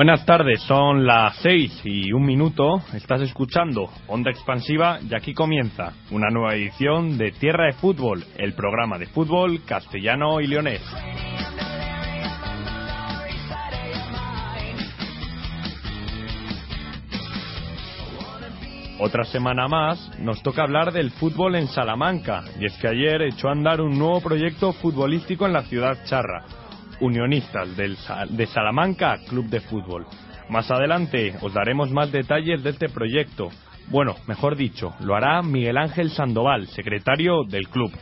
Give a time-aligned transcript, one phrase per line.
[0.00, 2.80] Buenas tardes, son las seis y un minuto.
[2.94, 8.54] Estás escuchando Onda Expansiva y aquí comienza una nueva edición de Tierra de Fútbol, el
[8.54, 10.80] programa de fútbol castellano y leonés.
[19.00, 23.48] Otra semana más nos toca hablar del fútbol en Salamanca y es que ayer echó
[23.48, 26.59] a andar un nuevo proyecto futbolístico en la ciudad charra
[27.00, 27.96] Unionistas del,
[28.30, 30.06] de Salamanca Club de Fútbol.
[30.48, 33.48] Más adelante os daremos más detalles de este proyecto.
[33.88, 37.92] Bueno, mejor dicho, lo hará Miguel Ángel Sandoval, secretario del club.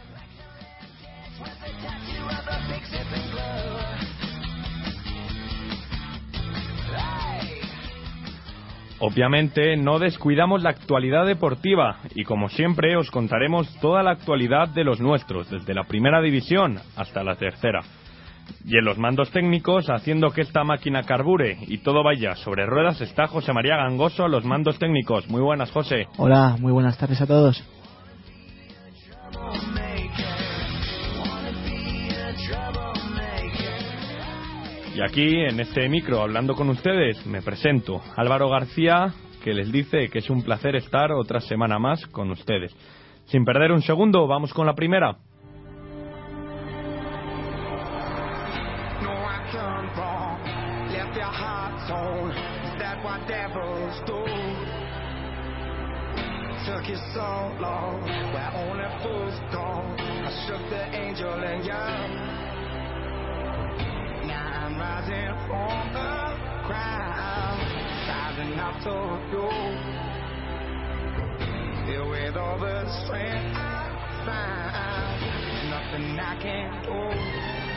[9.01, 14.83] Obviamente no descuidamos la actualidad deportiva y como siempre os contaremos toda la actualidad de
[14.83, 17.81] los nuestros, desde la primera división hasta la tercera.
[18.65, 23.01] Y en los mandos técnicos, haciendo que esta máquina carbure y todo vaya sobre ruedas,
[23.01, 25.29] está José María Gangoso, los mandos técnicos.
[25.29, 26.07] Muy buenas, José.
[26.19, 27.65] Hola, muy buenas tardes a todos.
[34.95, 38.03] Y aquí, en este micro, hablando con ustedes, me presento.
[38.17, 42.75] Álvaro García, que les dice que es un placer estar otra semana más con ustedes.
[43.27, 45.19] Sin perder un segundo, vamos con la primera.
[56.69, 57.29] Took you so
[57.65, 58.03] long.
[58.05, 59.65] Where only fools go
[59.97, 62.11] I shook the angel and young.
[64.29, 66.13] Now I'm rising from the
[66.69, 67.59] ground
[68.09, 68.97] Rising up to
[69.33, 69.49] you.
[71.87, 77.68] Filled with all the strength I find Nothing I can't do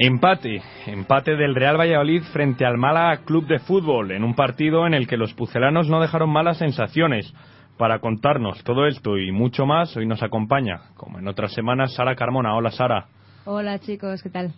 [0.00, 4.94] Empate, empate del Real Valladolid frente al Málaga Club de Fútbol en un partido en
[4.94, 7.34] el que los pucelanos no dejaron malas sensaciones.
[7.76, 12.14] Para contarnos todo esto y mucho más, hoy nos acompaña, como en otras semanas, Sara
[12.14, 12.54] Carmona.
[12.54, 13.06] Hola Sara.
[13.44, 14.52] Hola chicos, ¿qué tal?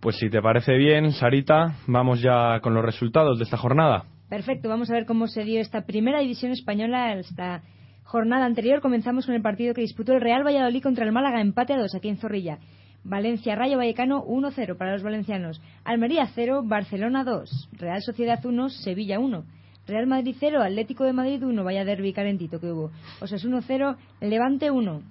[0.00, 4.04] Pues si te parece bien, Sarita, vamos ya con los resultados de esta jornada.
[4.28, 7.14] Perfecto, vamos a ver cómo se dio esta primera división española.
[7.14, 7.62] Esta
[8.02, 11.72] jornada anterior comenzamos con el partido que disputó el Real Valladolid contra el Málaga, empate
[11.72, 12.58] a dos aquí en Zorrilla.
[13.04, 15.60] Valencia Rayo Vallecano 1-0 para los valencianos.
[15.84, 17.68] Almería 0, Barcelona 2.
[17.72, 19.44] Real Sociedad 1, Sevilla 1.
[19.86, 22.90] Real Madrid 0, Atlético de Madrid 1, vaya derbi calentito que hubo.
[23.20, 25.02] Osasuna 0, Levante 1,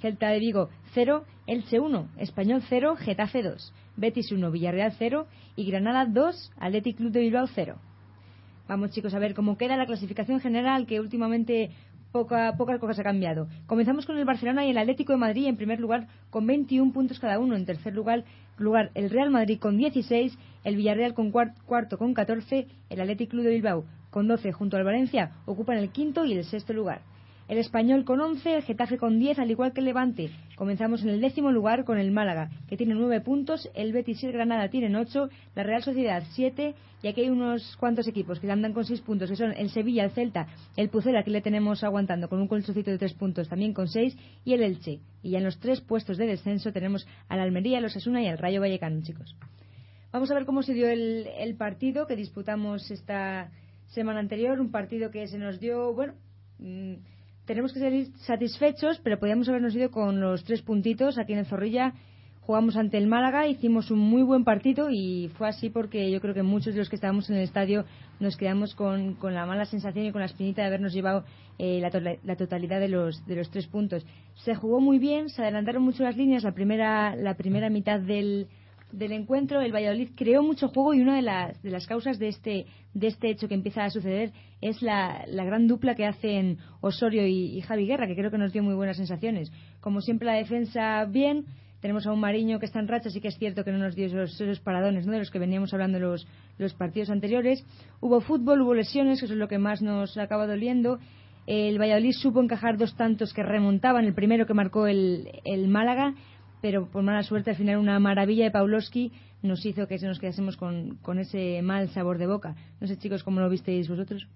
[0.00, 5.70] Celta de Vigo 0, Elche 1, Español 0, Getafe 2, Betis 1, Villarreal 0 y
[5.70, 7.76] Granada 2, Atlético Club de Bilbao 0.
[8.68, 11.70] Vamos chicos a ver cómo queda la clasificación general que últimamente
[12.12, 13.48] poca, pocas cosas ha cambiado.
[13.66, 17.18] Comenzamos con el Barcelona y el Atlético de Madrid en primer lugar con 21 puntos
[17.18, 17.56] cada uno.
[17.56, 18.24] En tercer lugar,
[18.94, 23.50] el Real Madrid con 16, el Villarreal con cuarto con 14, el Atlético Club de
[23.50, 27.00] Bilbao con 12 junto al Valencia ocupan el quinto y el sexto lugar.
[27.48, 30.30] El Español con 11, el Getafe con 10, al igual que el Levante.
[30.54, 34.28] Comenzamos en el décimo lugar con el Málaga, que tiene 9 puntos, el Betis y
[34.28, 38.72] Granada tienen 8, la Real Sociedad 7, y aquí hay unos cuantos equipos que andan
[38.72, 40.46] con 6 puntos, que son el Sevilla, el Celta,
[40.76, 44.16] el Pucela, que le tenemos aguantando con un colchoncito de 3 puntos, también con 6,
[44.44, 45.00] y el Elche.
[45.22, 48.38] Y ya en los tres puestos de descenso tenemos al Almería, los Asuna y al
[48.38, 49.34] Rayo Vallecano, chicos.
[50.12, 53.50] Vamos a ver cómo se dio el, el partido que disputamos esta
[53.88, 56.14] semana anterior, un partido que se nos dio, bueno,
[56.58, 56.94] mm,
[57.46, 61.46] tenemos que salir satisfechos, pero podíamos habernos ido con los tres puntitos aquí en el
[61.46, 61.94] Zorrilla.
[62.42, 66.34] Jugamos ante el Málaga, hicimos un muy buen partido y fue así porque yo creo
[66.34, 67.84] que muchos de los que estábamos en el estadio
[68.18, 71.24] nos quedamos con, la mala sensación y con la espinita de habernos llevado
[71.58, 74.04] eh, la, totalidad de los, de los tres puntos.
[74.34, 78.48] Se jugó muy bien, se adelantaron mucho las líneas la primera, la primera mitad del,
[78.92, 82.28] del encuentro, el Valladolid creó mucho juego y una de las, de las causas de
[82.28, 86.58] este, de este hecho que empieza a suceder es la, la gran dupla que hacen
[86.80, 89.50] Osorio y, Javi Guerra, que creo que nos dio muy buenas sensaciones.
[89.80, 91.46] Como siempre, la defensa bien.
[91.82, 93.94] Tenemos a un Mariño que está en racha, sí que es cierto que no nos
[93.94, 95.12] dio esos, esos paradones ¿no?
[95.12, 96.26] de los que veníamos hablando los,
[96.56, 97.66] los partidos anteriores.
[98.00, 100.98] Hubo fútbol, hubo lesiones, que eso es lo que más nos acaba doliendo.
[101.46, 106.14] El Valladolid supo encajar dos tantos que remontaban, el primero que marcó el, el Málaga
[106.62, 109.12] pero por mala suerte al final una maravilla de Pawlowski
[109.42, 112.54] nos hizo que nos quedásemos con, con ese mal sabor de boca.
[112.80, 114.28] No sé, chicos, ¿cómo lo visteis vosotros?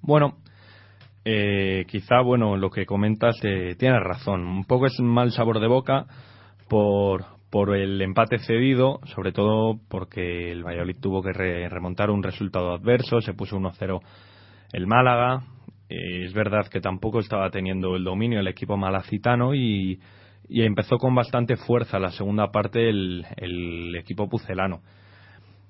[0.00, 0.36] Bueno,
[1.24, 4.46] eh, quizá, bueno, lo que comentas eh, tienes razón.
[4.46, 6.06] Un poco es un mal sabor de boca
[6.70, 11.32] por, por el empate cedido, sobre todo porque el Valladolid tuvo que
[11.68, 14.00] remontar un resultado adverso, se puso 1-0
[14.72, 15.42] el Málaga.
[15.88, 20.00] Eh, es verdad que tampoco estaba teniendo el dominio el equipo malacitano y,
[20.48, 24.80] y empezó con bastante fuerza la segunda parte el, el equipo pucelano.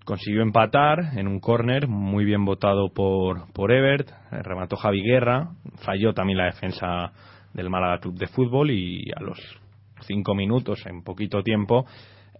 [0.05, 5.50] Consiguió empatar en un córner muy bien votado por, por Ebert, remató Javi Guerra,
[5.85, 7.12] falló también la defensa
[7.55, 9.60] del Málaga Club de Fútbol y a los
[10.05, 11.87] cinco minutos, en poquito tiempo,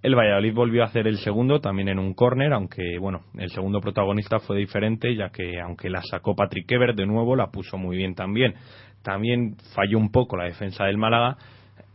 [0.02, 3.80] el Valladolid volvió a hacer el segundo también en un córner, aunque bueno, el segundo
[3.80, 7.96] protagonista fue diferente, ya que aunque la sacó Patrick Ever de nuevo, la puso muy
[7.96, 8.54] bien también.
[9.02, 11.36] También falló un poco la defensa del Málaga,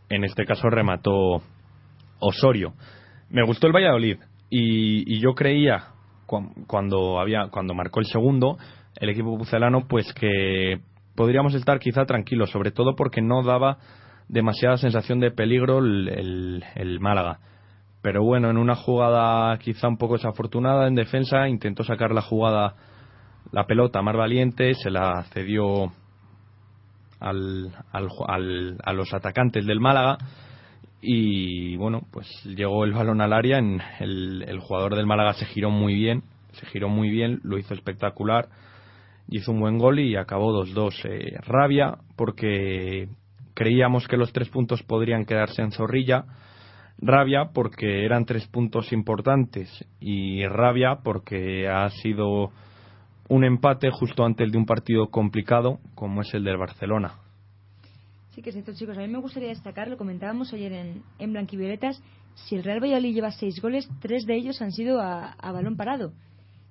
[0.09, 1.41] en este caso remató
[2.19, 2.73] Osorio.
[3.29, 4.17] Me gustó el Valladolid
[4.49, 5.87] y, yo creía
[6.67, 8.57] cuando había cuando marcó el segundo
[8.99, 10.79] el equipo pucelano pues que
[11.15, 13.77] podríamos estar quizá tranquilos, sobre todo porque no daba
[14.27, 17.39] demasiada sensación de peligro el, el, Málaga.
[18.01, 22.75] Pero bueno, en una jugada quizá un poco desafortunada en defensa, intentó sacar la jugada,
[23.51, 25.91] la pelota más valiente, se la cedió
[27.19, 30.17] al, al, a los atacantes del Málaga
[31.01, 35.45] y bueno, pues llegó el balón al área, en el, el jugador del Málaga se
[35.45, 36.23] giró muy bien,
[36.53, 38.49] se giró muy bien, lo hizo espectacular
[39.29, 41.05] hizo un buen gol y acabó 2-2.
[41.05, 43.09] Eh, rabia porque
[43.55, 46.25] creíamos que los tres puntos podrían quedarse en Zorrilla.
[46.99, 49.69] Rabia porque eran tres puntos importantes
[49.99, 52.51] y rabia porque ha sido
[53.27, 57.15] un empate justo antes de un partido complicado como es el del Barcelona.
[58.29, 58.97] Sí que es cierto, chicos.
[58.97, 62.01] A mí me gustaría destacar, lo comentábamos ayer en, en Blanquivioletas,
[62.35, 66.11] si el Real Valladolid lleva seis goles, tres de ellos han sido a balón parado.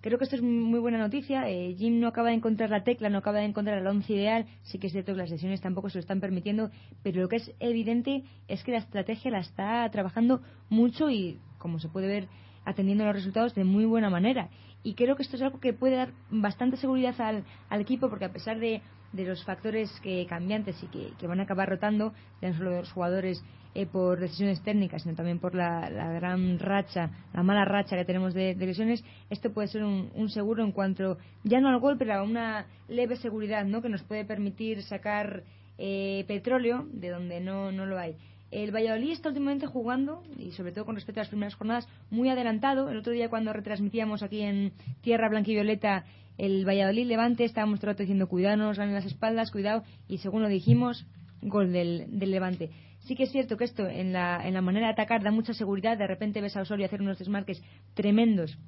[0.05, 1.49] Creo que esto es muy buena noticia.
[1.49, 4.45] Eh, Jim no acaba de encontrar la tecla, no acaba de encontrar el once ideal.
[4.63, 6.71] Sí que es cierto que las lesiones tampoco se lo están permitiendo,
[7.03, 11.79] pero lo que es evidente es que la estrategia la está trabajando mucho y, como
[11.79, 12.29] se puede ver,
[12.67, 14.51] atendiendo los resultados de muy buena manera.
[14.83, 18.31] Y creo que esto es algo que puede dar bastante seguridad al, equipo, porque a
[18.31, 18.83] pesar de,
[19.15, 22.13] los factores que cambiantes y que, que van a acabar rotando,
[22.43, 23.43] ya no solo los jugadores
[23.75, 28.33] eh, por decisiones técnicas, sino también por la, gran racha, la mala racha que tenemos
[28.33, 32.23] de, lesiones, esto puede ser un, seguro en cuanto, ya no al gol, pero a
[32.23, 33.83] una leve seguridad, ¿no?
[33.83, 35.43] Que nos puede permitir sacar
[35.79, 38.17] eh, petróleo de donde no, no lo hay.
[38.51, 42.29] El Valladolid está últimamente jugando, y sobre todo con respecto a las primeras jornadas, muy
[42.29, 42.89] adelantado.
[42.89, 46.05] El otro día cuando retransmitíamos aquí en Tierra Blanca y Violeta
[46.39, 49.83] el Valladolid Levante, estábamos todo el rato diciendo cuidado, no nos ganen las espaldas, cuidado,
[50.09, 51.07] y según lo dijimos,
[51.43, 52.71] gol del Levante.
[53.05, 55.53] Sí que es cierto que esto en la, en la manera de atacar da mucha
[55.53, 55.99] seguridad.
[55.99, 57.63] De repente ves a Osorio hacer unos desmarques
[57.95, 58.59] tremendos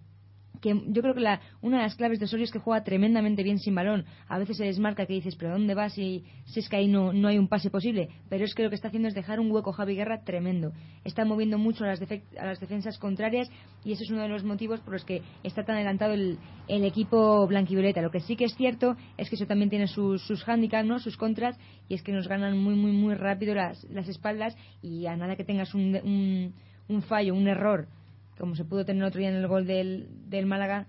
[0.61, 3.43] que yo creo que la, una de las claves de Osorio es que juega tremendamente
[3.43, 4.05] bien sin balón.
[4.29, 7.13] A veces se desmarca que dices, pero ¿dónde vas si, si es que ahí no,
[7.13, 8.09] no hay un pase posible?
[8.29, 10.73] Pero es que lo que está haciendo es dejar un hueco Javi Guerra tremendo.
[11.05, 13.51] Está moviendo mucho a las, a las defensas contrarias
[13.85, 16.39] y ese es uno de los motivos por los que está tan adelantado el,
[16.69, 18.03] el equipo blanquivioleta.
[18.03, 20.99] Lo que sí que es cierto es que eso también tiene sus, sus handicaps, ¿no?
[20.99, 21.59] sus contras,
[21.89, 25.37] y es que nos ganan muy, muy, muy rápido las, las espaldas y a nada
[25.37, 26.55] que tengas un, un,
[26.89, 27.89] un fallo, un error
[28.39, 30.87] como se pudo tener otro día en el gol del, del Málaga,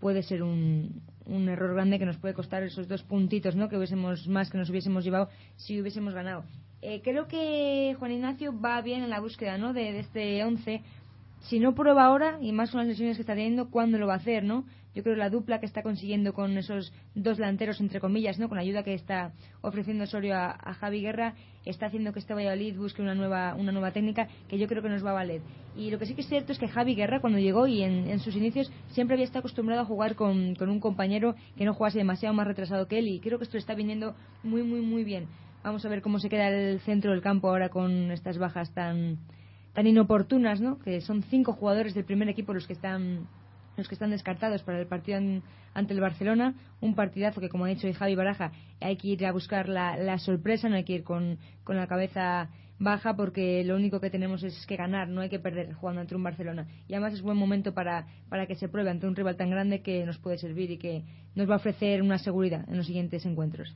[0.00, 3.68] puede ser un, un error grande que nos puede costar esos dos puntitos ¿no?
[3.68, 6.44] que hubiésemos más que nos hubiésemos llevado si hubiésemos ganado.
[6.80, 9.72] Eh, creo que Juan Ignacio va bien en la búsqueda ¿no?
[9.72, 10.82] de, de este 11.
[11.42, 14.14] Si no prueba ahora, y más con las lesiones que está teniendo, ¿cuándo lo va
[14.14, 14.44] a hacer?
[14.44, 14.64] ¿no?
[14.94, 18.56] Yo creo la dupla que está consiguiendo con esos dos delanteros entre comillas no con
[18.56, 21.34] la ayuda que está ofreciendo Osorio a, Javi Guerra
[21.64, 24.88] está haciendo que este Valladolid busque una nueva una nueva técnica que yo creo que
[24.88, 25.40] nos va a valer.
[25.76, 28.18] Y lo que sí que es cierto es que Javi Guerra cuando llegó y en,
[28.20, 31.98] sus inicios siempre había estado acostumbrado a jugar con, con un compañero que no jugase
[31.98, 35.26] demasiado más retrasado que él y creo que esto está viniendo muy muy muy bien.
[35.62, 39.18] Vamos a ver cómo se queda el centro del campo ahora con estas bajas tan
[39.72, 43.28] tan inoportunas no que son cinco jugadores del primer equipo los que están
[43.76, 45.18] los que están descartados para el partido
[45.74, 49.32] ante el Barcelona, un partidazo que, como ha dicho Javi Baraja, hay que ir a
[49.32, 52.48] buscar la, sorpresa, no hay que ir con, la cabeza
[52.78, 56.16] baja porque lo único que tenemos es que ganar, no hay que perder jugando ante
[56.16, 56.66] un Barcelona.
[56.88, 59.82] Y además es buen momento para, para que se pruebe ante un rival tan grande
[59.82, 63.24] que nos puede servir y que nos va a ofrecer una seguridad en los siguientes
[63.24, 63.74] encuentros.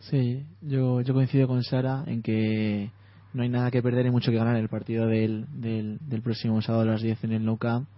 [0.00, 2.90] Sí, yo, yo coincido con Sara en que
[3.32, 6.84] no hay nada que perder y mucho que ganar el partido del, del, próximo sábado
[6.84, 7.88] a las 10 en el Nou Camp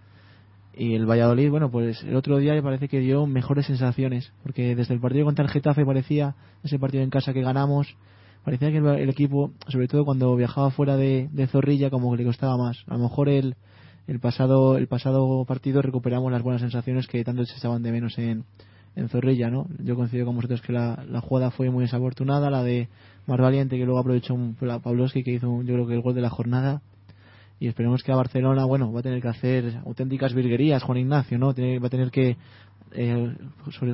[0.77, 4.75] y el Valladolid, bueno, pues el otro día me parece que dio mejores sensaciones, porque
[4.75, 7.95] desde el partido contra el Getafe parecía, ese partido en casa que ganamos,
[8.43, 12.57] parecía que el, equipo, sobre todo cuando viajaba fuera de, Zorrilla, como que le costaba
[12.57, 12.83] más.
[12.87, 13.55] A lo mejor el,
[14.07, 18.17] el, pasado, el pasado partido recuperamos las buenas sensaciones que tanto se estaban de menos
[18.19, 18.43] en,
[18.95, 19.67] en Zorrilla, ¿no?
[19.83, 22.87] Yo coincido con vosotros que la, la jugada fue muy desafortunada, la de
[23.25, 26.21] más valiente que luego aprovechó un, Pavlovsky que hizo yo creo que el gol de
[26.21, 26.81] la jornada
[27.59, 31.37] y esperemos que a Barcelona, bueno, va a tener que hacer auténticas virguerías, Juan Ignacio,
[31.37, 31.47] ¿no?
[31.47, 32.37] va a tener que
[32.91, 33.35] eh,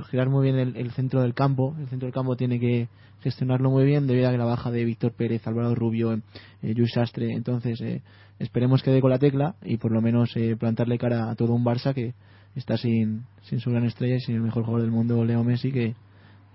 [0.10, 1.76] girar muy bien el, centro del campo.
[1.80, 2.90] El centro del campo tiene que
[3.22, 7.32] gestionarlo muy bien debido a la baja de Víctor Pérez, Álvaro Rubio, eh, Luis Sastre.
[7.32, 8.02] Entonces, eh,
[8.40, 11.54] esperemos que dé con la tecla y por lo menos eh, plantarle cara a todo
[11.54, 12.14] un Barça que
[12.56, 15.72] está sin, sin su gran estrella y sin el mejor jugador del mundo, Leo Messi,
[15.72, 15.96] que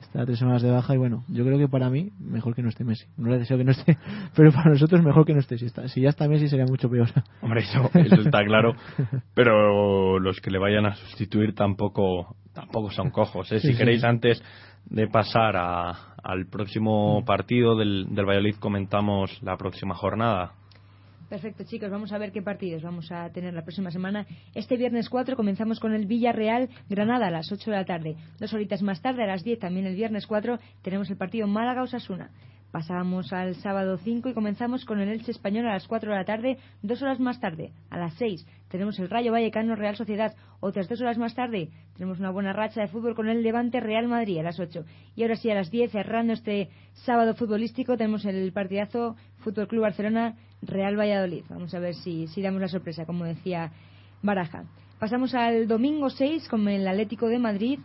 [0.00, 2.68] está tres semanas de baja y bueno, yo creo que para mí mejor que no
[2.68, 3.06] esté Messi.
[3.16, 3.98] No le deseo que no esté,
[4.36, 5.58] pero para nosotros mejor que no esté.
[5.58, 7.08] Si, está, si ya está Messi sería mucho peor.
[7.42, 8.74] Hombre, eso, está claro,
[9.34, 13.52] pero los que le vayan a sustituir tampoco tampoco son cojos.
[13.52, 13.60] ¿eh?
[13.60, 14.42] si queréis antes
[14.86, 20.52] de pasar a, al próximo partido del, del Valladolid comentamos la próxima jornada.
[21.28, 21.90] Perfecto, chicos.
[21.90, 24.26] Vamos a ver qué partidos vamos a tener la próxima semana.
[24.54, 28.16] Este viernes 4 comenzamos con el Villarreal Granada a las 8 de la tarde.
[28.38, 32.30] Dos horitas más tarde, a las 10, también el viernes 4, tenemos el partido Málaga-Osasuna.
[32.72, 36.24] Pasábamos al sábado 5 y comenzamos con el Elche Español a las 4 de la
[36.24, 36.58] tarde.
[36.82, 40.34] Dos horas más tarde, a las 6, tenemos el Rayo Vallecano Real Sociedad.
[40.60, 44.08] Otras dos horas más tarde, tenemos una buena racha de fútbol con el Levante Real
[44.08, 44.84] Madrid a las 8.
[45.14, 49.82] Y ahora sí, a las 10, cerrando este sábado futbolístico, tenemos el partidazo Fútbol Club
[49.82, 51.44] Barcelona Real Valladolid.
[51.48, 53.72] Vamos a ver si, si damos la sorpresa, como decía
[54.22, 54.64] Baraja.
[54.98, 57.78] Pasamos al domingo 6 con el Atlético de Madrid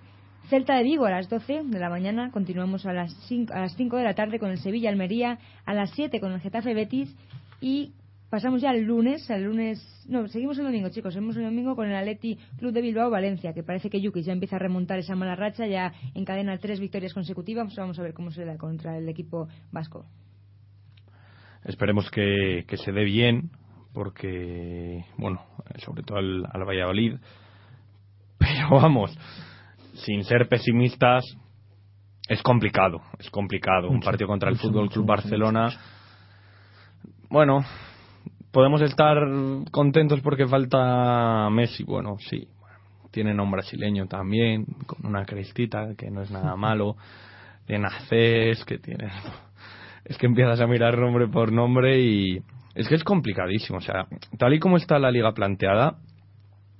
[0.49, 3.75] Celta de Vigo a las 12 de la mañana, continuamos a las 5, a las
[3.75, 7.15] 5 de la tarde con el Sevilla Almería, a las 7 con el Getafe Betis
[7.61, 7.93] y
[8.29, 11.87] pasamos ya al lunes, al lunes, no, seguimos el domingo, chicos, seguimos el domingo con
[11.87, 15.15] el Atleti Club de Bilbao Valencia, que parece que Yuki ya empieza a remontar esa
[15.15, 19.07] mala racha, ya encadena tres victorias consecutivas, vamos a ver cómo se da contra el
[19.07, 20.05] equipo vasco.
[21.65, 23.51] Esperemos que, se dé bien,
[23.93, 25.41] porque, bueno,
[25.77, 27.15] sobre todo al, al Valladolid,
[28.38, 29.17] pero vamos,
[29.93, 31.24] sin ser pesimistas,
[32.27, 33.89] es complicado, es complicado.
[33.89, 35.70] un partido contra el Fútbol Club Barcelona.
[37.29, 37.65] Bueno,
[38.51, 39.17] podemos estar
[39.72, 41.84] contentos porque falta Messi.
[41.84, 42.48] Bueno, sí,
[43.12, 46.96] tiene nombre brasileño también, con una crestita que no es nada malo.
[47.67, 49.10] En Acés, que tiene.
[50.05, 52.41] Es que empiezas a mirar nombre por nombre y.
[52.75, 53.77] Es que es complicadísimo.
[53.77, 54.07] O sea,
[54.38, 55.98] tal y como está la liga planteada,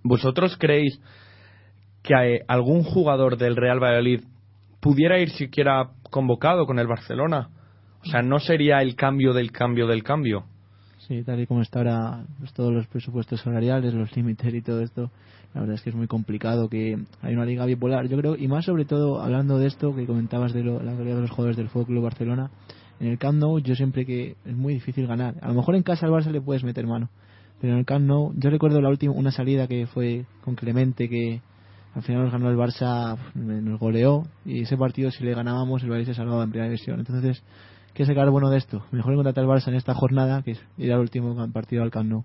[0.04, 1.00] ¿vosotros creéis
[2.02, 4.22] que algún jugador del Real Valladolid
[4.84, 7.50] pudiera ir siquiera convocado con el Barcelona.
[8.02, 10.44] O sea, no sería el cambio del cambio del cambio.
[11.08, 14.82] Sí, tal y como está ahora pues, todos los presupuestos salariales, los límites y todo
[14.82, 15.10] esto,
[15.54, 18.08] la verdad es que es muy complicado que hay una liga bipolar.
[18.08, 21.22] Yo creo, y más sobre todo hablando de esto que comentabas de la calidad de
[21.22, 22.52] los jugadores del Fútbol Barcelona,
[23.00, 25.36] en el Camp Nou yo siempre que es muy difícil ganar.
[25.42, 27.10] A lo mejor en casa al Barça le puedes meter mano,
[27.60, 31.10] pero en el Camp Nou, yo recuerdo la última una salida que fue con Clemente
[31.10, 31.42] que
[31.96, 35.90] al final nos ganó el Barça, nos goleó y ese partido si le ganábamos el
[35.90, 37.00] Barça se salvaba en primera división.
[37.00, 37.44] Entonces,
[37.94, 38.84] ¿qué sacar bueno de esto?
[38.92, 42.24] Mejor encontrar al Barça en esta jornada que ir al último partido al Camp Nou.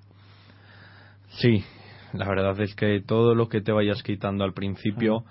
[1.28, 1.62] Sí,
[2.14, 5.24] la verdad es que todo lo que te vayas quitando al principio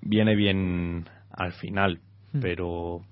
[0.00, 2.00] viene bien al final,
[2.32, 2.40] hmm.
[2.40, 3.02] pero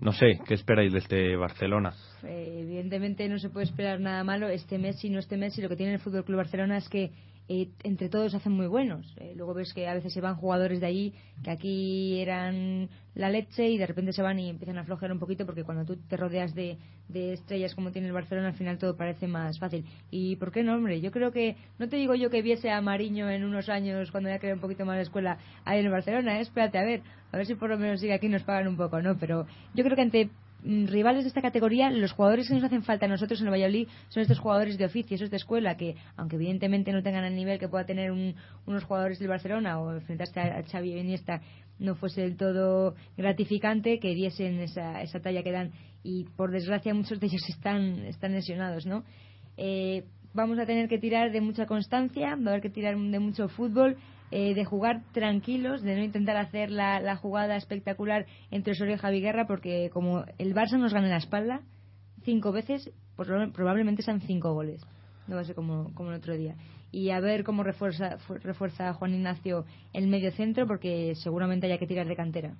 [0.00, 1.92] no sé, ¿qué esperáis de este Barcelona?
[2.22, 5.94] Evidentemente no se puede esperar nada malo este Messi no este Messi lo que tiene
[5.94, 7.10] el Fútbol Club Barcelona es que
[7.50, 9.14] eh, entre todos hacen muy buenos.
[9.16, 13.30] Eh, luego ves que a veces se van jugadores de allí que aquí eran la
[13.30, 15.96] leche y de repente se van y empiezan a aflojar un poquito porque cuando tú
[15.96, 16.76] te rodeas de,
[17.14, 19.86] estrellas como tiene el Barcelona al final todo parece más fácil.
[20.10, 21.00] ¿Y por qué no, hombre?
[21.00, 24.28] Yo creo que, no te digo yo que viese a Mariño en unos años cuando
[24.28, 26.42] ya creo un poquito más de escuela ahí en el Barcelona, ¿eh?
[26.42, 27.00] espérate a ver,
[27.32, 29.16] a ver si por lo menos sigue aquí nos pagan un poco, ¿no?
[29.16, 30.30] Pero yo creo que ante
[30.64, 33.88] rivales de esta categoría, los jugadores que nos hacen falta a nosotros en el Valladolid
[34.08, 37.58] son estos jugadores de oficio, esos de escuela, que aunque evidentemente no tengan el nivel
[37.58, 41.40] que pueda tener unos jugadores del Barcelona o enfrentarse a, Xavi y Iniesta
[41.78, 45.70] no fuese del todo gratificante, que diesen esa, esa talla que dan.
[46.02, 49.04] Y por desgracia muchos de ellos están, están lesionados, ¿no?
[49.56, 53.18] Eh, vamos a tener que tirar de mucha constancia, va a haber que tirar de
[53.18, 53.96] mucho fútbol
[54.30, 59.20] eh, de jugar tranquilos, de no intentar hacer la, jugada espectacular entre Osorio y Javi
[59.20, 61.62] Guerra, porque como el Barça nos gana la espalda
[62.24, 64.86] cinco veces, pues probablemente sean cinco goles.
[65.26, 66.56] No va a ser como, como el otro día.
[66.90, 71.86] Y a ver cómo refuerza, refuerza Juan Ignacio el medio centro, porque seguramente haya que
[71.86, 72.54] tirar de cantera.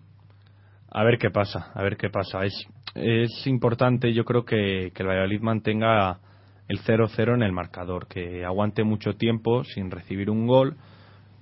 [0.91, 2.45] A ver qué pasa, a ver qué pasa.
[2.45, 6.21] Es, es importante, yo creo que, que el Valladolid mantenga
[6.67, 10.77] el 0-0 en el marcador, que aguante mucho tiempo sin recibir un gol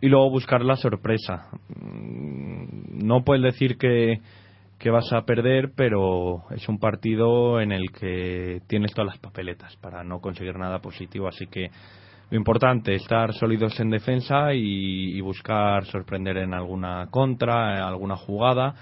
[0.00, 1.48] y luego buscar la sorpresa.
[1.68, 4.20] Mm, no puedes decir que,
[4.78, 9.76] que vas a perder, pero es un partido en el que tienes todas las papeletas
[9.76, 11.28] para no conseguir nada positivo.
[11.28, 11.70] Así que
[12.30, 18.16] lo importante es estar sólidos en defensa y, buscar sorprender en alguna contra, en alguna
[18.16, 18.74] jugada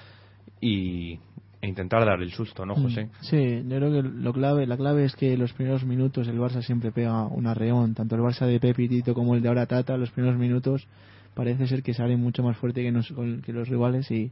[0.60, 1.18] y
[1.64, 3.06] e intentar dar el susto, ¿no, José?
[3.06, 6.38] Mm, sí, yo creo que lo clave, la clave es que los primeros minutos el
[6.38, 9.96] Barça siempre pega un arreón, tanto el Barça de Pepitito como el de ahora Tata,
[9.96, 10.86] los primeros minutos
[11.32, 14.30] parece ser que sale mucho más fuerte que, que los rivales y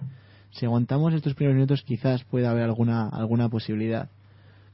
[0.51, 4.11] si aguantamos estos primeros minutos quizás pueda haber alguna alguna posibilidad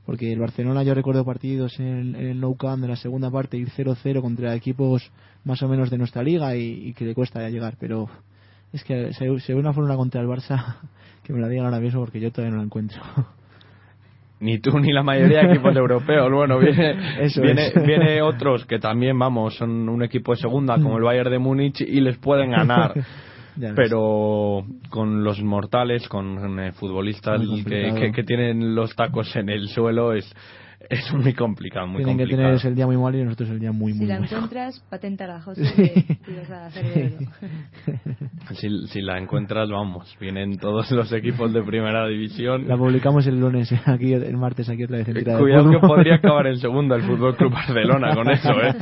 [0.04, 3.70] porque el Barcelona yo recuerdo partidos en, el Nou Camp de la segunda parte ir
[3.70, 5.12] 0-0 contra equipos
[5.44, 8.08] más o menos de nuestra liga y, que le cuesta ya llegar pero
[8.72, 10.76] es que se, ve una fórmula contra el Barça
[11.24, 13.00] que me la digan ahora mismo porque yo todavía no la encuentro
[14.40, 16.30] ni tú ni la mayoría de equipos europeos.
[16.30, 16.94] Bueno, viene,
[17.42, 21.38] viene, viene, otros que también, vamos, son un equipo de segunda como el Bayern de
[21.38, 22.94] Múnich y les pueden ganar.
[23.74, 30.12] pero con los mortales, con eh, futbolistas que, que, tienen los tacos en el suelo,
[30.12, 30.32] es,
[30.90, 33.72] es muy complicado, muy Tienen que tener el día muy mal y nosotros el día
[33.72, 35.62] muy, muy Si la encuentras, patenta la José,
[36.24, 37.12] que vas a hacer
[38.54, 42.68] si, si la encuentras, vamos, vienen todos los equipos de primera división.
[42.68, 46.46] La publicamos el lunes, aquí el martes, aquí otra vez en Cuidado que podría acabar
[46.46, 48.74] en segundo el Fútbol Club Barcelona con eso, ¿eh?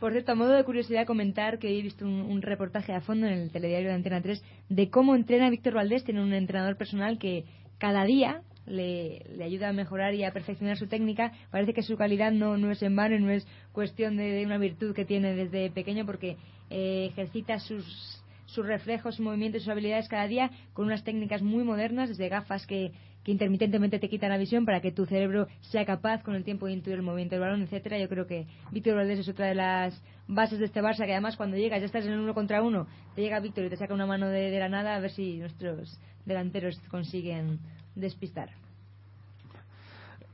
[0.00, 3.34] Por cierto, a modo de curiosidad, comentar que he visto un, reportaje a fondo en
[3.34, 6.04] el telediario de Antena 3 de cómo entrena Víctor Valdés.
[6.04, 7.44] Tiene un entrenador personal que
[7.76, 11.32] cada día le, ayuda a mejorar y a perfeccionar su técnica.
[11.50, 14.94] Parece que su calidad no, no es en vano, no es cuestión de, una virtud
[14.94, 16.36] que tiene desde pequeño porque
[16.70, 21.64] eh, ejercita sus, sus reflejos, sus movimientos, sus habilidades cada día con unas técnicas muy
[21.64, 22.92] modernas, desde gafas que,
[23.24, 26.66] que intermitentemente te quitan la visión para que tu cerebro sea capaz con el tiempo
[26.66, 27.98] de intuir el movimiento del balón, etcétera.
[27.98, 31.36] Yo creo que Víctor Valdés es otra de las bases de este Barça, que además
[31.36, 33.94] cuando llegas, ya estás en el uno contra uno, te llega Víctor y te saca
[33.94, 37.58] una mano de la nada a ver si nuestros delanteros consiguen
[38.00, 38.50] despistar.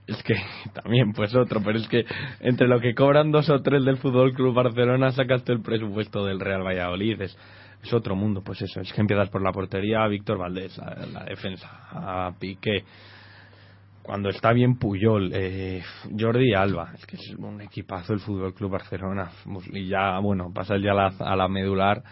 [0.06, 0.34] Es que
[0.72, 2.04] también, pues otro, pero es que
[2.40, 6.38] entre lo que cobran dos o tres del Fútbol Club Barcelona sacaste el presupuesto del
[6.38, 7.20] Real Valladolid.
[7.20, 7.36] Es,
[7.82, 8.80] es, otro mundo, pues eso.
[8.80, 10.78] Es que empiezas por la portería a Víctor Valdés,
[11.12, 12.84] la, defensa, a Piqué.
[14.02, 15.82] Cuando está bien Puyol, eh,
[16.16, 19.32] Jordi Alba, es que es un equipazo el Fútbol Club Barcelona.
[19.72, 22.04] Y ya, bueno, pasa ya la, a la medular.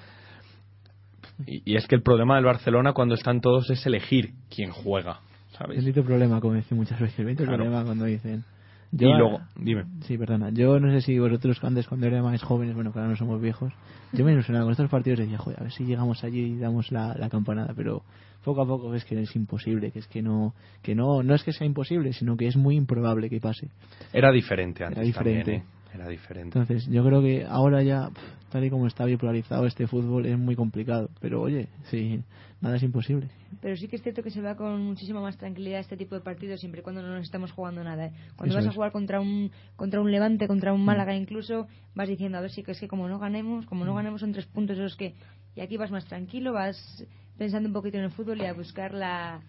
[1.47, 5.21] Y, y es que el problema del Barcelona cuando están todos es elegir quién juega
[5.57, 5.85] ¿sabes?
[5.85, 7.27] El problema, como dicen muchas veces.
[7.27, 8.45] El problema cuando dicen.
[8.93, 9.87] Yo, y luego, dime.
[10.03, 10.51] Sí, perdona.
[10.51, 13.73] Yo no sé si vosotros antes, cuando erais más jóvenes, bueno, claro, no somos viejos,
[14.13, 16.59] yo me ilusionaba con estos partidos y decía, joder, a ver si llegamos allí y
[16.59, 18.05] damos la, la campanada, pero
[18.45, 21.43] poco a poco ves que es imposible, que es que no, que no, no es
[21.43, 23.69] que sea imposible, sino que es muy improbable que pase.
[24.13, 24.99] Era diferente antes.
[24.99, 25.55] Era diferente.
[25.55, 25.63] ¿eh?
[25.95, 26.59] Era diferente.
[26.59, 28.11] Entonces, yo creo que ahora ya,
[28.51, 31.09] tal y como está bipolarizado este fútbol, es muy complicado.
[31.21, 32.21] Pero oye, sí,
[32.61, 33.29] nada es imposible.
[33.63, 36.21] Pero sí que es cierto que se va con muchísima más tranquilidad este tipo de
[36.21, 38.07] partidos siempre y cuando no nos estamos jugando nada.
[38.07, 38.13] ¿eh?
[38.37, 40.85] Cuando vas a jugar contra un contra un Levante, contra un mm.
[40.85, 43.93] Málaga incluso, vas diciendo a ver si que es que como no ganemos, como no
[43.93, 43.97] mm.
[43.97, 45.15] ganemos son tres puntos los que
[45.55, 47.05] y aquí vas más tranquilo, vas
[47.39, 49.41] pensando un poquito en el fútbol y a buscar la,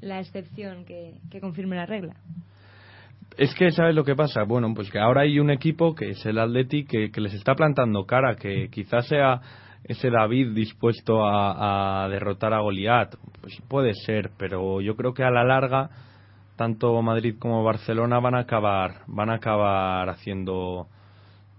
[0.00, 2.16] la excepción que, que confirme la regla.
[3.40, 4.42] Es que, ¿sabes lo que pasa?
[4.42, 8.04] Bueno, pues que ahora hay un equipo que es el Atleti que, les está plantando
[8.04, 9.40] cara, que quizás sea
[9.82, 13.14] ese David dispuesto a, derrotar a Goliat.
[13.40, 15.88] Pues puede ser, pero yo creo que a la larga
[16.56, 20.88] tanto Madrid como Barcelona van a acabar van a acabar haciendo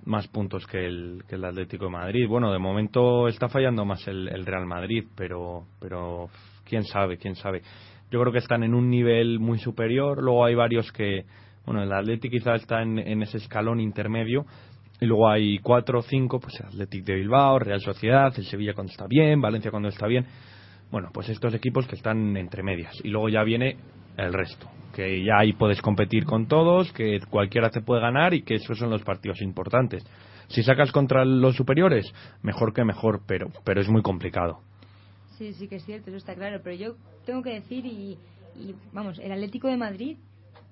[0.05, 2.27] más puntos que el, que el Atlético de Madrid.
[2.29, 6.29] Bueno, de momento está fallando más el, el, Real Madrid, pero pero
[6.63, 7.63] quién sabe, quién sabe.
[8.11, 10.21] Yo creo que están en un nivel muy superior.
[10.21, 11.25] Luego hay varios que
[11.65, 14.45] bueno, el Atlético quizá está en, en ese escalón intermedio,
[14.99, 18.73] y luego hay cuatro o cinco, pues el Athletic de Bilbao, Real Sociedad, el Sevilla
[18.75, 20.27] cuando está bien, Valencia cuando está bien.
[20.91, 22.93] Bueno, pues estos equipos que están entre medias.
[23.03, 23.77] Y luego ya viene
[24.17, 28.43] el resto, que ya ahí puedes competir con todos, que cualquiera te puede ganar y
[28.43, 30.05] que esos son los partidos importantes.
[30.49, 34.59] Si sacas contra los superiores, mejor que mejor, pero, pero es muy complicado.
[35.37, 36.59] Sí, sí que es cierto, eso está claro.
[36.63, 36.95] Pero yo
[37.25, 38.19] tengo que decir, y,
[38.55, 40.17] y vamos, el Atlético de Madrid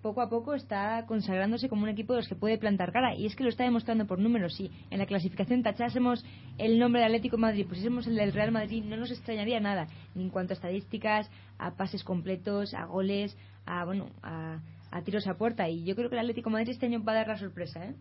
[0.02, 3.16] poco a poco está consagrándose como un equipo de los que puede plantar cara.
[3.16, 4.56] Y es que lo está demostrando por números.
[4.56, 6.26] Si en la clasificación tachásemos
[6.58, 9.88] el nombre de Atlético de Madrid, pusiésemos el del Real Madrid, no nos extrañaría nada.
[10.16, 14.60] en cuanto a estadísticas, a pases completos, a goles, a, bueno, a,
[15.04, 15.70] tiros a puerta.
[15.70, 17.86] Y yo creo que el Atlético de Madrid este año va a dar la sorpresa,
[17.86, 17.96] ¿eh?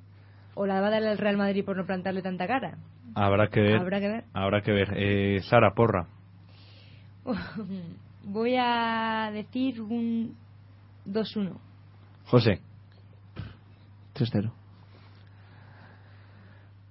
[0.54, 2.78] O la va a dar el Real Madrid por no plantarle tanta cara.
[3.14, 3.80] Habrá que ver.
[3.80, 4.24] Habrá que ver.
[4.32, 4.94] Habrá que ver.
[4.96, 6.08] Eh, Sara, porra.
[8.24, 10.36] Voy a decir un
[11.06, 11.67] 2-1.
[12.28, 12.60] José.
[14.14, 14.52] 3-0.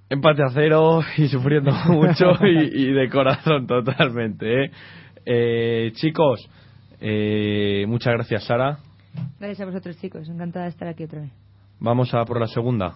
[0.10, 4.66] Empate a cero y sufriendo mucho y, de corazón totalmente.
[4.66, 4.72] ¿eh?
[5.26, 6.50] Eh, chicos,
[7.02, 8.78] eh, muchas gracias Sara.
[9.40, 11.32] Gracias a vosotros chicos, encantada de estar aquí otra vez.
[11.80, 12.96] Vamos a por la segunda.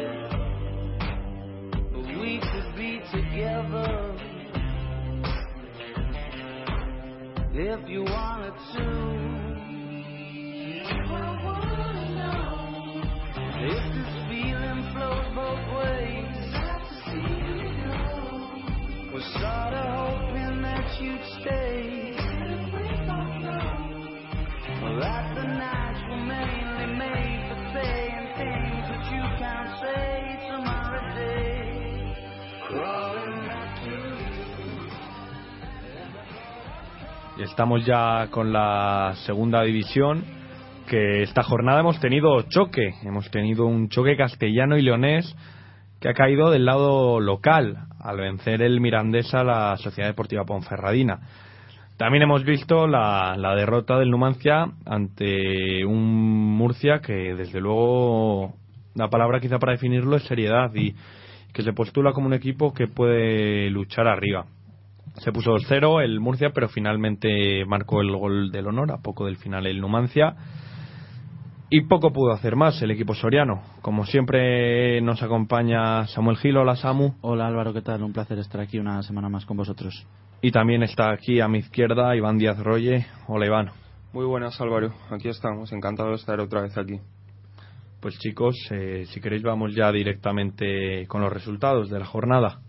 [2.41, 4.15] could be together
[7.53, 8.85] if you wanted to.
[13.33, 16.41] I if this feeling flows both ways.
[19.13, 22.15] Was sorta hoping that you'd stay.
[24.81, 25.30] Well, that
[37.43, 40.23] estamos ya con la segunda división,
[40.87, 45.35] que esta jornada hemos tenido choque, hemos tenido un choque castellano y leonés
[45.99, 51.19] que ha caído del lado local al vencer el Mirandesa la Sociedad Deportiva Ponferradina.
[51.97, 58.53] También hemos visto la, la derrota del Numancia ante un Murcia que desde luego
[58.95, 60.95] la palabra quizá para definirlo es seriedad y
[61.53, 64.45] que se postula como un equipo que puede luchar arriba.
[65.17, 69.37] Se puso 2-0 el Murcia, pero finalmente marcó el gol del honor, a poco del
[69.37, 70.35] final el Numancia.
[71.69, 73.61] Y poco pudo hacer más el equipo soriano.
[73.81, 76.57] Como siempre nos acompaña Samuel Gil.
[76.57, 77.13] Hola Samu.
[77.21, 78.03] Hola Álvaro, ¿qué tal?
[78.03, 80.05] Un placer estar aquí una semana más con vosotros.
[80.41, 83.05] Y también está aquí a mi izquierda Iván Díaz Rolle.
[83.27, 83.71] Hola Iván.
[84.11, 86.99] Muy buenas Álvaro, aquí estamos, encantado de estar otra vez aquí.
[88.01, 92.59] Pues chicos, eh, si queréis vamos ya directamente con los resultados de la jornada.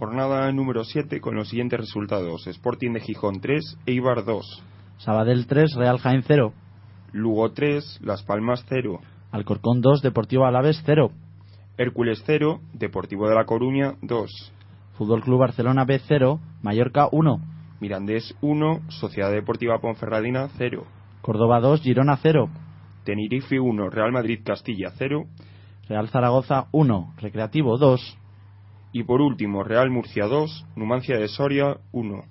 [0.00, 2.46] Jornada número 7 con los siguientes resultados.
[2.46, 4.62] Sporting de Gijón 3, Eibar 2.
[4.96, 6.54] Sabadell 3, Real Jaén 0.
[7.12, 8.98] Lugo 3, Las Palmas 0.
[9.30, 11.10] Alcorcón 2, Deportivo Alaves 0.
[11.76, 14.30] Hércules 0, Deportivo de La Coruña 2.
[14.94, 17.38] Fútbol Club Barcelona B 0, Mallorca 1.
[17.80, 20.82] Mirandés 1, Sociedad Deportiva Ponferradina 0.
[21.20, 22.48] Córdoba 2, Girona 0.
[23.04, 25.26] Tenerife 1, Real Madrid Castilla 0.
[25.90, 28.16] Real Zaragoza 1, Recreativo 2.
[28.92, 32.24] Y por último, Real Murcia 2, Numancia de Soria 1.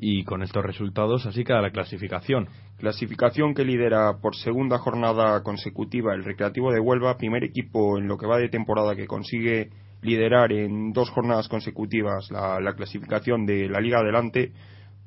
[0.00, 2.48] Y con estos resultados así queda la clasificación.
[2.76, 8.16] Clasificación que lidera por segunda jornada consecutiva el Recreativo de Huelva, primer equipo en lo
[8.16, 9.70] que va de temporada que consigue
[10.02, 14.52] liderar en dos jornadas consecutivas la, la clasificación de la Liga Adelante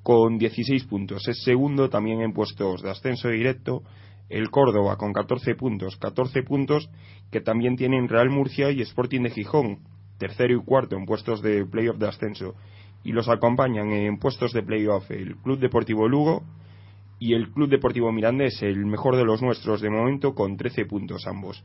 [0.04, 1.28] con 16 puntos.
[1.28, 3.84] Es segundo también en puestos de ascenso directo
[4.30, 6.90] el Córdoba con 14 puntos, 14 puntos
[7.32, 9.80] que también tienen Real Murcia y Sporting de Gijón,
[10.22, 12.54] tercero y cuarto en puestos de playoff de ascenso.
[13.04, 16.44] Y los acompañan en puestos de playoff el Club Deportivo Lugo
[17.20, 21.26] y el Club Deportivo Mirandés, el mejor de los nuestros de momento, con 13 puntos
[21.26, 21.64] ambos.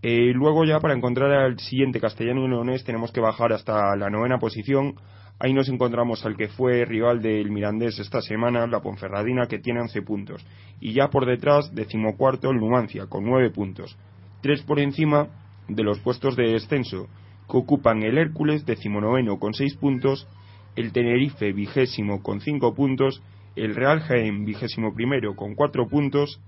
[0.00, 4.08] Eh, luego ya para encontrar al siguiente castellano y leonés tenemos que bajar hasta la
[4.08, 4.94] novena posición
[5.40, 9.80] Ahí nos encontramos al que fue rival del Mirandés esta semana, la Ponferradina, que tiene
[9.82, 10.44] 11 puntos.
[10.80, 13.96] Y ya por detrás, decimocuarto, el Numancia, con 9 puntos.
[14.42, 15.28] Tres por encima
[15.68, 17.06] de los puestos de descenso,
[17.50, 20.28] que ocupan el Hércules, decimonoveno, con 6 puntos,
[20.76, 23.22] el Tenerife, vigésimo, con 5 puntos,
[23.56, 26.40] el Real Jaén, vigésimo primero, con 4 puntos,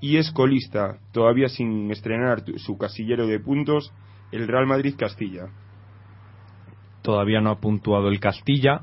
[0.00, 3.92] y es colista, todavía sin estrenar su casillero de puntos,
[4.32, 5.48] el Real Madrid Castilla
[7.04, 8.80] todavía no ha puntuado el Castilla.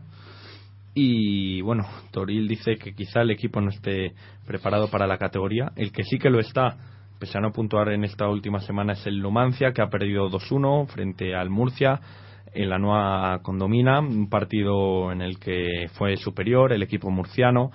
[0.93, 4.13] Y bueno, Toril dice que quizá el equipo no esté
[4.45, 5.71] preparado para la categoría.
[5.75, 6.77] El que sí que lo está,
[7.21, 11.35] pese a puntuar en esta última semana, es el Numancia, que ha perdido 2-1 frente
[11.35, 12.01] al Murcia
[12.51, 17.69] en la nueva condomina, un partido en el que fue superior el equipo murciano,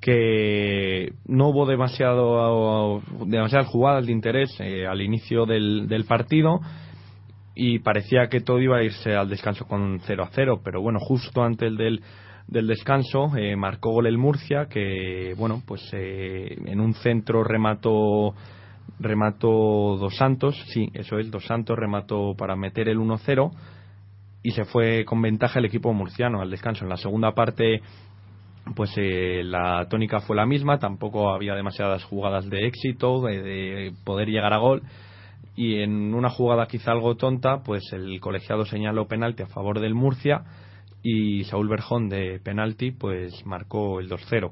[0.00, 6.60] que no hubo demasiado, demasiadas jugadas de interés eh, al inicio del, del partido
[7.54, 10.98] y parecía que todo iba a irse al descanso con 0 a 0, pero bueno,
[10.98, 12.02] justo antes del,
[12.48, 18.34] del descanso eh, marcó gol el Murcia, que bueno, pues eh, en un centro remató
[18.98, 23.50] remató Dos Santos, sí, eso es, Dos Santos remató para meter el 1-0
[24.42, 26.84] y se fue con ventaja el equipo murciano al descanso.
[26.84, 27.80] En la segunda parte,
[28.74, 34.28] pues eh, la tónica fue la misma, tampoco había demasiadas jugadas de éxito, de poder
[34.28, 34.82] llegar a gol
[35.54, 39.94] y en una jugada quizá algo tonta, pues el colegiado señaló penalti a favor del
[39.94, 40.44] Murcia
[41.02, 44.50] y Saúl Berjón de penalti pues marcó el 2-0.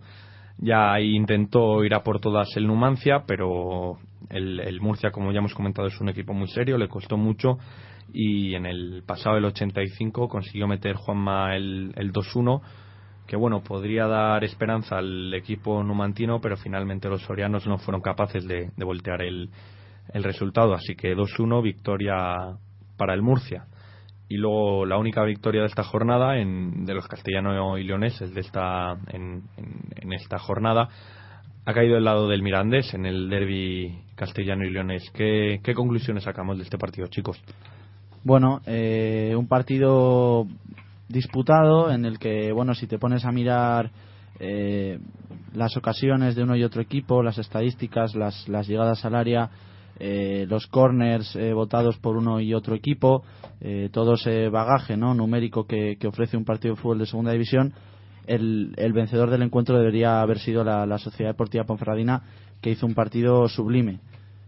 [0.58, 3.98] Ya intentó ir a por todas el Numancia, pero
[4.30, 7.58] el, Murcia, como ya hemos comentado, es un equipo muy serio, le costó mucho
[8.12, 12.60] y en el pasado el 85 consiguió meter Juanma el, el 2-1
[13.26, 18.44] que bueno, podría dar esperanza al equipo numantino, pero finalmente los sorianos no fueron capaces
[18.44, 19.50] de voltear el,
[20.12, 20.74] el resultado.
[20.74, 22.36] Así que 2-1, victoria
[22.96, 23.66] para el Murcia.
[24.28, 28.40] Y luego la única victoria de esta jornada en, de los castellanos y leoneses de
[28.40, 30.88] esta, en, en, esta jornada
[31.66, 35.10] ha caído del lado del Mirandés en el derby castellano y leonés.
[35.14, 37.42] ¿Qué, ¿Qué, conclusiones sacamos de este partido, chicos?
[38.22, 40.46] Bueno, eh, un partido
[41.08, 43.90] disputado en el que, bueno, si te pones a mirar
[44.38, 44.98] eh,
[45.54, 49.50] las ocasiones de uno y otro equipo, las estadísticas, las, las llegadas al área,
[49.98, 53.22] eh, los corners eh, votados por uno y otro equipo,
[53.60, 55.14] eh, todo ese bagaje ¿no?
[55.14, 57.72] numérico que, ofrece un partido de fútbol de segunda división,
[58.26, 62.22] el, vencedor del encuentro debería haber sido la, Sociedad Deportiva Ponferradina,
[62.60, 64.00] que hizo un partido sublime.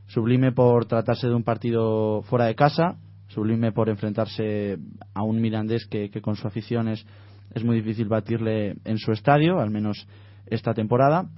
[0.07, 2.98] Sublime por tratarse de un partido fuera de casa,
[3.29, 4.79] sublime por enfrentarse
[5.14, 7.07] a un Mirandés que, con su afición es,
[7.55, 10.07] es muy difícil batirle en su estadio, al menos
[10.46, 11.31] esta temporada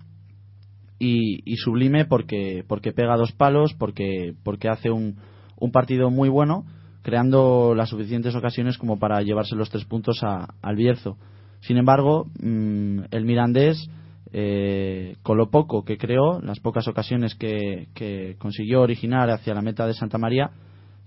[0.98, 5.16] y, sublime porque, porque pega dos palos, porque, porque hace un,
[5.58, 6.64] un partido muy bueno,
[7.02, 11.18] creando las suficientes ocasiones como para llevarse los tres puntos al Bierzo.
[11.60, 13.88] Sin embargo, mm, el Mirandés,
[14.36, 19.86] eh, con lo poco que creó, las pocas ocasiones que, consiguió originar hacia la meta
[19.86, 20.50] de Santa María,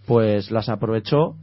[0.05, 1.35] pues las aprovechó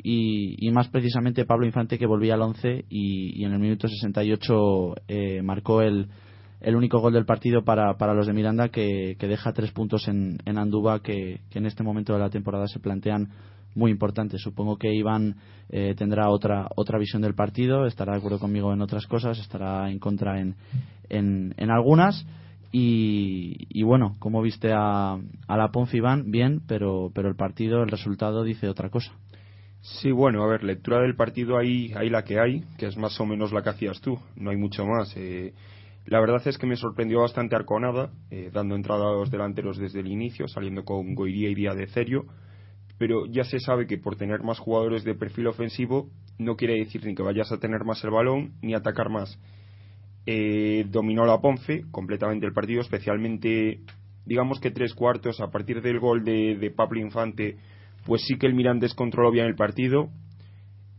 [0.00, 3.88] y, y más precisamente Pablo Infante que volvía al 11 y, y en el minuto
[3.88, 6.06] 68 eh, marcó el,
[6.60, 10.38] el único gol del partido para, para los de Miranda que, deja tres puntos en,
[10.44, 13.30] en Andúba que, en este momento de la temporada se plantean
[13.76, 14.40] muy importantes.
[14.42, 15.36] Supongo que Iván
[15.68, 19.90] eh, tendrá otra otra visión del partido, estará de acuerdo conmigo en otras cosas, estará
[19.90, 20.56] en contra en,
[21.08, 22.26] en, algunas.
[22.72, 27.88] Y, bueno, como viste a, a la Ponce Iván, bien, pero, pero el partido, el
[27.88, 29.12] resultado dice otra cosa.
[29.80, 33.18] Sí, bueno, a ver, lectura del partido ahí hay la que hay, que es más
[33.20, 35.16] o menos la que hacías tú, no hay mucho más.
[35.16, 35.54] Eh,
[36.06, 40.00] la verdad es que me sorprendió bastante Arconada, eh, dando entrada a los delanteros desde
[40.00, 42.26] el inicio, saliendo con Goiría y Día de Cerio,
[42.98, 47.04] pero ya se sabe que por tener más jugadores de perfil ofensivo no quiere decir
[47.04, 49.38] ni que vayas a tener más el balón ni atacar más.
[50.26, 53.80] Eh, dominó la Ponce completamente el partido, especialmente
[54.24, 57.56] digamos que tres cuartos a partir del gol de, Pablo Infante,
[58.04, 60.08] pues sí que el Mirandés controló bien el partido.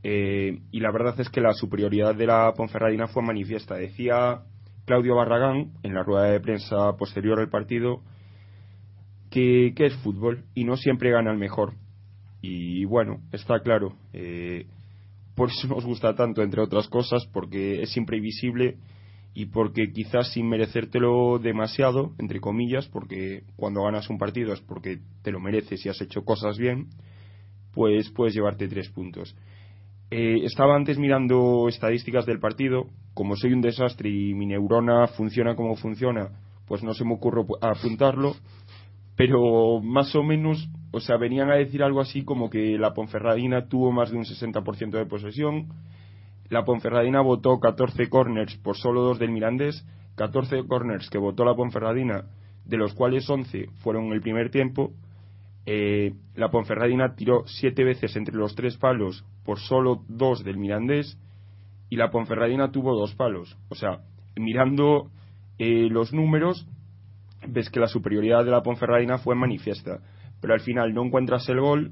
[0.03, 3.75] Eh, y la verdad es que la superioridad de la Ponferradina fue manifiesta.
[3.75, 4.43] Decía
[4.85, 8.01] Claudio Barragán, en la rueda de prensa posterior al partido,
[9.29, 11.73] que, es fútbol y no siempre gana el mejor.
[12.49, 13.97] Y bueno, está claro.
[14.13, 14.67] Eh,
[15.35, 18.77] por eso nos gusta tanto, entre otras cosas, porque es imprevisible
[19.33, 24.99] y porque quizás sin merecértelo demasiado, entre comillas, porque cuando ganas un partido es porque
[25.23, 26.87] te lo mereces y has hecho cosas bien,
[27.73, 29.35] pues puedes llevarte tres puntos.
[30.09, 32.87] Eh, estaba antes mirando estadísticas del partido.
[33.13, 36.29] Como soy un desastre y mi neurona funciona como funciona,
[36.65, 38.37] pues no se me ocurre apuntarlo.
[39.17, 43.67] Pero más o menos, o sea, venían a decir algo así como que la Ponferradina
[43.67, 45.69] tuvo más de un 60% de posesión,
[46.49, 51.55] la Ponferradina votó 14 corners por solo dos del Mirandés, 14 corners que votó la
[51.55, 52.25] Ponferradina,
[52.63, 54.93] de los cuales 11 fueron el primer tiempo.
[55.65, 61.17] Eh, la Ponferradina tiró siete veces entre los tres palos por solo dos del Mirandés
[61.89, 63.57] y la Ponferradina tuvo dos palos.
[63.69, 64.01] O sea,
[64.35, 65.09] mirando
[65.57, 66.67] eh, los números,
[67.49, 69.99] ves que la superioridad de la Ponferradina fue manifiesta.
[70.41, 71.91] Pero al final no encuentras el gol,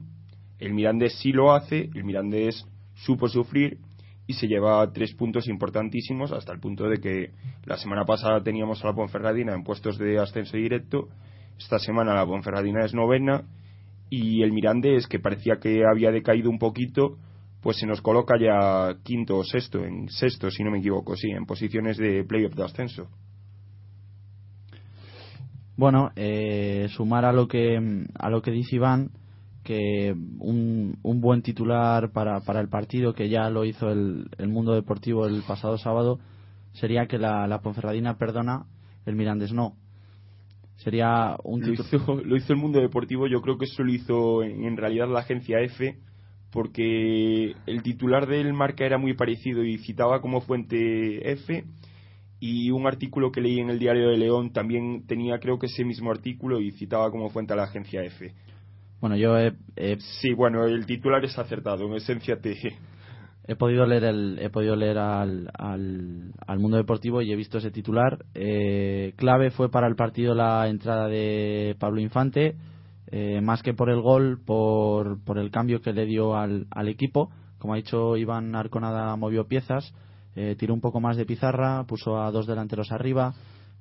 [0.59, 3.79] el Mirandés sí lo hace, el Mirandés supo sufrir
[4.27, 7.31] y se lleva tres puntos importantísimos hasta el punto de que
[7.65, 11.09] la semana pasada teníamos a la Ponferradina en puestos de ascenso directo,
[11.57, 13.43] esta semana la Ponferradina es novena
[14.09, 17.17] y el Mirandés que parecía que había decaído un poquito
[17.61, 21.31] pues se nos coloca ya quinto o sexto, en sexto si no me equivoco, sí,
[21.31, 23.09] en posiciones de playoff de ascenso.
[25.77, 29.11] Bueno, eh, sumar a lo que a lo que dice Iván,
[29.63, 34.47] que un, un buen titular para, para el partido, que ya lo hizo el, el
[34.47, 36.19] mundo deportivo el pasado sábado,
[36.73, 38.67] sería que la, la Ponferradina perdona,
[39.05, 39.75] el Mirandés no.
[40.77, 44.43] Sería un lo hizo, lo hizo el mundo deportivo, yo creo que eso lo hizo
[44.43, 45.97] en, en realidad la agencia F,
[46.51, 51.65] porque el titular del marca era muy parecido y citaba como fuente F
[52.45, 55.83] y un artículo que leí en el diario de León también tenía creo que ese
[55.83, 58.33] mismo artículo y citaba como fuente a la agencia F.
[59.01, 59.51] Bueno, yo he,
[60.21, 62.55] sí, bueno, el titular es acertado, en esencia te
[63.47, 67.57] he podido leer el he podido leer al, al, al mundo deportivo y he visto
[67.57, 68.23] ese titular.
[68.35, 72.57] Eh, clave fue para el partido la entrada de Pablo Infante,
[73.07, 76.89] eh, más que por el gol, por, por el cambio que le dio al, al
[76.89, 77.31] equipo.
[77.57, 79.95] Como ha dicho Iván Arconada, movió piezas
[80.35, 83.33] eh, tiró un poco más de pizarra, puso a dos delanteros arriba,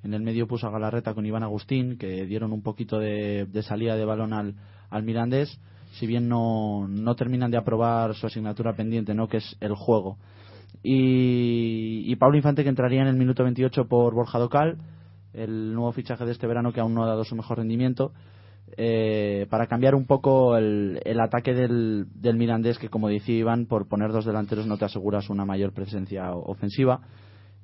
[0.03, 3.97] en el medio puso a Galarreta con Iván Agustín, que dieron un poquito de, salida
[3.97, 4.55] de balón al,
[4.91, 5.59] al Mirandés,
[5.93, 9.29] si bien no, no terminan de aprobar su asignatura pendiente, ¿no?
[9.29, 10.19] que es el juego.
[10.83, 14.79] Y, y Pablo Infante que entraría en el minuto 28 por Borja Docal,
[15.33, 18.13] el nuevo fichaje de este verano que aún no ha dado su mejor rendimiento.
[18.77, 23.87] Eh, para cambiar un poco el, ataque del, del, Mirandés, que como decía Iván, por
[23.87, 27.01] poner dos delanteros no te aseguras una mayor presencia ofensiva.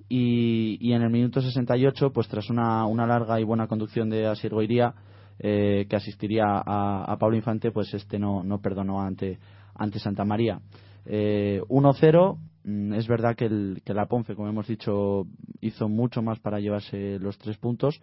[0.09, 4.27] Y, y en el minuto 68, pues tras una, una larga y buena conducción de
[4.27, 4.95] Asier Goiría,
[5.39, 9.39] eh, que asistiría a, a, Pablo Infante, pues este no, no perdonó ante,
[9.75, 10.61] ante Santa María.
[11.07, 15.27] Eh, 1-0, mm, es verdad que, el, que la Ponce, como hemos dicho,
[15.61, 18.03] hizo mucho más para llevarse los tres puntos,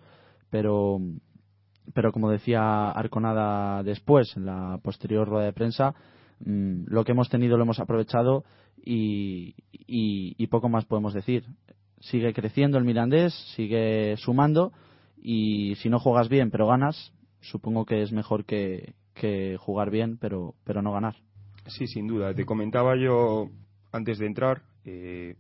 [0.50, 1.00] pero
[1.93, 5.95] pero como decía Arconada después, en la posterior rueda de prensa,
[6.39, 8.43] mmm, lo que hemos tenido lo hemos aprovechado
[8.84, 11.43] y, poco más podemos decir.
[12.00, 14.71] Sigue creciendo el Mirandés, sigue sumando
[15.21, 20.17] y si no juegas bien pero ganas, supongo que es mejor que, que jugar bien
[20.17, 21.15] pero, pero no ganar.
[21.65, 22.34] Sí, sin duda.
[22.34, 23.50] Te comentaba yo
[23.91, 25.36] antes de entrar eh,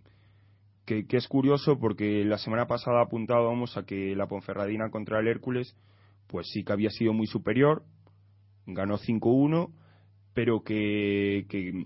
[0.85, 5.27] que, que es curioso porque la semana pasada apuntábamos a que la Ponferradina contra el
[5.27, 5.75] Hércules
[6.27, 7.83] pues sí que había sido muy superior,
[8.65, 9.73] ganó 5-1,
[10.33, 11.85] pero que, que,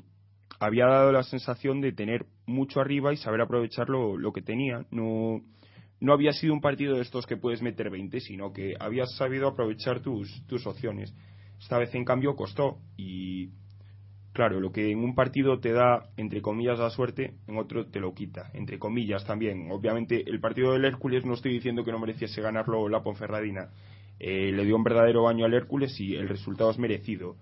[0.59, 4.85] había dado la sensación de tener mucho arriba y saber aprovechar lo, que tenía.
[4.91, 5.41] No,
[5.99, 9.47] no había sido un partido de estos que puedes meter 20, sino que habías sabido
[9.47, 11.15] aprovechar tus, tus opciones.
[11.59, 13.49] Esta vez, en cambio, costó y
[14.33, 17.99] claro, lo que en un partido te da, entre comillas, la suerte, en otro te
[17.99, 19.69] lo quita, entre comillas también.
[19.71, 23.69] Obviamente, el partido del Hércules no estoy diciendo que no mereciese ganarlo la Ponferradina,
[24.19, 27.35] eh, le dio un verdadero baño al Hércules y el resultado es merecido.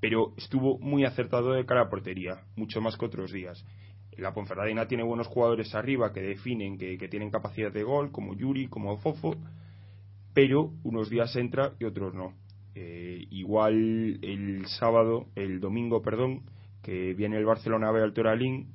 [0.00, 3.64] Pero estuvo muy acertado de cara a portería, mucho más que otros días.
[4.16, 8.68] La Ponferradina tiene buenos jugadores arriba que definen que, tienen capacidad de gol, como Yuri,
[8.68, 9.36] como Fofo,
[10.34, 12.34] pero unos días entra y otros no.
[12.74, 16.42] Eh, igual el sábado, el domingo, perdón,
[16.82, 18.72] que viene el Barcelona B al Toralín,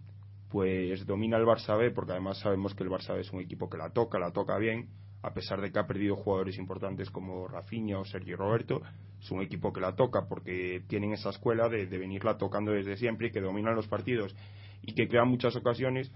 [0.49, 3.69] pues domina el Barça B, porque además sabemos que el Barça B es un equipo
[3.69, 4.87] que la toca, la toca bien,
[5.27, 8.81] a pesar de que ha perdido jugadores importantes como Rafinha o Sergio Roberto,
[9.19, 13.27] es un equipo que la toca porque tienen esa escuela de, venirla tocando desde siempre
[13.27, 14.33] y que dominan los partidos
[14.81, 16.11] y que crean muchas ocasiones,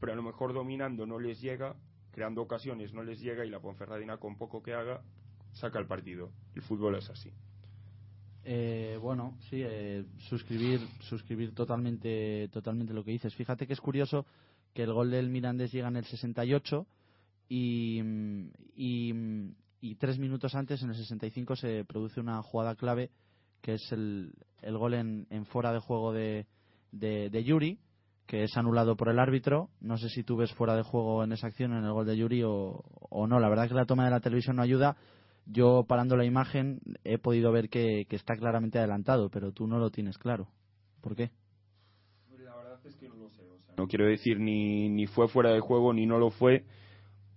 [0.00, 1.76] pero a lo mejor dominando no les llega,
[2.10, 5.00] creando ocasiones no les llega y la Ponferradina con poco que haga
[5.52, 6.32] saca el partido.
[6.56, 7.30] El fútbol es así.
[8.42, 13.34] Eh, bueno, sí, eh, suscribir, suscribir totalmente, totalmente lo que dices.
[13.34, 14.26] Fíjate que es curioso
[14.74, 16.84] que el gol del Mirandés llega en el 68
[17.48, 18.00] y,
[18.74, 19.12] y,
[19.80, 23.10] y, tres minutos antes, en el 65, se produce una jugada clave
[23.60, 24.32] que es el,
[24.62, 26.46] el gol en, en, fuera de juego de,
[26.92, 27.80] de, de, Yuri,
[28.26, 29.70] que es anulado por el árbitro.
[29.80, 32.16] No sé si tú ves fuera de juego en esa acción, en el gol de
[32.16, 33.40] Yuri o, o no.
[33.40, 34.96] La verdad es que la toma de la televisión no ayuda.
[35.46, 39.78] Yo, parando la imagen, he podido ver que, que está claramente adelantado, pero tú no
[39.78, 40.48] lo tienes claro.
[41.00, 41.30] ¿Por qué?
[42.38, 43.42] La verdad es que no lo sé.
[43.42, 46.64] O sea, No quiero decir ni, ni fue fuera de juego ni no lo fue,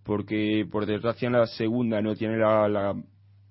[0.09, 2.99] porque por desgracia en la segunda no tiene la, la,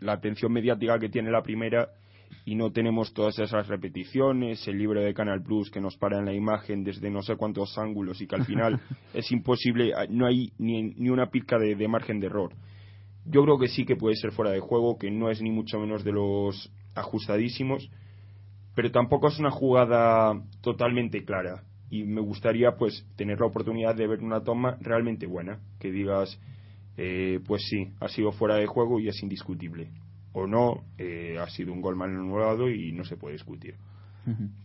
[0.00, 1.90] la atención mediática que tiene la primera
[2.44, 6.24] y no tenemos todas esas repeticiones, el libro de Canal Plus que nos para en
[6.24, 8.80] la imagen desde no sé cuántos ángulos y que al final
[9.14, 12.50] es imposible, no hay ni, ni una pizca de, de margen de error.
[13.24, 15.78] Yo creo que sí que puede ser fuera de juego, que no es ni mucho
[15.78, 17.88] menos de los ajustadísimos,
[18.74, 21.62] pero tampoco es una jugada totalmente clara.
[21.90, 26.38] Y me gustaría pues tener la oportunidad de ver una toma realmente buena, que digas,
[26.96, 29.90] eh, pues sí, ha sido fuera de juego y es indiscutible.
[30.32, 33.76] O no, eh, ha sido un gol mal anulado y no se puede discutir.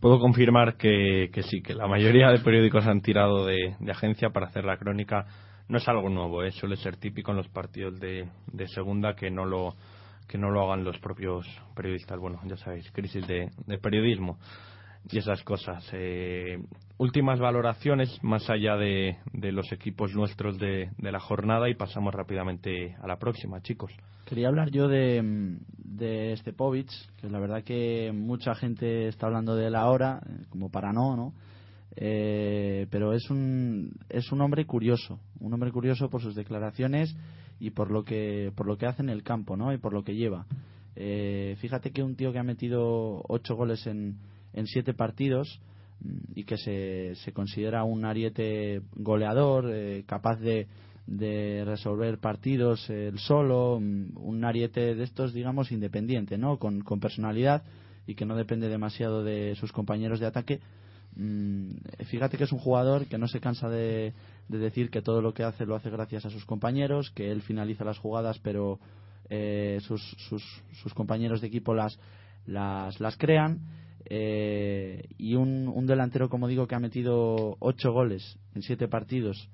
[0.02, 4.30] Puedo confirmar que, que sí, que la mayoría de periódicos han tirado de, de agencia
[4.32, 5.26] para hacer la crónica.
[5.70, 6.52] No es algo nuevo, ¿eh?
[6.52, 9.76] suele ser típico en los partidos de, de segunda que no lo
[10.28, 12.20] que no lo hagan los propios periodistas.
[12.20, 14.38] Bueno, ya sabéis, crisis de, de periodismo
[15.10, 15.88] y esas cosas.
[15.94, 16.58] Eh,
[16.98, 22.14] últimas valoraciones más allá de, de los equipos nuestros de, de, la jornada y pasamos
[22.14, 23.92] rápidamente a la próxima, chicos.
[24.26, 26.90] Quería hablar yo de, de Stepovic,
[27.20, 31.34] que la verdad que mucha gente está hablando de él ahora, como para no, ¿no?
[31.96, 37.16] Eh, pero es un, es un hombre curioso, un hombre curioso por sus declaraciones
[37.60, 39.74] y por lo que, por lo que hace en el campo, ¿no?
[39.74, 40.46] Y por lo que lleva.
[40.96, 44.18] Eh, fíjate que un tío que ha metido ocho goles en,
[44.54, 45.60] en siete partidos
[46.36, 50.68] y que se, se considera un ariete goleador, eh, capaz de,
[51.08, 56.58] de resolver partidos él solo, mm, un ariete de estos, digamos, independiente, ¿no?
[56.58, 57.64] Con, con personalidad
[58.08, 60.60] y que no depende demasiado de sus compañeros de ataque.
[61.16, 61.76] Mm,
[62.06, 64.14] fíjate que es un jugador que no se cansa de,
[64.48, 67.42] de, decir que todo lo que hace lo hace gracias a sus compañeros, que él
[67.42, 68.80] finaliza las jugadas, pero
[69.30, 70.44] eh, sus, sus,
[70.82, 72.00] sus compañeros de equipo las,
[72.46, 73.60] las, las crean
[74.06, 79.50] eh, y un, un, delantero, como digo, que ha metido ocho goles en siete partidos,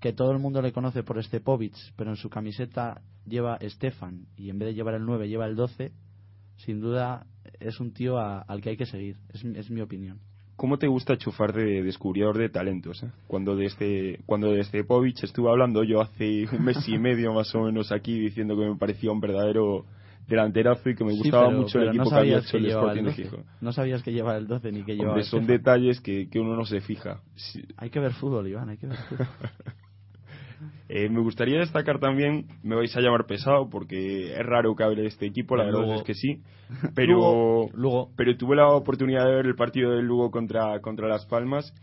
[0.00, 4.50] que todo el mundo le conoce por Stepovic, pero en su camiseta lleva Stefan y
[4.50, 5.92] en vez de llevar el 9 lleva el 12,
[6.56, 7.26] sin duda
[7.60, 10.18] es un tío al que hay que seguir, es, mi opinión.
[10.56, 13.02] ¿Cómo te gusta chufar de descubridor de talentos?
[13.02, 13.10] Eh?
[13.26, 17.52] Cuando de este cuando de Stepovic estuve hablando yo hace un mes y medio más
[17.54, 19.84] o menos aquí diciendo que me parecía un verdadero
[20.26, 22.56] delanterazo y que me gustaba sí, pero, mucho pero el equipo no que había hecho
[22.56, 23.22] el Sporting el de 12.
[23.22, 23.44] Gijón.
[23.60, 26.40] No sabías que llevaba el 12 ni que llevaba Hombre, el son detalles que, que
[26.40, 27.20] uno no se fija.
[27.34, 27.62] Sí.
[27.76, 29.26] Hay que ver fútbol, Iván, hay que ver fútbol.
[30.88, 35.02] Eh, me gustaría destacar también, me vais a llamar pesado porque es raro que hable
[35.02, 35.94] de este equipo, la verdad Lugo.
[35.94, 36.42] es que sí,
[36.94, 38.10] pero, Lugo, Lugo.
[38.16, 41.74] pero tuve la oportunidad de ver el partido del Lugo contra, contra Las Palmas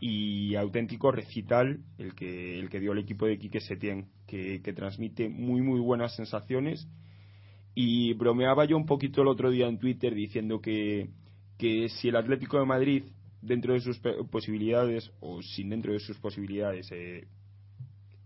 [0.00, 4.72] y auténtico recital el que, el que dio el equipo de Quique Setién, que, que
[4.72, 6.88] transmite muy muy buenas sensaciones
[7.78, 11.10] y bromeaba yo un poquito el otro día en Twitter diciendo que,
[11.58, 13.04] que si el Atlético de Madrid
[13.42, 14.00] dentro de sus
[14.30, 17.28] posibilidades o sin dentro de sus posibilidades eh,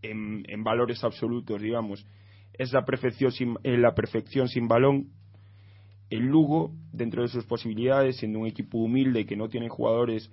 [0.02, 2.06] en, en valores absolutos digamos
[2.52, 5.08] es la perfección sin, eh, la perfección sin balón
[6.10, 10.30] el Lugo dentro de sus posibilidades siendo un equipo humilde que no tiene jugadores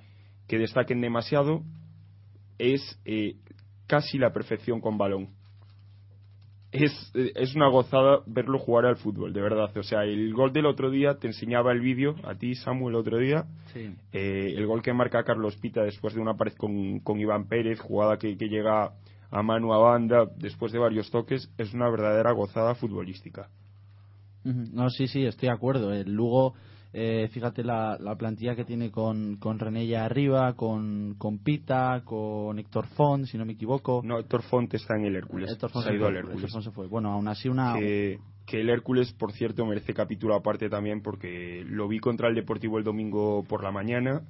[0.48, 1.64] que destaquen demasiado
[2.60, 3.38] es eh,
[3.88, 5.37] casi la perfección con balón
[6.72, 9.76] es, es una gozada verlo jugar al fútbol, de verdad.
[9.78, 13.02] O sea, el gol del otro día, te enseñaba el vídeo, a ti, Samuel, el
[13.02, 13.46] otro día.
[13.74, 13.96] Sí.
[14.12, 17.80] Eh, el gol que marca Carlos Pita después de una pared con, con Iván Pérez,
[17.80, 18.92] jugada que, que llega
[19.30, 23.50] a mano a banda después de varios toques, es una verdadera gozada futbolística.
[24.44, 25.94] No, sí, sí, estoy de acuerdo.
[25.94, 26.54] El Lugo,
[26.94, 32.58] eh, fíjate la, la plantilla que tiene con, con Renella arriba, con, con Pita, con
[32.60, 34.02] Héctor Font, si no me equivoco.
[34.04, 35.52] No, Héctor Font está en el Hércules.
[35.52, 36.38] Héctor Font se ha ido al Hércules.
[36.38, 36.88] Héctor Font se fue.
[36.88, 37.76] Bueno, aún así una...
[37.76, 42.36] que, que el Hércules, por cierto, merece capítulo aparte también porque lo vi contra el
[42.36, 44.22] Deportivo el domingo por la mañana.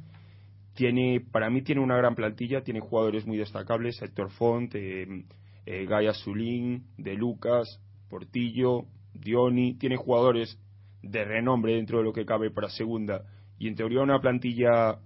[0.73, 5.25] Tiene, para mí tiene una gran plantilla, tiene jugadores muy destacables, Héctor Font, eh,
[5.65, 10.59] eh, Gaia Zulín, De Lucas, Portillo, Dioni, tiene jugadores
[11.09, 13.23] de renombre dentro de lo que cabe para segunda
[13.59, 14.99] y en teoría una plantilla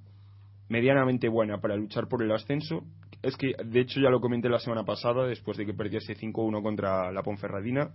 [0.69, 2.83] medianamente buena para luchar por el ascenso.
[3.21, 6.63] Es que, de hecho, ya lo comenté la semana pasada, después de que perdiese 5-1
[6.63, 7.91] contra la Ponferradina.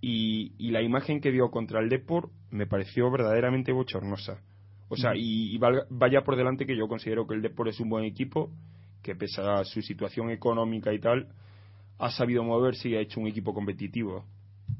[0.00, 4.40] Y, y la imagen que dio contra el Depor me pareció verdaderamente bochornosa.
[4.88, 8.04] O sea, y, vaya por delante que yo considero que el Depor es un buen
[8.04, 8.50] equipo,
[9.02, 11.28] que pese a su situación económica y tal,
[11.98, 14.24] ha sabido moverse y ha hecho un equipo competitivo.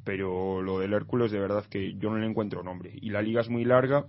[0.05, 2.92] Pero lo del Hércules, de verdad que yo no le encuentro nombre.
[3.01, 4.07] Y la liga es muy larga,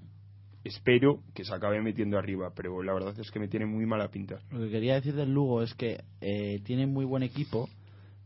[0.63, 4.09] espero que se acabe metiendo arriba, pero la verdad es que me tiene muy mala
[4.09, 4.39] pinta.
[4.51, 7.69] Lo que quería decir del Lugo es que eh, tiene muy buen equipo,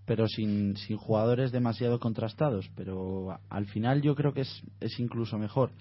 [0.05, 2.69] pero sin, sin jugadores demasiado contrastados.
[2.75, 5.71] Pero al final yo creo que es, es incluso mejor.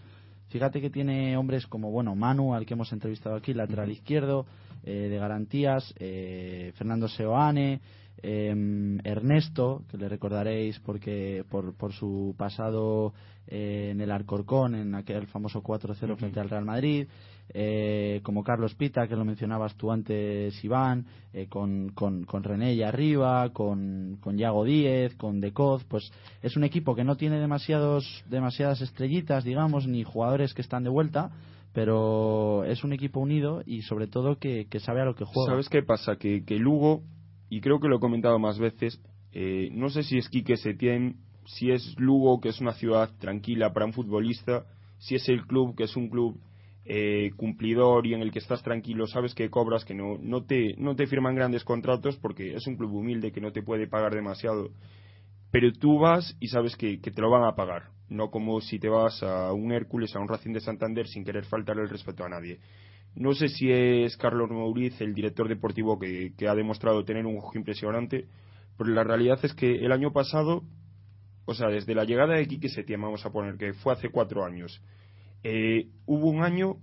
[0.48, 4.46] Fíjate que tiene hombres como, bueno, Manu, al que hemos entrevistado aquí, lateral izquierdo,
[4.84, 7.80] eh, de garantías, eh, Fernando Seoane,
[8.24, 13.12] eh, Ernesto, que le recordaréis porque por, por su pasado
[13.46, 17.06] eh, en el Alcorcón, en aquel famoso 4-0 frente al Real Madrid,
[17.52, 21.04] eh, como Carlos Pita, que lo mencionabas tú antes, Iván,
[21.34, 26.10] eh, con, con, con René y arriba, con, con Yago Díez, con Decoz, pues
[26.42, 30.90] es un equipo que no tiene demasiados, demasiadas estrellitas, digamos, ni jugadores que están de
[30.90, 31.30] vuelta,
[31.74, 35.52] pero es un equipo unido y sobre todo que, que sabe a lo que juega.
[35.52, 36.16] ¿Sabes qué pasa?
[36.16, 37.02] Que, que Lugo,
[37.48, 39.00] y creo que lo he comentado más veces,
[39.32, 41.16] eh, no sé si es Quique Setién,
[41.46, 44.66] si es Lugo, que es una ciudad tranquila para un futbolista,
[44.98, 46.40] si es el club, que es un club
[46.86, 50.74] eh, cumplidor y en el que estás tranquilo, sabes que cobras, que no, no, te,
[50.76, 54.14] no te firman grandes contratos porque es un club humilde que no te puede pagar
[54.14, 54.70] demasiado.
[55.50, 58.88] Pero tú vas y sabes que, te lo van a pagar, no como si te
[58.88, 62.28] vas a un Hércules, a un Racing de Santander sin querer faltarle el respeto a
[62.28, 62.58] nadie.
[63.16, 67.36] No sé si es Carlos Mauriz, el director deportivo, que, que ha demostrado tener un
[67.38, 68.26] ojo impresionante,
[68.76, 70.62] pero la realidad es que el año pasado,
[71.44, 74.44] o sea, desde la llegada de Quique Setién, vamos a poner que fue hace cuatro
[74.44, 74.82] años,
[75.44, 76.76] eh, hubo un año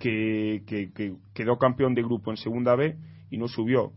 [0.00, 2.96] que, que- que quedó campeón de grupo en segunda B
[3.30, 3.92] y no subió.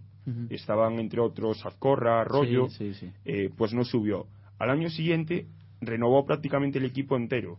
[0.51, 3.11] Estaban entre otros Azcorra, Rollo, Sí, sí, sí.
[3.25, 4.27] eh, pues no subió.
[4.59, 5.47] Al año siguiente
[5.81, 7.57] renovó prácticamente el equipo entero,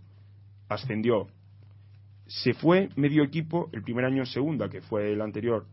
[0.69, 1.27] ascendió.
[2.33, 5.67] Se fue medio equipo el primer año en segunda, que fue el anterior.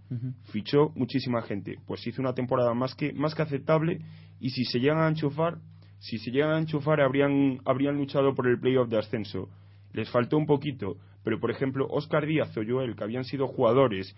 [0.51, 1.75] Fichó muchísima gente.
[1.85, 3.99] Pues hizo una temporada más que, más que aceptable
[4.39, 5.59] y si se llegan a enchufar,
[5.99, 9.49] si se llegan a enchufar habrían, habrían luchado por el playoff de ascenso.
[9.93, 14.15] Les faltó un poquito, pero por ejemplo, Oscar Díaz o Joel, que habían sido jugadores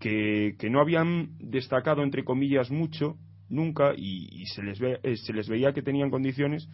[0.00, 3.16] que, que no habían destacado entre comillas mucho
[3.50, 6.70] nunca y, y se, les ve- eh, se les veía que tenían condiciones,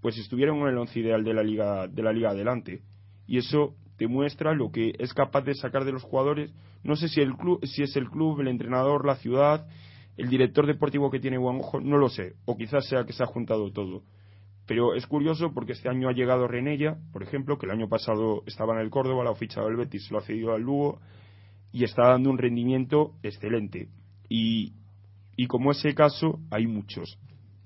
[0.00, 2.82] pues estuvieron en el once ideal de la liga de la liga adelante
[3.26, 6.52] y eso demuestra lo que es capaz de sacar de los jugadores.
[6.82, 9.68] No sé si el club, si es el club, el entrenador, la ciudad,
[10.16, 13.22] el director deportivo que tiene buen ojo, no lo sé, o quizás sea que se
[13.22, 14.02] ha juntado todo.
[14.66, 18.42] Pero es curioso porque este año ha llegado Renella, por ejemplo, que el año pasado
[18.46, 21.00] estaba en el Córdoba, lo ha fichado el Betis, lo ha cedido al Lugo
[21.70, 23.88] y está dando un rendimiento excelente.
[24.28, 24.72] Y,
[25.36, 27.18] y como ese caso, hay muchos.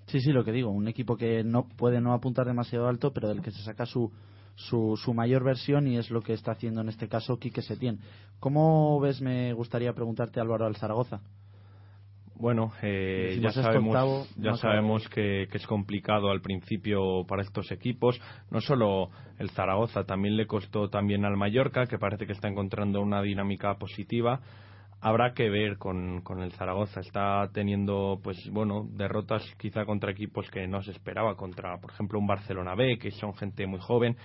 [0.07, 3.28] Sí, sí, lo que digo, un equipo que no puede no apuntar demasiado alto, pero
[3.28, 4.12] del que se saca su,
[4.55, 8.00] su, su mayor versión y es lo que está haciendo en este caso Quique Setién.
[8.40, 11.20] ¿Cómo ves, me gustaría preguntarte, Álvaro, al Zaragoza?
[12.36, 17.42] Bueno, eh, ya sabemos, octavo, ya no sabemos que, que es complicado al principio para
[17.42, 18.20] estos equipos.
[18.50, 23.00] No solo el Zaragoza, también le costó también al Mallorca, que parece que está encontrando
[23.00, 24.40] una dinámica positiva.
[25.07, 27.00] Habrá que ver con, con el Zaragoza.
[27.00, 32.18] Está teniendo, pues bueno, derrotas quizá contra equipos que no se esperaba, contra, por ejemplo,
[32.18, 34.16] un Barcelona B, que son gente muy joven,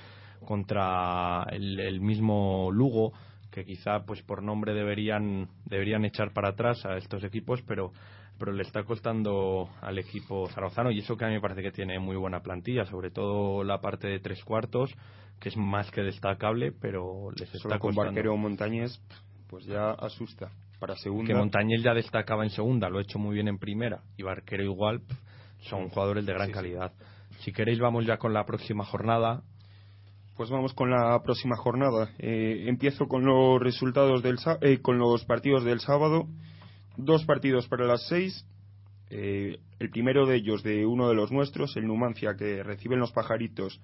[0.45, 3.11] contra el, el mismo Lugo,
[3.51, 7.91] que quizá pues por nombre deberían deberían echar para atrás a estos equipos pero
[8.37, 11.71] pero le está costando al equipo zaragozano y eso que a mí me parece que
[11.71, 14.95] tiene muy buena plantilla sobre todo la parte de tres cuartos
[15.39, 19.01] que es más que destacable pero les está Solo con costando Barquero Montañés,
[19.49, 20.51] pues ya asusta.
[20.79, 21.27] Para segunda.
[21.27, 24.63] que Montañez ya destacaba en segunda lo ha hecho muy bien en primera y Barquero
[24.63, 25.01] igual
[25.69, 26.55] son jugadores de gran Sí, sí.
[26.55, 26.93] calidad
[27.39, 29.43] si queréis vamos ya con la próxima jornada
[30.37, 32.11] Pues vamos con la próxima jornada.
[32.17, 36.27] Eh, empiezo con los resultados del eh, con los partidos del sábado.
[36.95, 38.45] Dos partidos para las seis.
[39.09, 43.11] Eh, el primero de ellos de uno de los nuestros, el Numancia, que reciben los
[43.11, 43.81] pajaritos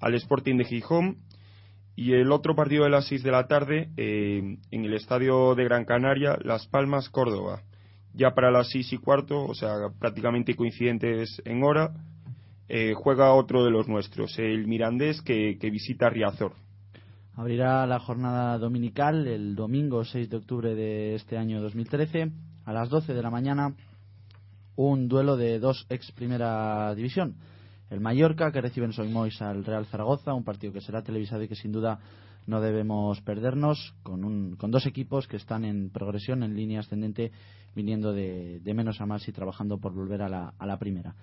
[0.00, 1.18] al Sporting de Gijón.
[1.94, 5.64] Y el otro partido de las seis de la tarde eh, en el estadio de
[5.64, 7.62] Gran Canaria, Las Palmas, Córdoba.
[8.14, 11.92] Ya para las seis y cuarto, o sea, prácticamente coincidentes en hora,
[12.68, 16.52] eh, juega otro de los nuestros, el Mirandés, que, que visita Riazor.
[17.34, 22.30] Abrirá la jornada dominical el domingo 6 de octubre de este año 2013
[22.64, 23.74] a las 12 de la mañana
[24.76, 27.36] un duelo de dos ex primera división.
[27.92, 31.48] El Mallorca que recibe en Soimois al Real Zaragoza, un partido que será televisado y
[31.48, 31.98] que sin duda
[32.46, 37.32] no debemos perdernos, con, un, con dos equipos que están en progresión, en línea ascendente,
[37.76, 41.14] viniendo de, de menos a más y trabajando por volver a la, a la primera.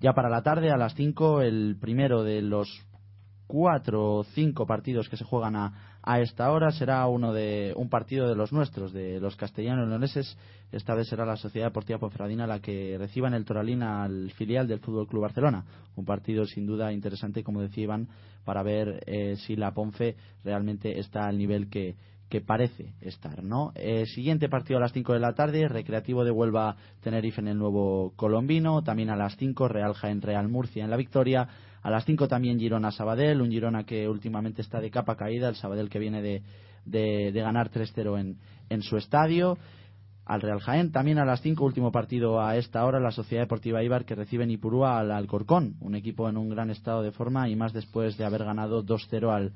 [0.00, 2.68] Ya para la tarde, a las 5, el primero de los
[3.46, 7.88] cuatro o cinco partidos que se juegan a, a esta hora será uno de un
[7.88, 10.36] partido de los nuestros, de los castellanos leoneses.
[10.70, 14.68] Esta vez será la Sociedad Deportiva Ponferradina la que reciba en el Toralín al filial
[14.68, 15.64] del Fútbol Club Barcelona.
[15.96, 18.08] Un partido sin duda interesante, como decía Iván,
[18.44, 21.96] para ver eh, si la Ponfe realmente está al nivel que,
[22.46, 23.72] parece estar, ¿no?
[23.74, 27.58] Eh, siguiente partido a las 5 de la tarde, Recreativo de Huelva Tenerife en el
[27.58, 31.48] nuevo Colombino, también a las 5 Real Jaén Real Murcia en la victoria,
[31.82, 35.56] a las 5 también Girona Sabadell, un Girona que últimamente está de capa caída, el
[35.56, 36.42] Sabadell que viene de,
[36.84, 39.58] de, ganar 3-0 en, en su estadio.
[40.24, 40.92] al Real Jaén.
[40.92, 44.44] También a las 5, último partido a esta hora, la Sociedad Deportiva Ibar que recibe
[44.44, 48.16] en Ipurúa al Alcorcón, un equipo en un gran estado de forma y más después
[48.18, 49.52] de haber ganado 2-0 al,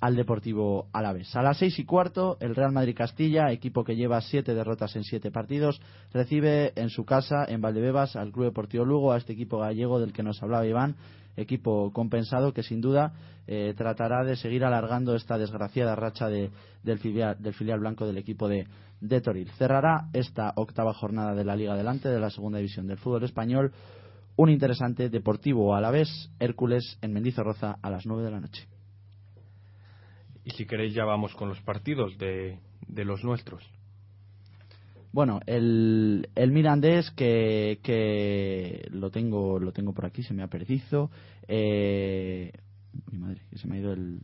[0.00, 1.34] al Deportivo Alavés.
[1.36, 5.04] A las seis y cuarto, el Real Madrid Castilla, equipo que lleva siete derrotas en
[5.04, 5.80] siete partidos,
[6.12, 10.12] recibe en su casa, en Valdebebas, al Club Deportivo Lugo, a este equipo gallego del
[10.12, 10.96] que nos hablaba Iván,
[11.36, 13.12] equipo compensado que sin duda
[13.46, 16.50] eh, tratará de seguir alargando esta desgraciada racha de,
[16.82, 18.66] del, filial, del filial blanco del equipo de,
[19.00, 19.50] de Toril.
[19.52, 23.72] Cerrará esta octava jornada de la Liga Adelante de la segunda división del fútbol español
[24.36, 26.08] un interesante Deportivo a la vez,
[26.38, 28.68] Hércules en Mendizorroza a las nueve de la noche.
[30.44, 33.64] Y si queréis ya vamos con los partidos de, de los nuestros.
[35.16, 40.48] Bueno, el, el Mirandés que, que lo tengo lo tengo por aquí, se me ha
[40.48, 41.10] perdido.
[41.48, 42.52] Eh,
[43.10, 44.20] mi madre, que se me ha ido el,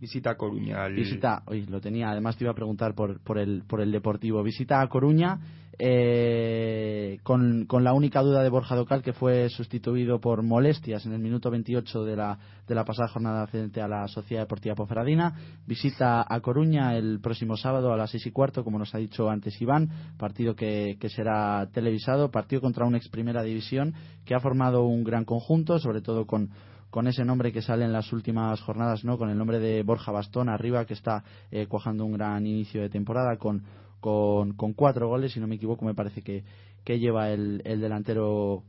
[0.00, 0.86] Visita a Coruña.
[0.88, 4.42] Visita, lo tenía, además te iba a preguntar por, por, el, por el Deportivo.
[4.42, 5.40] Visita a Coruña
[5.80, 11.12] eh, con, con la única duda de Borja Docal que fue sustituido por molestias en
[11.12, 15.34] el minuto 28 de la, de la pasada jornada frente a la Sociedad Deportiva Ponferradina.
[15.66, 19.30] Visita a Coruña el próximo sábado a las seis y cuarto, como nos ha dicho
[19.30, 23.94] antes Iván, partido que, que será televisado, partido contra una ex primera división
[24.24, 26.50] que ha formado un gran conjunto, sobre todo con
[26.90, 29.18] con ese nombre que sale en las últimas jornadas, ¿no?
[29.18, 32.88] Con el nombre de Borja Bastón arriba, que está eh, cuajando un gran inicio de
[32.88, 33.64] temporada con,
[34.00, 36.44] con, con cuatro goles, si no me equivoco, me parece que,
[36.84, 38.64] que lleva el, el delantero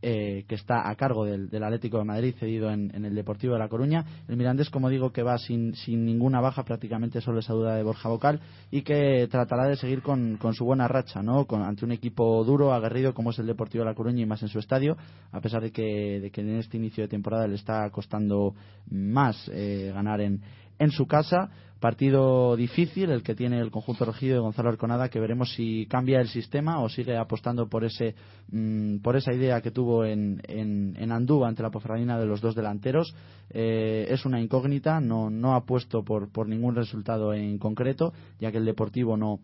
[0.00, 3.58] eh, que está a cargo del, del Atlético de Madrid, cedido en, el Deportivo de
[3.58, 4.04] La Coruña.
[4.28, 7.82] El Mirandés, como digo, que va sin, sin ninguna baja, prácticamente solo esa duda de
[7.82, 8.40] Borja Vocal,
[8.70, 11.46] y que tratará de seguir con, con su buena racha, ¿no?
[11.46, 14.42] Con, ante un equipo duro, aguerrido, como es el Deportivo de La Coruña y más
[14.42, 14.96] en su estadio,
[15.32, 18.54] a pesar de que, de que en este inicio de temporada le está costando
[18.90, 20.40] más eh, ganar en,
[20.78, 21.50] en su casa.
[21.80, 26.20] Partido difícil el que tiene el conjunto regido de Gonzalo Arconada, que veremos si cambia
[26.20, 28.16] el sistema o sigue apostando por ese
[28.50, 32.40] mm, por esa idea que tuvo en, en, en Andúa ante la Ponferradina de los
[32.40, 33.14] dos delanteros.
[33.50, 38.50] Eh, es una incógnita, no, no ha puesto por, por ningún resultado en concreto, ya
[38.50, 39.38] que el Deportivo no,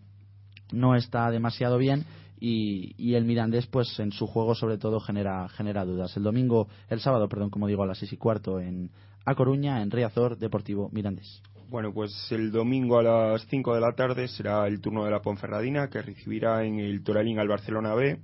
[0.73, 2.05] no está demasiado bien
[2.41, 6.69] y, y el Mirandés pues en su juego sobre todo genera genera dudas el domingo
[6.89, 8.91] el sábado perdón como digo a las seis y cuarto en
[9.27, 13.93] A Coruña en Riazor Deportivo Mirandés Bueno, pues el domingo a las 5 de la
[13.93, 18.19] tarde será el turno de la Ponferradina, que recibirá en el Toralín al Barcelona B.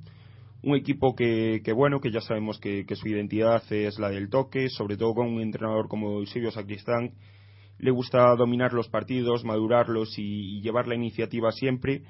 [0.62, 4.28] Un equipo que, que bueno, que ya sabemos que, que su identidad es la del
[4.28, 7.14] toque, sobre todo con un entrenador como Eusebio Sacristán.
[7.78, 12.02] Le gusta dominar los partidos, madurarlos y, y llevar la iniciativa siempre.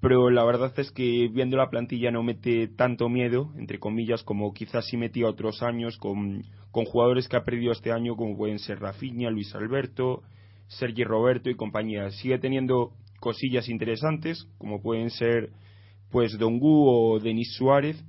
[0.00, 4.52] Pero la verdad es que viendo la plantilla no mete tanto miedo, entre comillas, como
[4.54, 8.58] quizás sí metía otros años con, con jugadores que ha perdido este año, como pueden
[8.58, 10.22] ser Rafinha, Luis Alberto,
[10.68, 12.10] Sergi Roberto y compañía.
[12.12, 15.50] Sigue teniendo cosillas interesantes, como pueden ser
[16.10, 18.02] pues Dongu o Denis Suárez,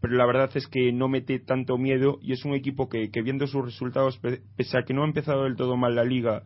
[0.00, 3.22] pero la verdad es que no mete tanto miedo y es un equipo que, que
[3.22, 6.42] viendo sus resultados, pe- pese a que no ha empezado del todo mal la liga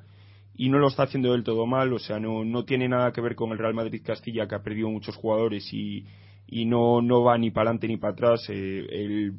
[0.60, 3.22] y no lo está haciendo del todo mal, o sea, no, no tiene nada que
[3.22, 6.04] ver con el Real Madrid Castilla, que ha perdido muchos jugadores y,
[6.46, 8.44] y no, no va ni para adelante ni para atrás.
[8.50, 9.32] Eh, el,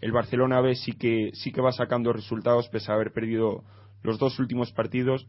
[0.00, 3.64] el Barcelona B sí que, sí que va sacando resultados, pese a haber perdido
[4.04, 5.26] los dos últimos partidos,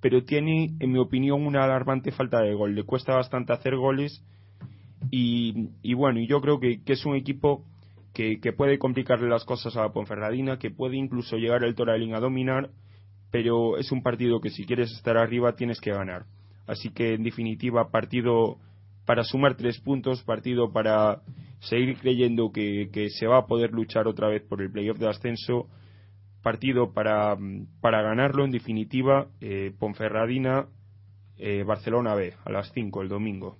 [0.00, 2.74] pero tiene, en mi opinión, una alarmante falta de gol.
[2.74, 4.24] Le cuesta bastante hacer goles
[5.12, 7.64] y, y bueno, yo creo que, que es un equipo
[8.14, 12.14] que, que puede complicarle las cosas a la Ponferradina, que puede incluso llegar el Toralín
[12.14, 12.70] a dominar,
[13.30, 16.24] pero es un partido que si quieres estar arriba tienes que ganar.
[16.66, 18.58] Así que, en definitiva, partido
[19.06, 21.22] para sumar tres puntos, partido para
[21.60, 25.08] seguir creyendo que, que se va a poder luchar otra vez por el playoff de
[25.08, 25.66] ascenso,
[26.42, 27.36] partido para,
[27.80, 30.66] para ganarlo, en definitiva, eh, Ponferradina,
[31.38, 33.56] eh, Barcelona B, a las 5 el domingo.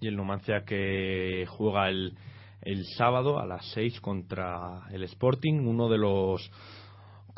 [0.00, 2.16] Y el Numancia que juega el,
[2.62, 6.50] el sábado a las 6 contra el Sporting, uno de los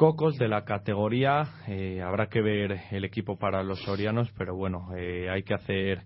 [0.00, 1.46] cocos de la categoría.
[1.68, 6.04] Eh, habrá que ver el equipo para los sorianos, pero bueno, eh, hay que hacer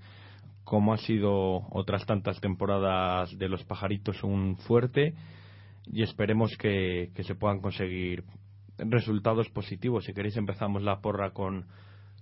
[0.64, 5.14] como ha sido otras tantas temporadas de los pajaritos un fuerte
[5.86, 8.24] y esperemos que, que se puedan conseguir
[8.78, 10.06] resultados positivos.
[10.06, 11.66] Si queréis empezamos la porra con,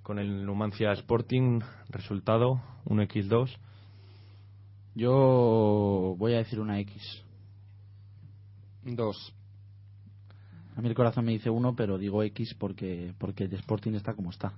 [0.02, 3.48] con el Numancia Sporting, resultado 1x2.
[4.94, 7.24] yo voy a decir una X
[8.84, 9.34] Dos.
[10.76, 14.14] A mí el corazón me dice uno pero digo X porque porque el Sporting está
[14.14, 14.52] como está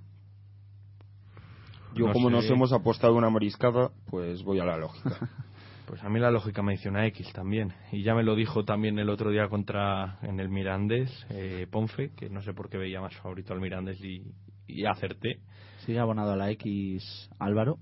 [1.95, 2.35] Yo, No como sé.
[2.35, 5.29] nos hemos apostado una mariscada, pues voy a la lógica.
[5.87, 7.71] Pues a mí la lógica me dice una X también.
[7.91, 12.09] Y ya me lo dijo también el otro día contra en el Mirandés, eh, Ponfe,
[12.17, 14.23] que no sé por qué veía más favorito al Mirandés y,
[14.65, 15.41] y acerté.
[15.85, 17.77] sigue abonado a la X Álvaro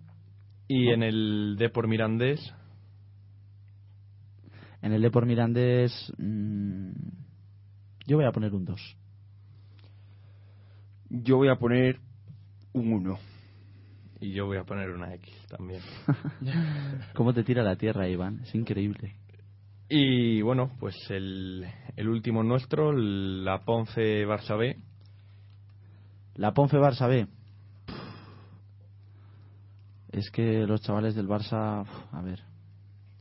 [0.67, 2.41] Y en el Depor Mirandés,
[4.81, 6.91] En el Depor Mirandés, mm,
[8.05, 8.97] yo voy a poner un 2.
[11.09, 11.99] Yo voy a poner
[12.73, 13.19] un 1.
[14.21, 15.81] y yo voy a poner una X también.
[17.13, 18.39] ¿Cómo te tira la tierra, Iván?
[18.43, 19.15] Es increíble.
[19.89, 24.79] Y bueno, pues el, el último nuestro, la Ponce Barça B.
[26.35, 27.27] La Ponfe Barça B.
[30.11, 32.39] Es que los chavales del Barça, a ver,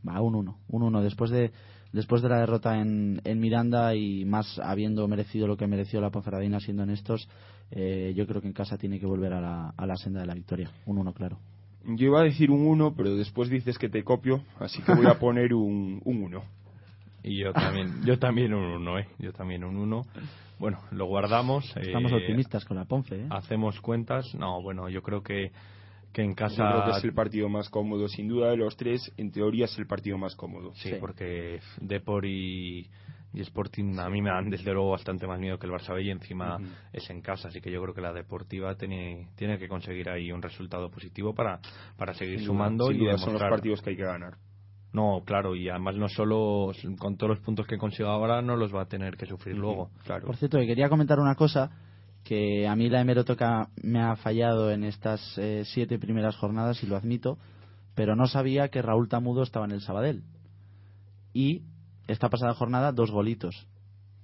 [0.07, 1.53] va un 1, un 1 después de
[1.93, 6.11] después de la derrota en, en Miranda y más habiendo merecido lo que mereció la
[6.11, 7.29] Ponferradina siendo honestos,
[7.71, 10.27] eh, yo creo que en casa tiene que volver a la, a la senda de
[10.27, 10.71] la victoria.
[10.87, 11.39] Un 1 claro.
[11.85, 15.07] Yo iba a decir un 1, pero después dices que te copio, así que voy
[15.07, 16.43] a poner un 1.
[17.25, 19.09] Y yo también, yo también un 1, ¿eh?
[19.19, 20.07] Yo también un 1.
[20.59, 21.77] Bueno, lo guardamos.
[21.77, 23.27] Estamos eh, optimistas con la Ponfe, ¿eh?
[23.31, 24.35] Hacemos cuentas.
[24.35, 25.51] No, bueno, yo creo que,
[26.13, 26.69] que en Yo casa...
[26.71, 29.79] creo que es el partido más cómodo, sin duda de los tres, en teoría es
[29.79, 30.73] el partido más cómodo.
[30.75, 30.97] Sí, Sí.
[31.01, 32.89] porque Depor y,
[33.33, 36.03] y Sporting a mí me dan desde luego bastante más miedo que el Barça B
[36.03, 36.59] y encima
[36.93, 40.31] es en casa, así que yo creo que la Deportiva tiene, tiene que conseguir ahí
[40.33, 41.61] un resultado positivo para,
[41.97, 43.51] para seguir Sin duda, sumando sin y duda son los demostrar.
[43.51, 44.35] partidos que hay que ganar.
[44.93, 48.75] No, claro, y además no solo con todos los puntos que consiga ahora no los
[48.75, 49.91] va a tener que sufrir luego.
[50.05, 50.27] Claro.
[50.27, 51.71] Por cierto, que quería comentar una cosa
[52.25, 56.87] que a mí la hemeroteca me ha fallado en estas eh, siete primeras jornadas y
[56.87, 57.39] lo admito,
[57.95, 60.23] pero no sabía que Raúl Tamudo estaba en el Sabadell.
[61.33, 61.63] Y
[62.07, 63.67] esta pasada jornada dos golitos.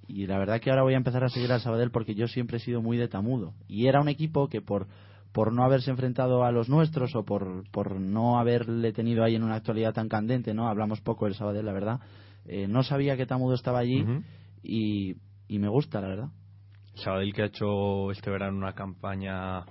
[0.07, 2.57] Y la verdad que ahora voy a empezar a seguir al Sabadell porque yo siempre
[2.57, 3.55] he sido muy de Tamudo.
[3.67, 4.87] Y era un equipo que por
[5.33, 9.45] por no haberse enfrentado a los nuestros o por, por no haberle tenido ahí en
[9.45, 10.69] una actualidad tan candente, ¿no?
[10.69, 12.01] Hablamos poco del Sabadell, la verdad.
[12.47, 14.05] Eh, no sabía que Tamudo estaba allí
[14.63, 16.29] y, y me gusta, la verdad.
[16.99, 19.65] Sabadell que ha hecho este verano una campaña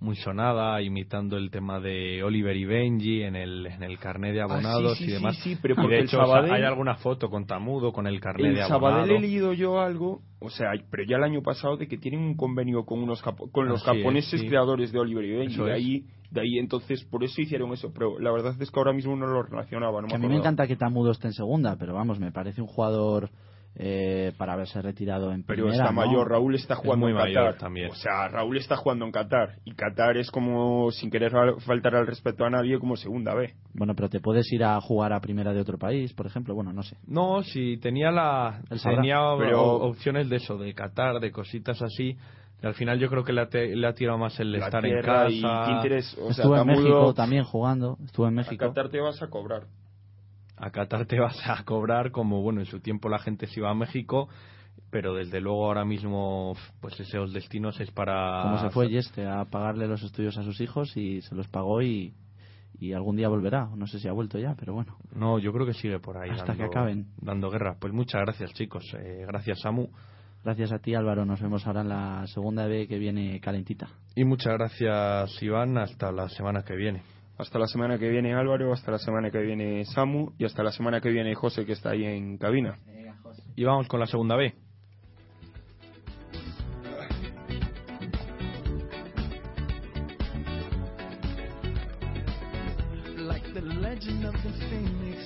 [0.00, 4.40] muy sonada, imitando el tema de Oliver y Benji en el, en el carnet de
[4.42, 5.36] Ah, abonados sí, y sí, demás.
[5.36, 7.46] sí, sí, pero Y porque de el hecho o sea, Sabadell- hay alguna foto con
[7.46, 8.90] Tamudo, con el carnet de abonado.
[8.96, 12.20] Sabadell he leído yo algo, o sea, pero ya el año pasado de que tienen
[12.20, 14.46] un convenio con unos con los Así japoneses sí.
[14.46, 15.54] creadores de Oliver y Benji.
[15.54, 15.76] Eso De es.
[15.78, 19.16] ahí, de ahí entonces por eso hicieron eso, pero la verdad es que ahora mismo
[19.16, 21.94] no lo relacionaba, no que a mí me encanta que Tamudo esté en segunda, pero
[21.94, 23.30] vamos, me parece un jugador
[23.76, 25.84] eh, para haberse retirado en Pero primera.
[25.84, 26.06] está ¿no?
[26.06, 27.58] mayor, Raúl está jugando muy en mayor Qatar.
[27.60, 27.90] también.
[27.90, 29.56] O sea, Raúl está jugando en Qatar.
[29.64, 33.52] Y Qatar es como, sin querer fal- faltar al respeto a nadie, como segunda B.
[33.74, 36.54] Bueno, pero te puedes ir a jugar a primera de otro país, por ejemplo.
[36.54, 36.96] Bueno, no sé.
[37.06, 42.16] No, si tenía la tenía Pero- opciones de eso, de Qatar, de cositas así.
[42.62, 44.66] Y al final yo creo que le ha, te- le ha tirado más el La
[44.66, 45.28] estar en casa.
[45.30, 46.16] y qué interés.
[46.18, 47.98] O sea, Estuvo en México también jugando.
[48.04, 48.64] Estuvo en A México.
[48.68, 49.64] Qatar te vas a cobrar.
[50.56, 53.70] A Qatar te vas a cobrar como bueno en su tiempo la gente se iba
[53.70, 54.28] a México
[54.90, 59.44] pero desde luego ahora mismo pues esos destinos es para Como se fue Yeste a
[59.44, 62.14] pagarle los estudios a sus hijos y se los pagó y,
[62.78, 63.68] y algún día volverá.
[63.76, 64.96] No sé si ha vuelto ya, pero bueno.
[65.14, 67.06] no yo creo que sigue por ahí Hasta dando, que acaben.
[67.20, 69.88] dando guerra pues muchas gracias chicos Eh, gracias Samu
[70.44, 71.24] Gracias a ti, Álvaro.
[71.24, 73.88] Nos vemos ahora en la segunda B que viene calentita.
[74.14, 77.02] y muchas gracias Iván hasta la semana que viene
[77.36, 80.70] Hasta la semana que viene Álvaro, hasta la semana que viene Samu y hasta la
[80.70, 82.78] semana que viene José que está ahí en cabina.
[83.56, 84.54] y vamos con la segunda B
[93.34, 95.18] like the legend of the phoenix.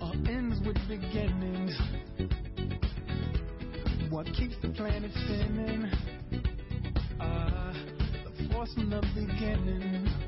[0.00, 1.78] All ends with beginnings.
[4.10, 6.11] What keeps the planet spinning?
[8.62, 10.21] Ah, the force from the beginning.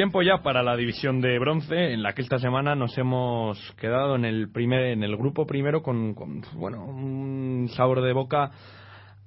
[0.00, 4.16] Tiempo ya para la división de bronce, en la que esta semana nos hemos quedado
[4.16, 8.50] en el primer, en el grupo primero con, con, bueno un sabor de boca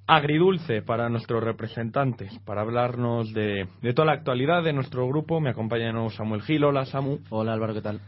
[0.07, 5.39] agridulce para nuestros representantes, para hablarnos de, de toda la actualidad de nuestro grupo.
[5.39, 7.19] Me acompaña de nuevo Samuel Gil, hola Samu.
[7.29, 8.01] Hola Álvaro, ¿qué tal?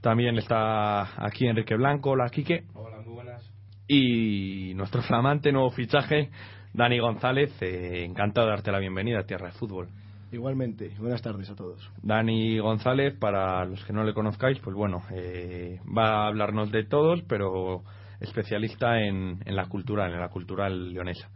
[0.00, 2.64] También está aquí Enrique Blanco, hola Quique.
[2.74, 3.48] Hola, muy buenas.
[3.86, 6.30] Y nuestro flamante nuevo fichaje,
[6.74, 7.62] Dani González.
[7.62, 9.86] eh, encantado de darte la bienvenida a Tierra de Fútbol.
[10.30, 11.90] Igualmente, buenas tardes a todos.
[12.02, 16.84] Dani González, para los que no le conozcáis, pues bueno, eh, va a hablarnos de
[16.84, 17.82] todos, pero
[18.20, 21.30] especialista en, en la cultural, en la cultural leonesa.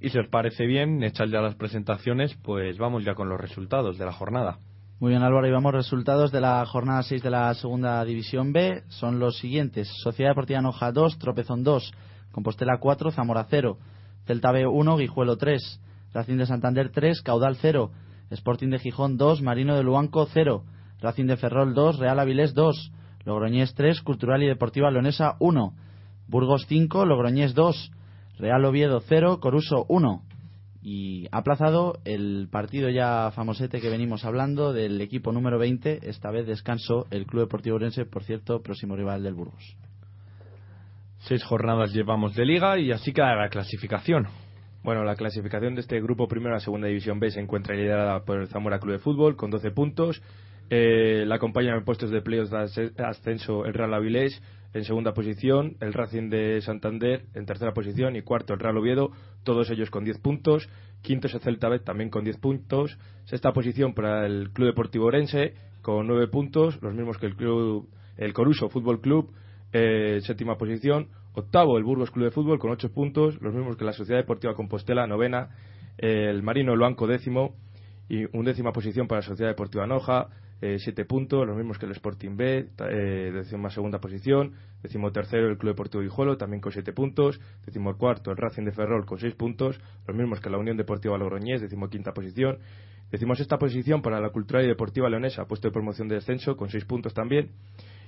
[0.00, 3.98] Y si os parece bien, echar ya las presentaciones, pues vamos ya con los resultados
[3.98, 4.58] de la jornada.
[5.00, 8.82] Muy bien Álvaro, y vamos resultados de la jornada 6 de la segunda división B.
[8.88, 9.88] Son los siguientes.
[10.02, 11.92] Sociedad Deportiva Noja 2, Tropezón 2,
[12.32, 13.78] Compostela 4, Zamora 0,
[14.26, 15.80] Celta B 1, Guijuelo 3,
[16.12, 17.90] Racing de Santander 3, Caudal 0,
[18.30, 20.64] Sporting de Gijón 2, Marino de Luanco 0,
[21.00, 22.92] Racing de Ferrol 2, Real Avilés 2,
[23.24, 25.74] Logroñés 3, Cultural y Deportiva Leonesa 1,
[26.28, 27.92] Burgos 5, Logroñés 2,
[28.38, 30.22] Real Oviedo 0, Coruso 1.
[30.82, 36.30] Y ha aplazado el partido ya famosete que venimos hablando del equipo número 20, esta
[36.30, 39.76] vez descanso el Club Deportivo Orense, por cierto, próximo rival del Burgos.
[41.18, 44.26] Seis jornadas llevamos de liga y así queda la clasificación.
[44.82, 48.24] Bueno, la clasificación de este grupo primero a la segunda división B se encuentra liderada
[48.24, 50.22] por el Zamora Club de Fútbol con 12 puntos.
[50.70, 54.40] Eh, la acompañan en puestos de playoffs de ascenso el Real Avilés
[54.72, 59.10] en segunda posición, el Racing de Santander en tercera posición y cuarto el Real Oviedo,
[59.44, 60.68] todos ellos con 10 puntos.
[61.02, 62.96] Quinto es el Celta B también con 10 puntos.
[63.24, 67.88] Sexta posición para el Club Deportivo Orense con 9 puntos, los mismos que el club
[68.16, 69.30] el Coruso Fútbol Club,
[69.72, 71.08] eh, séptima posición.
[71.34, 74.54] Octavo, el Burgos Club de Fútbol con ocho puntos, los mismos que la Sociedad Deportiva
[74.54, 75.50] Compostela, novena.
[75.98, 77.54] El Marino Luanco, décimo.
[78.08, 80.28] Y undécima posición para la Sociedad Deportiva Noja,
[80.60, 84.54] eh, siete puntos, los mismos que el Sporting B, eh, décima segunda posición.
[84.82, 87.40] Décimo tercero, el Club Deportivo Guijuelo, también con siete puntos.
[87.64, 91.16] Décimo cuarto, el Racing de Ferrol con seis puntos, los mismos que la Unión Deportiva
[91.16, 92.58] Logroñés, décimo quinta posición.
[93.10, 96.68] Decimos esta posición para la Cultural y Deportiva Leonesa, puesto de promoción de descenso con
[96.68, 97.50] seis puntos también.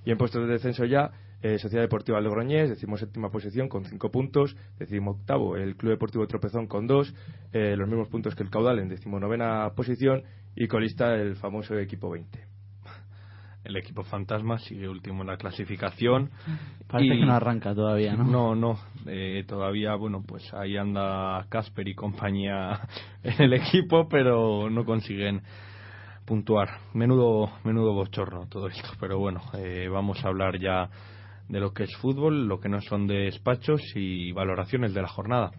[0.05, 1.11] Y en puestos de descenso ya,
[1.43, 6.27] eh, Sociedad Deportiva Logroñés, decimos séptima posición con cinco puntos, decimo octavo el Club Deportivo
[6.27, 7.15] Tropezón con dos,
[7.53, 10.23] eh, los mismos puntos que el Caudal en decimonovena posición
[10.55, 12.39] y colista el famoso equipo 20.
[13.65, 16.31] El equipo fantasma sigue último en la clasificación.
[16.89, 18.25] Parece Y- que no arranca todavía, ¿no?
[18.25, 18.79] No, no.
[19.07, 22.81] eh, todavía, bueno, pues ahí anda Casper y compañía
[23.23, 25.43] en el equipo, pero no consiguen
[26.25, 26.69] puntuar.
[26.95, 30.89] Menudo, menudo bochorno todo esto, pero bueno, eh, vamos a hablar ya
[31.49, 35.51] de lo que es fútbol, lo que no son despachos y valoraciones de la jornada.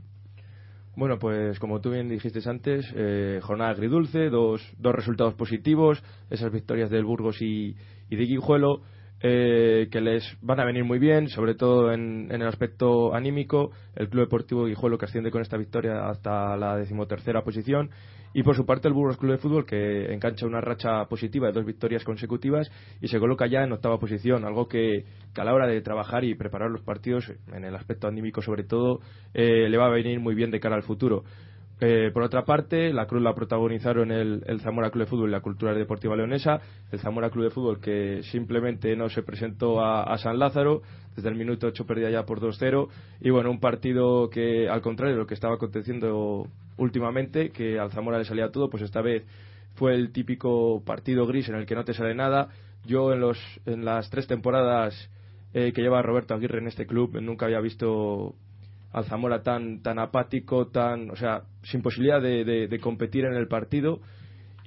[0.95, 6.51] Bueno, pues como tú bien dijiste antes, eh, jornada agridulce, dos, dos resultados positivos, esas
[6.51, 7.75] victorias del Burgos y,
[8.09, 8.81] y de Guijuelo,
[9.25, 13.71] eh, que les van a venir muy bien, sobre todo en, el aspecto anímico.
[13.95, 17.89] El Club Deportivo Guijuelo que asciende con esta victoria hasta la decimotercera posición.
[18.33, 21.53] Y por su parte el Burgos Club de Fútbol que engancha una racha positiva de
[21.53, 22.69] dos victorias consecutivas
[22.99, 26.25] y se coloca ya en octava posición, algo que, que a la hora de trabajar
[26.25, 28.99] y preparar los partidos, en el aspecto anímico sobre todo,
[29.33, 31.23] eh, le va a venir muy bien de cara al futuro.
[31.81, 35.41] Eh, por otra parte, la cruz la protagonizaron el, Zamora Club de Fútbol y la
[35.41, 36.61] Cultura Deportiva Leonesa.
[36.91, 40.81] El Zamora Club de Fútbol que simplemente no se presentó a, a San Lázaro,
[41.15, 42.87] desde el minuto 8 perdía ya por 2-0.
[43.21, 46.47] Y bueno, un partido que, al contrario de lo que estaba aconteciendo
[46.77, 49.25] últimamente, que al Zamora le salía todo, pues esta vez
[49.75, 52.49] fue el típico partido gris en el que no te sale nada.
[52.85, 55.09] Yo en, los, en las tres temporadas
[55.53, 58.35] eh, que lleva Roberto Aguirre en este club nunca había visto
[58.93, 63.47] al Zamora tan, tan apático, tan, o sea, sin posibilidad de, de- competir en el
[63.47, 63.99] partido.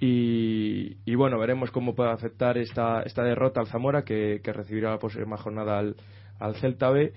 [0.01, 4.91] Y, y bueno, veremos cómo puede afectar esta, esta derrota al Zamora, que, que recibirá
[4.91, 5.97] la próxima jornada al,
[6.39, 7.12] al Celta B.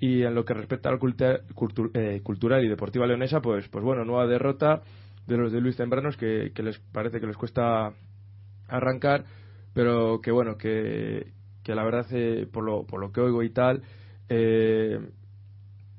[0.00, 3.84] Y en lo que respecta al culta- cultu- eh, cultural y deportiva leonesa, pues, pues
[3.84, 4.82] bueno, nueva derrota
[5.26, 7.92] de los de Luis Tembranos, que, que les parece que les cuesta
[8.68, 9.24] arrancar,
[9.74, 13.50] pero que bueno, que, que la verdad, eh, por, lo, por lo que oigo y
[13.50, 13.82] tal,
[14.28, 14.98] eh,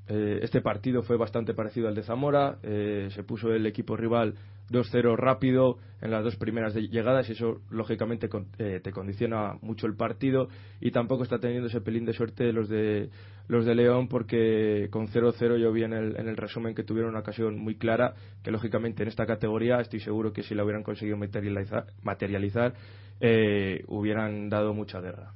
[0.08, 4.36] eh, este partido fue bastante parecido al de Zamora, eh, se puso el equipo rival
[4.70, 9.58] 2-0 rápido en las dos primeras de- llegadas y eso lógicamente con- eh, te condiciona
[9.62, 10.48] mucho el partido
[10.82, 13.10] y tampoco está teniendo ese pelín de suerte los de
[13.48, 17.12] los de León porque con 0-0 yo vi en el, en el resumen que tuvieron
[17.12, 20.82] una ocasión muy clara que lógicamente en esta categoría estoy seguro que si la hubieran
[20.82, 22.74] conseguido materializar, materializar
[23.20, 25.32] eh, hubieran dado mucha guerra.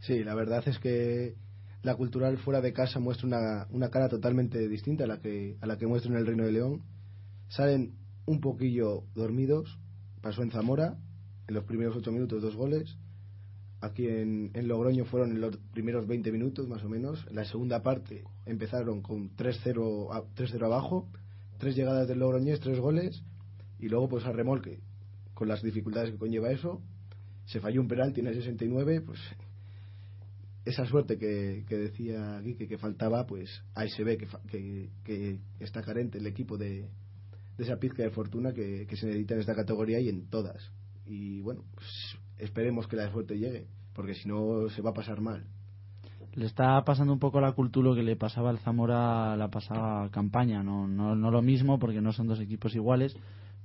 [0.00, 1.34] Sí, la verdad es que
[1.86, 5.66] la cultural fuera de casa muestra una, una cara totalmente distinta a la que a
[5.66, 6.82] la que muestra en el Reino de León.
[7.48, 7.92] Salen
[8.26, 9.78] un poquillo dormidos.
[10.20, 10.98] Pasó en Zamora,
[11.46, 12.98] en los primeros ocho minutos dos goles.
[13.80, 17.24] Aquí en, Logroño fueron en los primeros 20 minutos más o menos.
[17.30, 21.08] En la segunda parte empezaron con 3-0 a- 3-0 abajo,
[21.58, 23.22] tres llegadas del Logroñés, tres goles
[23.78, 24.80] y luego pues a remolque
[25.34, 26.82] con las dificultades que conlleva eso.
[27.44, 29.20] Se falló un penalti en el 69, pues
[30.66, 35.38] esa suerte que, que decía Quique que faltaba, pues ahí se ve que, que, que
[35.60, 36.88] está carente el equipo de,
[37.56, 40.72] de esa pizca de fortuna que, que se necesita en esta categoría y en todas.
[41.06, 41.86] Y bueno, pues
[42.38, 45.46] esperemos que la suerte llegue, porque si no se va a pasar mal.
[46.34, 50.64] Le está pasando un poco la cultura que le pasaba al Zamora la pasada campaña.
[50.64, 53.16] No, no, no lo mismo porque no son dos equipos iguales,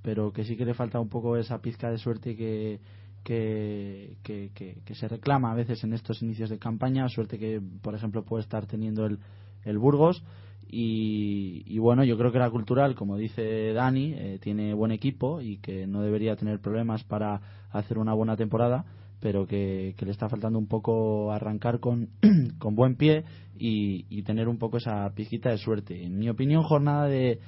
[0.04, 2.80] pero que sí que le falta un poco esa pizca de suerte que,
[3.24, 7.08] que, que, que- que se reclama a veces en estos inicios de campaña.
[7.10, 9.20] Suerte que, por ejemplo, puede estar teniendo el,
[9.64, 10.24] el Burgos.
[10.68, 15.42] Y, y bueno, yo creo que la cultural, como dice Dani, eh, tiene buen equipo
[15.42, 17.42] y que no debería tener problemas para
[17.72, 18.86] hacer una buena temporada
[19.22, 22.10] pero que, que le está faltando un poco arrancar con,
[22.60, 23.24] con buen pie
[23.58, 26.04] y, tener un poco esa pizquita de suerte.
[26.04, 27.40] En mi opinión, jornada de,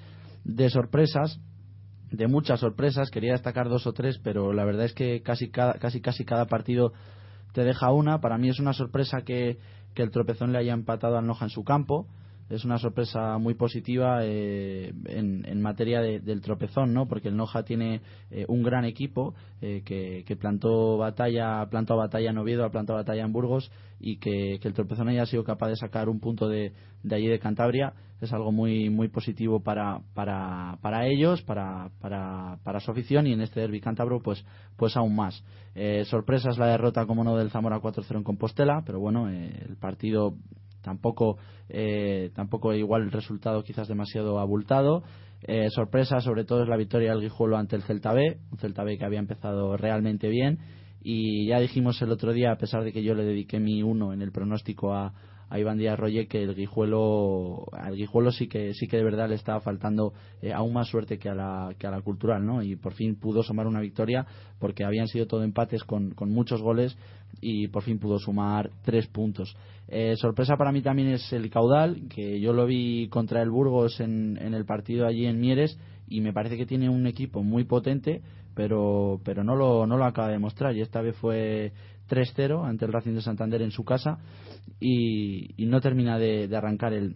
[0.43, 1.39] de sorpresas,
[2.13, 5.73] de muchas sorpresas, quería destacar dos o tres, pero la verdad es que casi cada,
[5.73, 6.93] casi, casi cada partido
[7.53, 8.21] te deja una.
[8.21, 9.57] Para mí es una sorpresa que,
[9.95, 12.05] que el tropezón le haya empatado al Noja en su campo.
[12.49, 17.07] Es una sorpresa muy positiva eh, en, en materia de- del tropezón, ¿no?
[17.07, 22.29] Porque el Noja tiene eh, un gran equipo eh, que, que plantó batalla, plantó batalla
[22.29, 25.69] en Oviedo, ha plantado batalla en Burgos y que, que el tropezón haya sido capaz
[25.69, 27.93] de sacar un punto de, de allí de Cantabria
[28.23, 33.33] es algo muy muy positivo para, para, para ellos, para, para, para su afición y
[33.33, 34.45] en este derbi cántabro pues,
[34.77, 35.43] pues aún más.
[35.75, 39.65] Eh, sorpresa es la derrota, como no, del Zamora 4-0 en Compostela, pero bueno, eh,
[39.67, 40.35] el partido
[40.81, 41.37] tampoco
[41.69, 45.03] eh, tampoco igual el resultado quizás demasiado abultado
[45.45, 48.83] Eh, sorpresa sobre todo es la victoria del Guijuelo ante el Celta B un Celta
[48.83, 50.59] B que había empezado realmente bien
[51.01, 54.13] y ya dijimos el otro día a pesar de que yo le dediqué mi uno
[54.13, 55.13] en el pronóstico a,
[55.53, 59.29] a Iván Díaz Roye que el Guijuelo al Guijuelo sí que sí que de verdad
[59.29, 62.63] le estaba faltando eh, aún más suerte que a la que a la cultural no
[62.63, 64.25] y por fin pudo sumar una victoria
[64.57, 66.97] porque habían sido todo empates con, con muchos goles
[67.39, 69.55] y por fin pudo sumar tres puntos.
[69.87, 73.99] Eh, sorpresa para mí también es el caudal que yo lo vi contra el Burgos
[73.99, 75.77] en, en el partido allí en Mieres
[76.07, 78.23] y me parece que tiene un equipo muy potente
[78.55, 81.73] pero pero no lo no lo acaba de mostrar y esta vez fue
[82.13, 84.19] 3-0 ante el Racing de Santander en su casa
[84.79, 87.15] y, y no termina de, de arrancar el,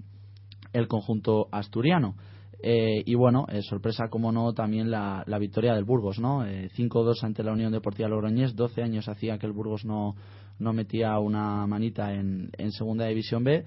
[0.73, 2.15] el conjunto asturiano.
[2.63, 6.43] Eh, y bueno, eh, sorpresa como no también la, la victoria del Burgos, ¿no?
[6.43, 10.15] Eh, 5-2 ante la Unión Deportiva Logroñés, 12 años hacía que el Burgos no,
[10.57, 13.63] no metía una manita en, en Segunda División B.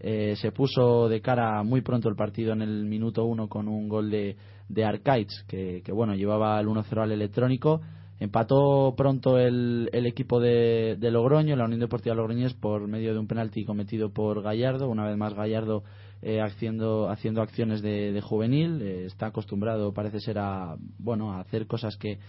[0.00, 3.88] Eh, se puso de cara muy pronto el partido en el minuto 1 con un
[3.88, 4.36] gol de,
[4.68, 7.80] de Arcaids, que, que bueno, llevaba el 1-0 al electrónico.
[8.20, 13.18] Empató pronto el, el equipo de, de Logroño, la Unión Deportiva Logroñés, por medio de
[13.18, 14.88] un penalti cometido por Gallardo.
[14.88, 15.82] Una vez más, Gallardo
[16.22, 18.80] eh, haciendo, haciendo acciones de, de juvenil.
[18.80, 22.20] eh, está acostumbrado, parece ser, a, bueno, a hacer cosas que,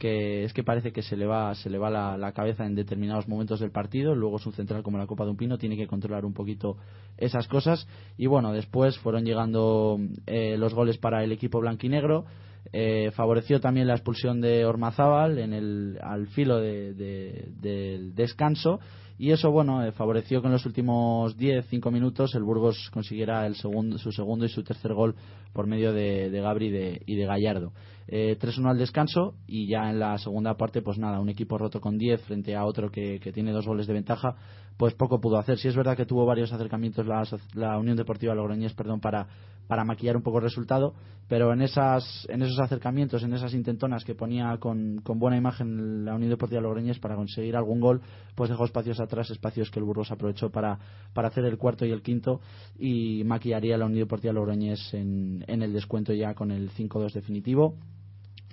[0.00, 3.28] que es que parece que se le va, se le va la, cabeza en determinados
[3.28, 4.14] momentos del partido.
[4.14, 6.78] Luego es un central como la Copa de un Pino, tiene que controlar un poquito
[7.18, 7.86] esas cosas.
[8.16, 12.24] Y bueno, después fueron llegando eh, los goles para el equipo blanquinegro.
[12.72, 18.78] Eh, favoreció también la expulsión de Ormazábal en el, al filo de- de- del descanso.
[19.18, 23.54] Y eso bueno eh, favoreció que en los últimos 10-5 minutos el Burgos consiguiera el
[23.56, 25.14] segundo, su segundo y su tercer gol
[25.52, 27.72] por medio de, de Gabri de, y de Gallardo.
[28.12, 31.80] Eh, 3-1 al descanso y ya en la segunda parte pues nada, un equipo roto
[31.80, 34.34] con 10 frente a otro que, que tiene dos goles de ventaja
[34.80, 35.58] pues poco pudo hacer.
[35.58, 37.22] Sí es verdad que tuvo varios acercamientos la,
[37.52, 39.28] la Unión Deportiva Logroñés, perdón, para,
[39.68, 40.94] para maquillar un poco el resultado,
[41.28, 46.06] pero en esas en esos acercamientos, en esas intentonas que ponía con, con buena imagen
[46.06, 48.00] la Unión Deportiva Logroñés para conseguir algún gol,
[48.34, 50.78] pues dejó espacios atrás, espacios que el Burgos aprovechó para,
[51.12, 52.40] para hacer el cuarto y el quinto
[52.78, 57.76] y maquillaría la Unión Deportiva Logroñés en, en el descuento ya con el 5-2 definitivo.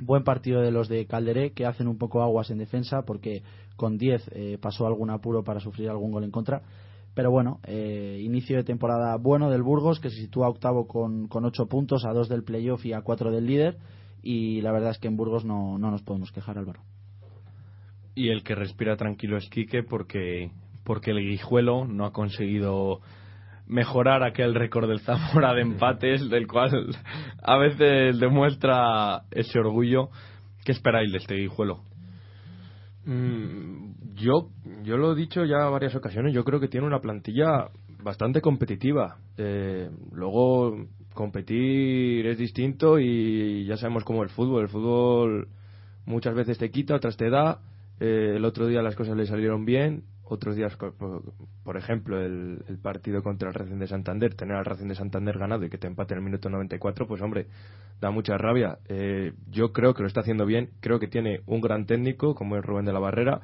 [0.01, 3.41] Buen partido de los de Calderé, que hacen un poco aguas en defensa, porque
[3.75, 6.61] con 10 eh, pasó algún apuro para sufrir algún gol en contra.
[7.15, 11.45] Pero bueno, eh, inicio de temporada bueno del Burgos, que se sitúa octavo con, con
[11.45, 13.77] 8 puntos, a 2 del playoff y a 4 del líder.
[14.21, 16.81] Y la verdad es que en Burgos no, no nos podemos quejar, Álvaro.
[18.13, 20.51] Y el que respira tranquilo es Quique porque,
[20.83, 23.01] porque el Guijuelo no ha conseguido
[23.67, 26.95] mejorar aquel récord del Zamora de empates, del cual
[27.41, 30.09] a veces demuestra ese orgullo.
[30.63, 31.81] ¿Qué esperáis de este Guijuelo?
[33.05, 34.49] Mm, yo,
[34.83, 37.69] yo lo he dicho ya varias ocasiones, yo creo que tiene una plantilla
[38.03, 39.17] bastante competitiva.
[39.37, 44.63] Eh, luego, competir es distinto y ya sabemos cómo el fútbol.
[44.63, 45.47] El fútbol
[46.05, 47.59] muchas veces te quita, otras te da.
[47.99, 52.77] Eh, el otro día las cosas le salieron bien, otros días, por, ejemplo, el, el
[52.77, 55.87] partido contra el Racing de Santander, tener al Racing de Santander ganado y que te
[55.87, 57.47] empate en el minuto 94, pues hombre,
[58.01, 58.79] da mucha rabia.
[58.87, 62.57] Eh, yo creo que lo está haciendo bien, creo que tiene un gran técnico como
[62.57, 63.41] es Rubén de la Barrera,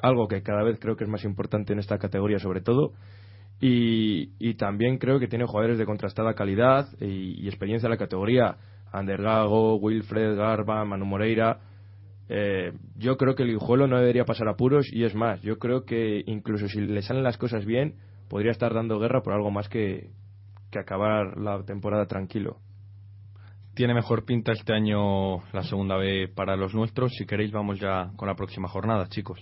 [0.00, 2.92] algo que cada vez creo que es más importante en esta categoría sobre todo.
[3.60, 7.98] Y, y también creo que tiene jugadores de contrastada calidad y, y experiencia en la
[7.98, 8.56] categoría.
[8.92, 11.58] Ander Gago, Wilfred Garba, Manu Moreira.
[12.28, 15.84] Eh, yo creo que el Guijuelo no debería pasar apuros y es más, yo creo
[15.84, 17.94] que incluso si le salen las cosas bien,
[18.28, 20.10] podría estar dando guerra por algo más que,
[20.70, 22.58] que acabar la temporada tranquilo.
[23.74, 27.14] Tiene mejor pinta este año la segunda B para los nuestros.
[27.14, 29.40] Si queréis, vamos ya con la próxima jornada, chicos.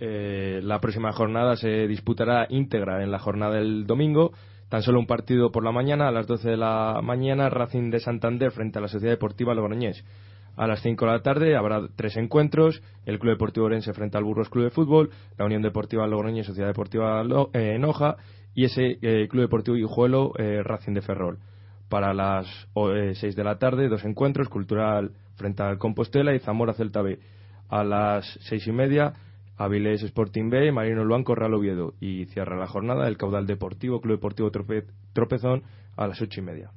[0.00, 4.32] Eh, la próxima jornada se disputará íntegra en la jornada del domingo.
[4.68, 8.00] Tan solo un partido por la mañana, a las 12 de la mañana, Racing de
[8.00, 10.04] Santander frente a la Sociedad Deportiva Logroñés.
[10.56, 12.82] A las 5 de la tarde habrá tres encuentros.
[13.06, 16.68] El Club Deportivo Orense frente al Burgos Club de Fútbol, la Unión Deportiva Logroñés Sociedad
[16.68, 18.16] Deportiva Lo- eh, Enoja
[18.54, 21.38] y ese eh, Club Deportivo Guijuelo eh, Racing de Ferrol.
[21.88, 27.00] Para las 6 de la tarde, dos encuentros, Cultural frente al Compostela y Zamora Celta
[27.02, 27.18] B.
[27.70, 29.12] A las seis y media,
[29.56, 31.94] Avilés Sporting B, Marino Luanco Real Oviedo.
[32.00, 35.62] Y cierra la jornada el Caudal Deportivo, Club Deportivo Trope- Tropezón
[35.96, 36.70] a las ocho y media.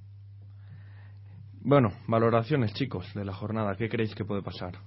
[1.63, 3.75] Bueno, valoraciones, chicos, de la jornada.
[3.75, 4.79] ¿Qué creéis que puede pasar?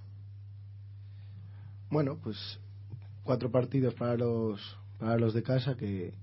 [1.89, 2.59] Bueno, pues
[3.23, 4.61] cuatro partidos para los
[4.99, 6.15] para los de casa que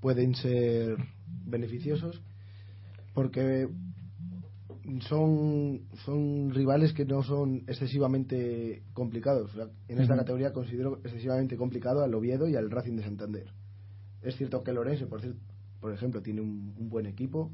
[0.00, 0.96] pueden ser
[1.44, 2.22] beneficiosos
[3.14, 3.68] porque
[5.00, 9.50] son son rivales que no son excesivamente complicados.
[9.88, 13.52] En esta categoría considero excesivamente complicado al Oviedo y al Racing de Santander.
[14.22, 15.20] Es cierto que Lorenzo, por,
[15.80, 17.50] por ejemplo, tiene un, un buen equipo,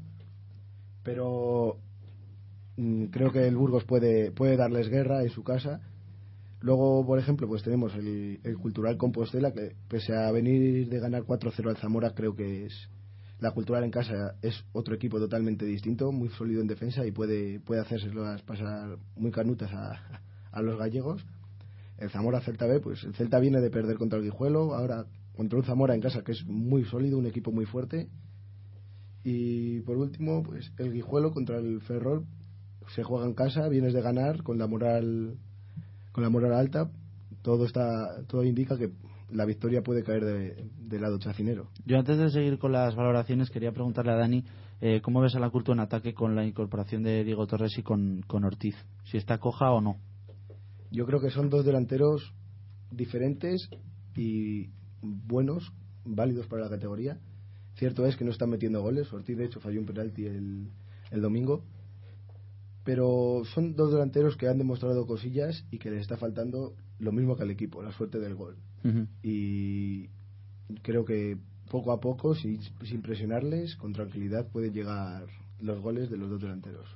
[1.01, 1.79] pero
[3.11, 5.81] creo que el Burgos puede puede darles guerra en su casa.
[6.61, 11.23] Luego, por ejemplo, pues tenemos el, el Cultural Compostela, que pese a venir de ganar
[11.23, 12.89] 4-0 al Zamora, creo que es
[13.43, 17.59] la Cultural en casa es otro equipo totalmente distinto, muy sólido en defensa y puede,
[17.59, 20.21] puede hacérselas pasar muy canutas a,
[20.51, 21.25] a los gallegos.
[21.97, 25.05] El Zamora Celta B, pues el Celta viene de perder contra el Guijuelo, ahora
[25.35, 28.07] contra un Zamora en casa que es muy sólido, un equipo muy fuerte.
[29.25, 32.25] Y por último, pues el Guijuelo contra el Ferrol
[32.95, 35.37] se juega en casa, vienes de ganar con la moral
[36.11, 36.91] con la moral alta,
[37.41, 38.91] todo está todo indica que
[39.31, 41.69] la victoria puede caer de- del lado chacinero.
[41.85, 44.43] Yo antes de seguir con las valoraciones quería preguntarle a Dani
[44.79, 47.83] eh, cómo ves a la cultura en ataque con la incorporación de Diego Torres y
[47.83, 48.75] con, con Ortiz.
[49.05, 49.97] Si está coja o no.
[50.91, 52.33] Yo creo que son dos delanteros
[52.91, 53.69] diferentes
[54.15, 54.69] y
[55.01, 55.71] buenos,
[56.05, 57.17] válidos para la categoría.
[57.75, 59.11] Cierto es que no están metiendo goles.
[59.13, 60.67] Ortiz, de hecho, falló un penalti el,
[61.09, 61.63] el domingo.
[62.83, 67.35] Pero son dos delanteros que han demostrado cosillas y que les está faltando lo mismo
[67.35, 68.57] que al equipo, la suerte del gol.
[69.21, 70.09] Y
[70.81, 71.37] creo que
[71.71, 75.27] poco a poco, sin, sin presionarles, con tranquilidad, pueden llegar
[75.61, 76.87] los goles de los dos delanteros.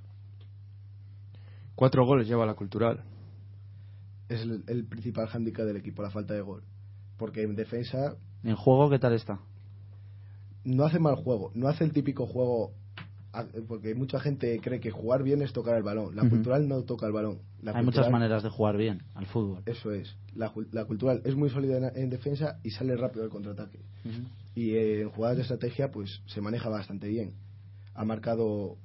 [1.75, 3.03] Cuatro goles lleva la Cultural.
[4.27, 6.63] Es el, el principal hándicap del equipo, la falta de gol.
[7.17, 9.39] Porque en defensa En juego, ¿qué tal está?
[10.67, 12.73] no hace mal juego, no hace el típico juego
[13.67, 16.15] porque mucha gente cree que jugar bien es tocar el balón.
[16.15, 17.39] La cultural no toca el balón.
[17.61, 19.63] La Hay muchas maneras de jugar bien al fútbol.
[19.65, 20.15] Eso es.
[20.35, 23.79] La, la cultural es muy sólida en, en defensa y sale rápido el contraataque.
[24.55, 27.33] Y eh, en jugadas de estrategia pues se maneja bastante bien.
[27.93, 28.77] Ha marcado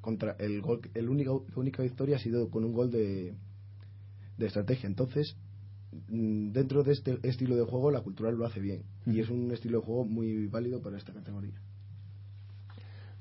[0.00, 3.34] contra el gol, el único, la única victoria ha sido con un gol de,
[4.36, 4.86] de estrategia.
[4.88, 5.36] Entonces
[6.08, 9.50] mm, dentro de este estilo de juego la cultural lo hace bien y es un
[9.52, 11.60] estilo de juego muy válido para esta categoría.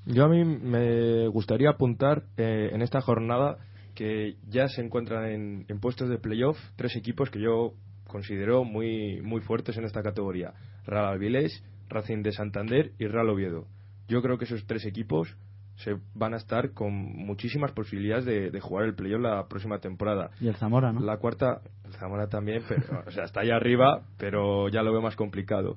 [0.10, 3.58] Yo a mí me gustaría apuntar eh, en esta jornada
[3.94, 7.74] que ya se encuentran en, en puestos de playoff tres equipos que yo
[8.08, 10.54] considero muy, muy fuertes en esta categoría.
[10.86, 13.68] Real Avilés, Racing de Santander y Real Oviedo.
[14.08, 15.36] Yo creo que esos tres equipos
[15.76, 20.32] se van a estar con muchísimas posibilidades de, de jugar el playoff la próxima temporada.
[20.40, 21.02] Y el Zamora, ¿no?
[21.02, 25.02] La cuarta, el Zamora también, pero, o sea, está ahí arriba, pero ya lo veo
[25.02, 25.76] más complicado.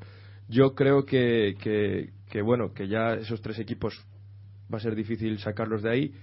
[0.48, 4.06] Yo creo que, que, que, bueno, que ya esos tres equipos
[4.72, 6.14] va a ser difícil sacarlos de ahí.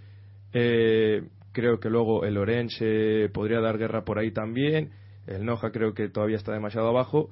[0.54, 4.92] Eh, creo que luego el Orense podría dar guerra por ahí también.
[5.26, 7.30] El Noja creo que todavía está demasiado abajo.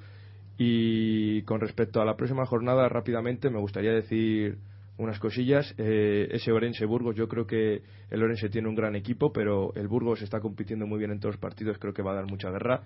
[0.58, 4.58] Y con respecto a la próxima jornada, rápidamente me gustaría decir
[4.98, 5.74] unas cosillas.
[5.78, 9.88] Eh, ese Orense Burgos, yo creo que el Orense tiene un gran equipo, pero el
[9.88, 11.78] Burgos está compitiendo muy bien en todos los partidos.
[11.78, 12.84] Creo que va a dar mucha guerra.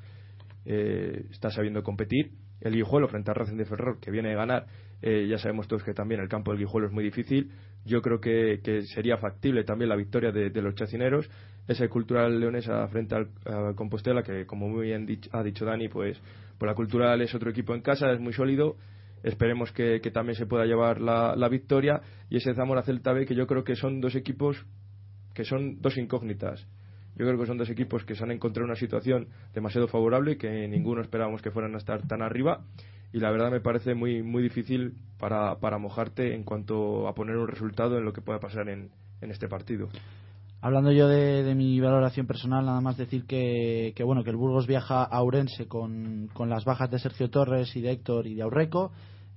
[0.66, 2.32] Eh, está sabiendo competir.
[2.62, 4.66] El Guijuelo frente a Racing de Ferrol, que viene a ganar,
[5.02, 7.52] eh, ya sabemos todos que también el campo del Guijuelo es muy difícil.
[7.86, 8.60] Yo creo que,
[8.94, 11.30] sería factible también la victoria de, de los chacineros.
[11.68, 15.88] Ese Cultural Leonesa frente al, al Compostela, que como muy bien dich- ha dicho Dani,
[15.88, 16.20] pues,
[16.58, 18.76] pues la Cultural es otro equipo en casa, es muy sólido.
[19.24, 22.02] Esperemos que, que también se pueda llevar la, la victoria.
[22.30, 24.66] Y ese Zamora Celta B, que yo creo que son dos equipos
[25.34, 26.66] que son dos incógnitas.
[27.20, 30.38] Yo creo que son dos equipos que se han encontrado en una situación demasiado favorable
[30.38, 32.62] que ninguno esperábamos que fueran a estar tan arriba
[33.12, 37.36] y la verdad me parece muy muy difícil para, para mojarte en cuanto a poner
[37.36, 38.90] un resultado en lo que pueda pasar en,
[39.20, 39.90] en este partido.
[40.62, 44.38] Hablando yo de, de mi valoración personal, nada más decir que, que, bueno que el
[44.38, 48.36] Burgos viaja a Ourense con, con las bajas de Sergio Torres y de Héctor y
[48.36, 48.94] de Aurreco.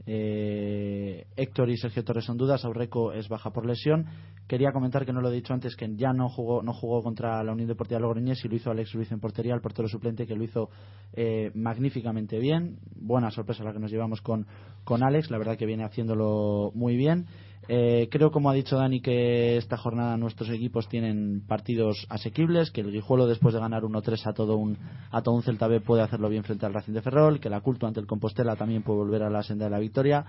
[0.07, 4.07] Eh, Héctor y Sergio Torres son dudas, Aurreco es baja por lesión.
[4.49, 7.43] Quería comentar que no lo he dicho antes que ya no jugó no jugó contra
[7.43, 10.35] la Unión Deportiva Logroñés y lo hizo Alex Ruiz en portería, el portero suplente que
[10.35, 10.71] lo hizo
[11.13, 12.79] eh, magníficamente bien.
[12.97, 14.47] Buena sorpresa la que nos llevamos con,
[14.85, 17.27] con Alex, la verdad que viene haciéndolo muy bien.
[17.69, 22.81] Eh, creo, como ha dicho Dani, que esta jornada nuestros equipos tienen partidos asequibles, que
[22.81, 24.77] el Guijuelo después de ganar 1-3 a todo un
[25.13, 27.61] a todo un Celta B puede hacerlo bien frente al Racing de Ferrol, que la
[27.61, 30.25] Culto ante el Compostela también puede volver a la senda de la victoria,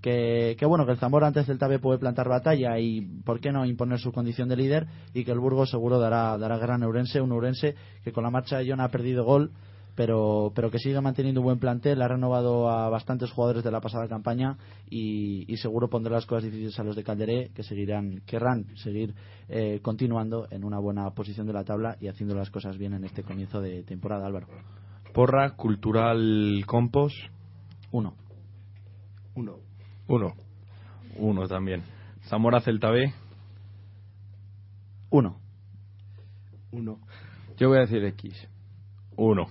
[0.00, 3.52] que, bueno, que el Zamora ante el Celta B puede plantar batalla y por qué
[3.52, 6.78] no imponer su condición de líder y que el Burgos seguro dará dará guerra a
[6.78, 9.50] Neurense, un Neurense que con la marcha de John ha perdido gol
[9.98, 13.80] pero, pero que sigue manteniendo un buen plantel, ha renovado a bastantes jugadores de la
[13.80, 14.56] pasada campaña
[14.88, 19.16] y, y seguro pondrá las cosas difíciles a los de Calderé, que seguirán, querrán seguir
[19.48, 23.02] eh, continuando en una buena posición de la tabla y haciendo las cosas bien en
[23.02, 24.46] este comienzo de temporada, Álvaro.
[25.12, 27.12] Porra, Cultural Compos.
[27.90, 28.14] Uno.
[29.34, 29.56] Uno.
[30.06, 30.34] Uno.
[31.16, 31.82] Uno también.
[32.28, 33.12] Zamora Celta B.
[35.10, 35.40] Uno.
[36.70, 37.00] Uno.
[37.56, 38.48] Yo voy a decir X.
[39.18, 39.48] Uno.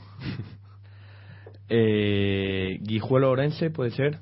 [1.69, 4.19] eh, Guijuelo Orense, ¿puede ser?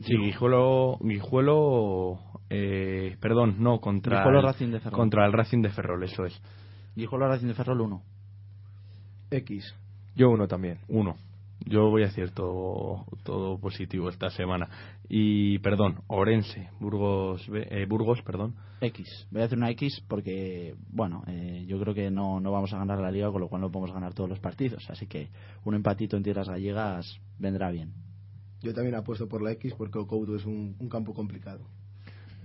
[0.00, 0.98] Sí, Guijuelo.
[1.00, 2.20] Guijuelo.
[2.48, 4.18] Eh, perdón, no, contra.
[4.18, 4.98] Guijuelo el, Racing de Ferrol.
[4.98, 6.40] Contra el Racing de Ferrol, eso es.
[6.94, 8.02] Guijuelo Racing de Ferrol, uno.
[9.30, 9.74] X.
[10.14, 10.78] Yo uno también.
[10.88, 11.16] Uno.
[11.66, 14.68] Yo voy a decir todo, todo positivo esta semana.
[15.08, 18.54] Y, perdón, Orense, Burgos, eh, Burgos, perdón.
[18.80, 19.26] X.
[19.30, 22.78] Voy a hacer una X porque, bueno, eh, yo creo que no, no vamos a
[22.78, 24.84] ganar la liga, con lo cual no podemos ganar todos los partidos.
[24.90, 25.28] Así que
[25.64, 27.92] un empatito en tierras gallegas vendrá bien.
[28.60, 31.66] Yo también apuesto por la X porque Ocouto es un, un campo complicado.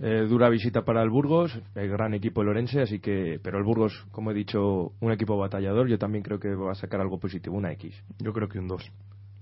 [0.02, 3.64] Eh, dura visita para el Burgos, el gran equipo el Orense, así que, pero el
[3.64, 7.20] Burgos, como he dicho, un equipo batallador, yo también creo que va a sacar algo
[7.20, 8.02] positivo, una X.
[8.18, 8.90] Yo creo que un 2.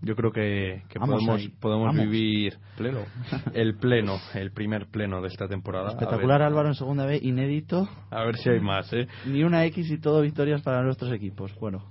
[0.00, 1.48] Yo creo que, que Vamos podemos, ahí.
[1.60, 2.02] podemos Vamos.
[2.04, 3.00] vivir Pleno.
[3.54, 5.88] el pleno, el primer pleno de esta temporada.
[5.90, 7.88] Espectacular Álvaro en segunda B, inédito.
[8.10, 9.08] A ver si hay más, ¿eh?
[9.26, 11.52] Ni una X y todo victorias para nuestros equipos.
[11.58, 11.84] Bueno,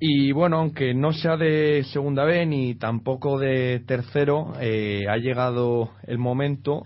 [0.00, 5.90] Y bueno, aunque no sea de segunda B ni tampoco de tercero, eh, ha llegado
[6.08, 6.82] el momento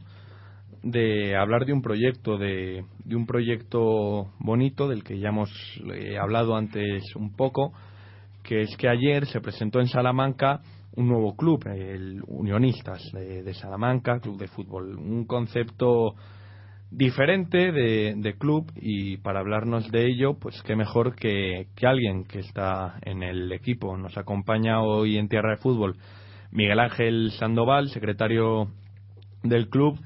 [0.83, 5.51] de hablar de un proyecto, de, de un proyecto bonito del que ya hemos
[5.95, 7.73] eh, hablado antes un poco,
[8.47, 10.61] que es que ayer se presentó en Salamanca
[10.95, 16.15] un nuevo club, el Unionistas de, Salamanca, club de fútbol, un concepto
[16.91, 22.25] diferente de, de club y para hablarnos de ello, pues qué mejor que, que alguien
[22.25, 23.97] que está en el equipo.
[23.97, 25.97] Nos acompaña hoy en Tierra de Fútbol
[26.51, 28.69] Miguel Ángel Sandoval, secretario
[29.43, 29.99] del club.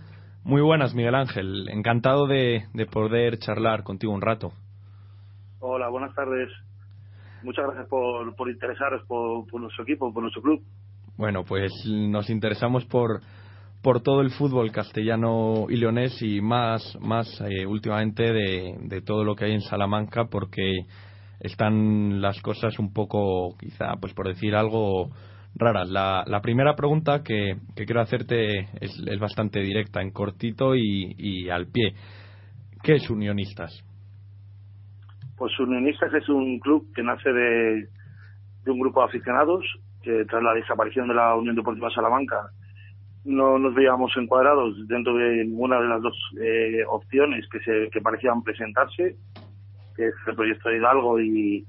[0.42, 1.68] Muy buenas, Miguel Ángel.
[1.68, 4.50] Encantado de, de poder charlar contigo un rato.
[5.60, 6.50] Hola, buenas tardes.
[7.42, 10.62] Muchas gracias por, por interesaros por, nuestro equipo, por nuestro club.
[11.16, 13.20] Bueno, pues nos interesamos por,
[13.82, 19.24] por todo el fútbol castellano y leonés y más, más eh, últimamente de, de todo
[19.24, 20.86] lo que hay en Salamanca porque
[21.40, 25.10] están las cosas un poco, quizá, pues por decir algo,
[25.54, 25.88] raras.
[25.88, 31.14] La, la primera pregunta que, que quiero hacerte es, es bastante directa, en cortito y,
[31.16, 31.94] y al pie.
[32.82, 33.84] ¿Qué es Unionistas?
[35.40, 37.88] Pues Unionistas es un club que nace de,
[38.66, 39.64] un grupo de aficionados
[40.02, 42.50] que tras la desaparición de la Unión Deportiva Salamanca
[43.24, 48.02] no nos veíamos encuadrados dentro de ninguna de las dos eh, opciones que se que
[48.02, 49.16] parecían presentarse,
[49.96, 51.66] que es el proyecto de Hidalgo y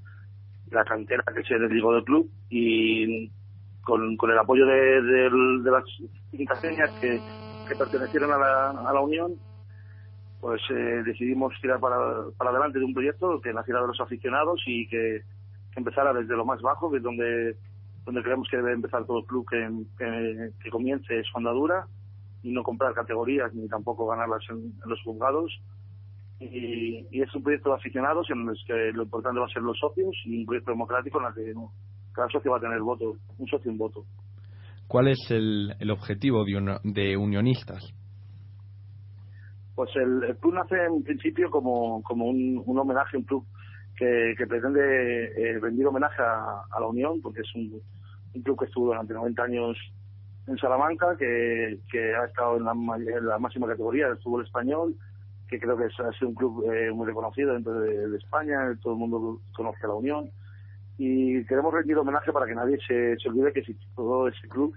[0.69, 3.31] la cantera que se desligó del club y
[3.83, 5.29] con, con el apoyo de,
[5.63, 7.21] las señas que,
[7.69, 9.37] que pertenecieron a la Unión,
[10.41, 11.97] pues eh, decidimos tirar para,
[12.35, 15.21] para adelante de un proyecto que naciera de los aficionados y que,
[15.75, 17.55] empezara desde lo más bajo, que es donde,
[18.03, 21.85] donde creemos que debe empezar todo club que, que, comience su andadura
[22.43, 25.49] y no comprar categorías ni tampoco ganarlas en, los juzgados.
[26.39, 29.61] Y, y es un proyecto de aficionados en el que lo importante va a ser
[29.61, 31.53] los socios y un proyecto democrático en el que
[32.11, 34.03] cada socio va a tener voto, un socio un voto.
[34.87, 37.93] ¿Cuál es el, el objetivo de, uno- de Unionistas?
[39.75, 43.45] Pues el, club nace en principio como, como un, un homenaje, un club
[43.95, 47.81] que, que pretende eh, rendir homenaje a, la Unión, porque es un,
[48.33, 49.77] un club que estuvo durante 90 años
[50.47, 54.95] en Salamanca, que, que ha estado en la, en la máxima categoría del fútbol español,
[55.47, 58.77] que creo que es, ha sido un club eh, muy reconocido dentro de, de España,
[58.81, 60.31] todo el mundo conoce a la Unión,
[60.97, 64.73] y queremos rendir homenaje para que nadie se, se olvide que existió ese club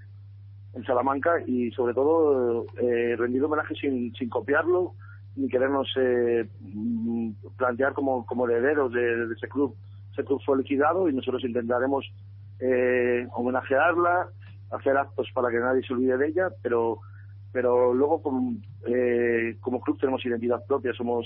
[0.74, 4.94] en Salamanca y sobre todo eh, rendir homenaje sin, sin copiarlo
[5.36, 9.74] ni querernos eh, mm, plantear como, como herederos de, de ese club.
[10.12, 12.04] Ese club fue liquidado y nosotros intentaremos
[12.60, 14.28] eh, homenajearla,
[14.70, 17.00] hacer actos para que nadie se olvide de ella, pero
[17.54, 21.24] pero luego como, eh, como club tenemos identidad propia, somos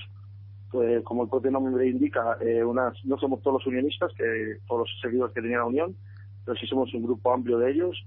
[0.71, 4.81] pues, como el propio nombre indica, eh, unas, no somos todos los unionistas, que todos
[4.81, 5.97] los seguidores que tenía la Unión,
[6.45, 8.07] pero sí somos un grupo amplio de ellos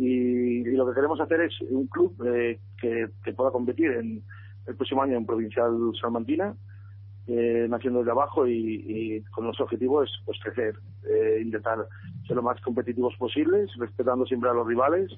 [0.00, 4.22] y, y lo que queremos hacer es un club eh, que, pueda competir en
[4.66, 6.54] el próximo año en Provincial Salmantina,
[7.26, 11.86] eh, naciendo desde abajo y, con los objetivos pues crecer, eh, intentar
[12.26, 15.10] ser lo más competitivos posibles, respetando siempre a los rivales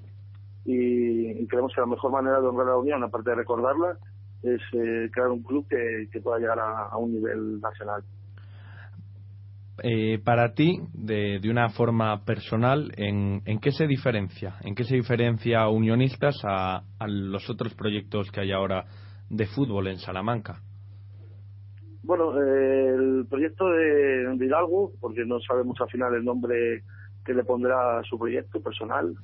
[0.64, 3.96] y, creemos que la mejor manera de honrar la Unión, aparte de recordarla,
[4.42, 8.02] es eh, crear un club que, que pueda llegar a un nivel nacional.
[9.82, 14.56] Eh, para ti, de, de una forma personal, ¿en, en qué se diferencia?
[14.62, 18.84] ¿En qué se diferencia Unionistas a, a los otros proyectos que hay ahora
[19.30, 20.60] de fútbol en Salamanca?
[22.02, 26.82] Bueno, eh, el proyecto de, Hidalgo, porque no sabemos al final el nombre
[27.24, 29.14] que le pondrá a su proyecto personal.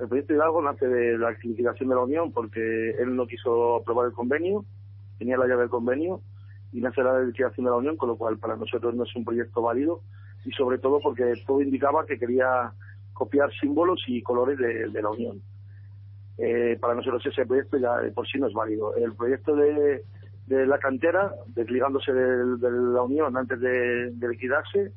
[0.00, 3.76] El proyecto de Hidalgo nace de la liquidación de la Unión porque él no quiso
[3.76, 4.64] aprobar el convenio,
[5.18, 6.22] tenía la llave del convenio
[6.72, 9.24] y nace la liquidación de la Unión, con lo cual para nosotros no es un
[9.24, 10.00] proyecto válido
[10.44, 12.72] y sobre todo porque todo indicaba que quería
[13.12, 15.40] copiar símbolos y colores de, de la Unión.
[16.38, 18.96] Eh, para nosotros ese proyecto ya de por sí no es válido.
[18.96, 20.02] El proyecto de,
[20.46, 24.92] de la cantera, desligándose de, la Unión antes de, de liquidarse,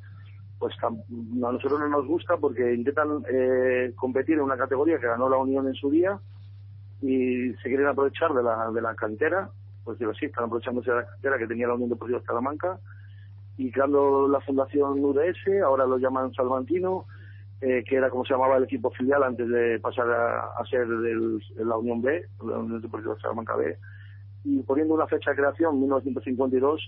[0.57, 5.29] pues a nosotros no nos gusta porque intentan eh, competir en una categoría que ganó
[5.29, 6.17] la Unión en su día
[7.01, 9.49] y se quieren aprovechar de la, de la cantera,
[9.85, 12.79] pues digo, sí, están aprovechándose de la cantera que tenía la Unión Deportiva Salamanca.
[13.57, 17.05] Y creando la Fundación UDS, ahora lo llaman Salmantino,
[17.61, 20.85] eh, que era como se llamaba el equipo filial antes de pasar a, a ser
[20.87, 23.77] del- de la Unión B, la Unión Deportiva Salamanca B,
[24.43, 26.81] y poniendo una fecha de creación, 1952,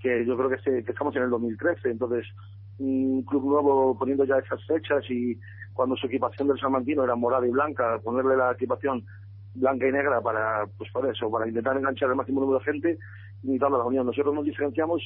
[0.00, 2.24] que yo creo que, se- que estamos en el 2013, entonces
[2.78, 5.36] un club nuevo poniendo ya esas fechas y
[5.72, 9.04] cuando su equipación del Salmantino era morada y blanca, ponerle la equipación
[9.56, 12.98] blanca y negra para, pues por eso, para intentar enganchar el máximo número de gente,
[13.42, 14.06] limitando la Unión.
[14.06, 15.02] Nosotros nos diferenciamos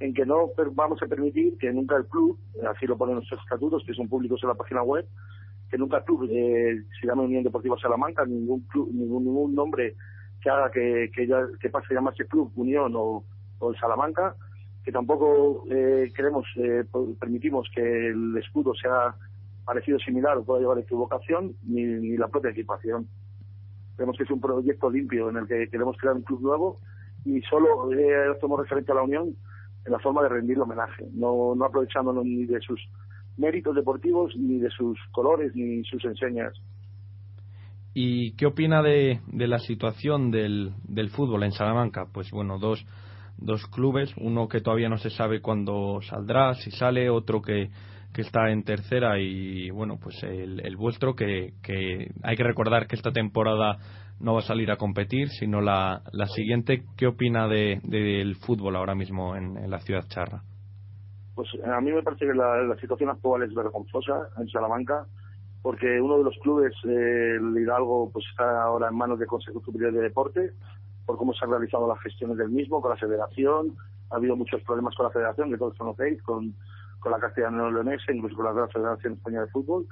[0.00, 2.38] en que no vamos a permitir que nunca el club,
[2.68, 5.06] así lo ponen nuestros estatutos, que son públicos en la página web,
[5.70, 9.96] que nunca el club eh, se llame Unión Deportiva Salamanca, ningún club, ningún, ningún nombre
[10.40, 13.24] que haga que, que, ya, que pase a llamarse Club Unión o,
[13.58, 14.36] o el Salamanca,
[14.84, 16.84] que tampoco eh, queremos, eh,
[17.18, 19.14] permitimos que el escudo sea
[19.64, 23.06] parecido, similar o pueda llevar equivocación, ni, ni la propia equipación.
[23.98, 26.76] Creemos que es un proyecto limpio en el que queremos crear un club nuevo
[27.24, 29.34] y solo eh, hacemos referencia a la Unión
[29.84, 32.80] en la forma de rendirle homenaje, no, no aprovechándonos ni de sus
[33.36, 36.54] méritos deportivos, ni de sus colores, ni sus enseñas.
[37.92, 42.06] ¿Y qué opina de, de la situación del, del fútbol en Salamanca?
[42.12, 42.86] Pues bueno, dos,
[43.36, 47.70] dos clubes, uno que todavía no se sabe cuándo saldrá, si sale, otro que,
[48.12, 52.86] que está en tercera y bueno, pues el, el vuestro que, que hay que recordar
[52.86, 53.78] que esta temporada
[54.20, 56.82] no va a salir a competir, sino la, la siguiente.
[56.96, 60.42] ¿Qué opina de, del fútbol ahora mismo en, en la ciudad charra?
[61.34, 65.06] Pues a mí me parece que la, la situación actual es vergonzosa en Salamanca,
[65.62, 69.60] porque uno de los clubes, eh, el Hidalgo, pues está ahora en manos del Consejo
[69.60, 70.50] Superior de Deporte,
[71.06, 73.76] por cómo se han realizado las gestiones del mismo, con la federación.
[74.10, 76.54] Ha habido muchos problemas con la federación, que todos conocéis, con,
[77.00, 79.86] con la castellano leonesa, incluso con la Federación Española de Fútbol.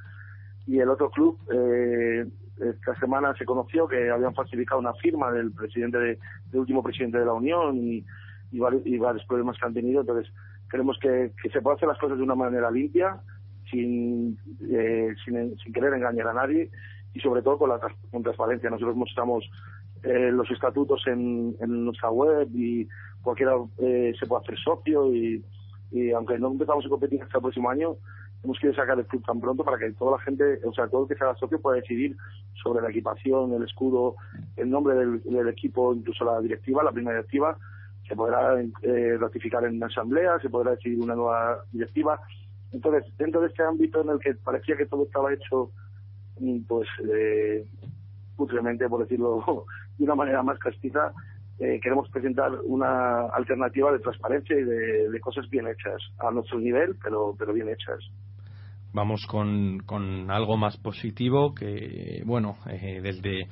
[0.67, 2.27] Y el otro club, eh,
[2.59, 6.19] esta semana se conoció que habían falsificado una firma del presidente de,
[6.59, 8.05] último presidente de la Unión y,
[8.53, 10.01] varios, problemas que han tenido.
[10.01, 10.33] Entonces,
[10.69, 13.21] creemos que, se puede hacer las cosas de una manera limpia,
[13.71, 14.39] sin,
[14.71, 16.71] eh, sin, sin querer engañar a nadie
[17.13, 17.81] y sobre todo con la
[18.11, 18.71] con transparencia.
[18.71, 19.49] Nosotros mostramos
[20.03, 22.87] eh, los estatutos en, en nuestra web y
[23.23, 25.43] cualquiera eh, se puede hacer socio y,
[25.91, 27.97] y aunque no empezamos a competir hasta el próximo año,
[28.43, 31.03] hemos querido sacar el club tan pronto para que toda la gente, o sea, todo
[31.03, 32.17] el que se haga socio pueda decidir
[32.63, 34.17] sobre la equipación, el escudo,
[34.57, 37.57] el nombre del, equipo, incluso la directiva, la primera directiva,
[38.07, 42.21] se podrá eh, ratificar en asamblea, se podrá decidir una nueva directiva.
[42.73, 45.73] Entonces, dentro de este ámbito en el que parecía que todo estaba hecho,
[46.39, 47.67] mm, pues, eh,
[48.37, 49.65] putremente, por decirlo
[49.99, 51.13] de una manera más castiza,
[51.59, 56.97] eh, queremos presentar una alternativa de transparencia y de, cosas bien hechas, a nuestro nivel,
[57.03, 57.99] pero, pero bien hechas.
[58.93, 63.47] Vamos con, con algo más positivo que, bueno, eh, desde,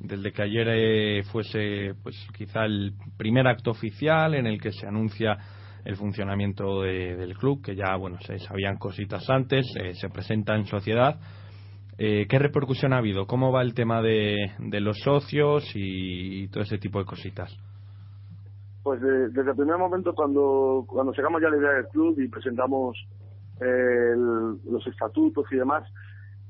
[0.00, 4.86] desde que ayer eh, fuese, pues quizá el primer acto oficial en el que se
[4.86, 5.36] anuncia
[5.84, 10.54] el funcionamiento de- del club, que ya, bueno, se sabían cositas antes, eh, se presenta
[10.54, 11.18] en sociedad.
[12.00, 13.26] Eh, ¿Qué repercusión ha habido?
[13.26, 17.52] ¿Cómo va el tema de, de los socios y, todo ese tipo de cositas?
[18.84, 22.28] Pues de- desde el primer momento, cuando, cuando sacamos ya la idea del club y
[22.28, 22.96] presentamos
[23.60, 25.82] eh, el- los estatutos y demás,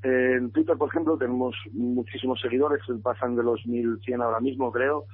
[0.03, 5.07] eh, en Twitter, por ejemplo, tenemos muchísimos seguidores, pasan de los 1.100 ahora mismo, creo,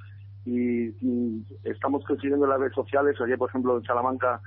[0.45, 3.15] y, y estamos consiguiendo en las redes sociales.
[3.21, 4.41] Ayer, por ejemplo, en Salamanca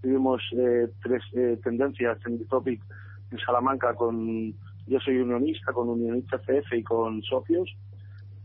[0.00, 1.22] tuvimos eh, tres
[1.62, 2.82] tendencias en topic
[3.30, 4.54] en Salamanca con
[4.86, 7.68] Yo soy unionista, con Unionista CF y con socios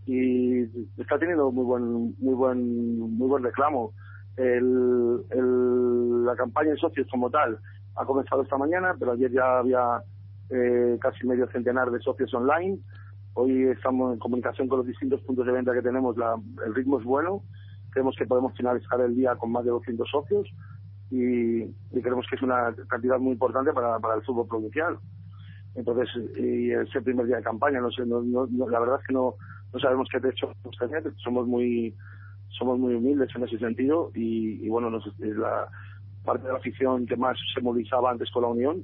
[0.05, 0.61] y
[0.97, 3.93] está teniendo muy buen muy buen muy buen reclamo.
[4.37, 5.17] El,
[6.25, 7.59] la campaña de socios como tal
[7.95, 10.01] ha comenzado esta mañana pero ayer ya había
[10.49, 12.79] eh, casi medio centenar de socios online.
[13.33, 16.17] Hoy estamos en comunicación con los distintos puntos de venta que tenemos.
[16.17, 17.43] La- el ritmo es bueno.
[17.91, 20.47] Creemos que podemos finalizar el día con más de 200 socios
[21.11, 21.65] y,
[22.01, 24.97] creemos que es una cantidad muy importante para el fútbol provincial
[25.75, 29.07] entonces, y es el primer día de campaña, no sé, no, no- la verdad es
[29.07, 29.35] que no,
[29.73, 31.95] no sabemos qué techo tenía, somos muy,
[32.49, 35.67] somos muy humildes en ese sentido y, bueno, nos, es la
[36.25, 38.83] parte de la afición que más se movilizaba antes con la Unión,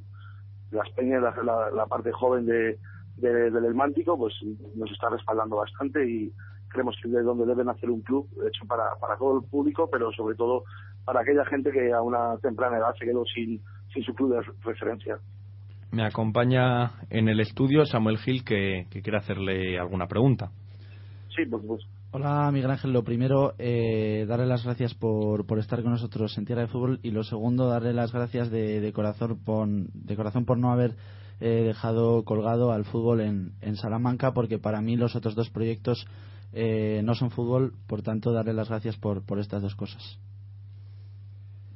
[0.72, 2.80] las peñas, la, la- parte joven de,
[3.18, 4.34] de- del Elmántico, pues
[4.76, 6.32] nos está respaldando bastante y
[6.70, 9.90] creemos que es de donde deben hacer un club hecho para, para todo el público,
[9.90, 10.64] pero sobre todo
[11.06, 13.62] para aquella gente que a una temprana edad se quedó sin,
[13.94, 15.20] sin su club de referencia.
[15.96, 20.52] Me acompaña en el estudio Samuel Gil, que, que quiere hacerle alguna pregunta.
[21.34, 21.88] Sí, por supuesto.
[22.12, 26.44] Hola Miguel Ángel, lo primero, eh, darle las gracias por, por estar con nosotros en
[26.44, 30.44] Tierra de Fútbol y lo segundo, darle las gracias de, de corazón, por, de corazón
[30.44, 30.96] por no haber
[31.40, 36.06] eh, dejado colgado al fútbol en, en Salamanca porque para mí los otros dos proyectos
[36.52, 40.20] eh, no son fútbol, por tanto darle las gracias por, por estas dos cosas.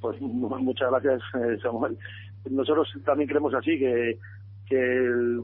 [0.01, 1.97] Pues mu- muchas gracias, eh, Samuel.
[2.49, 4.19] Nosotros también creemos así que,
[4.67, 5.41] que el-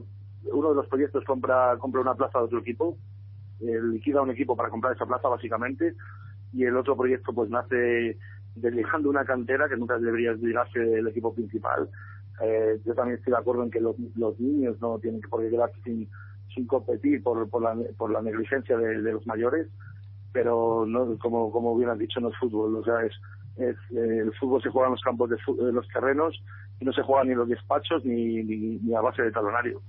[0.52, 2.96] uno de los proyectos compra compra una plaza de otro equipo,
[3.60, 5.94] liquida un equipo para comprar esa plaza básicamente,
[6.52, 8.16] y el otro proyecto pues nace
[8.54, 11.88] desligando una cantera que nunca debería desligarse del equipo principal.
[12.42, 15.40] Eh, yo también estoy de acuerdo en que los, los niños no tienen que por
[15.42, 16.08] qué quedarse sin,
[16.54, 19.68] sin competir por, por, la, por la negligencia de, los mayores,
[20.32, 23.12] pero no, como, como bien has dicho, no es fútbol, o sea, es,
[23.58, 23.74] eh,
[24.22, 25.38] el fútbol se juega en los campos de
[25.72, 26.42] los terrenos
[26.80, 29.80] y no se juega ni en los despachos ni, ni, ni a base de talonario.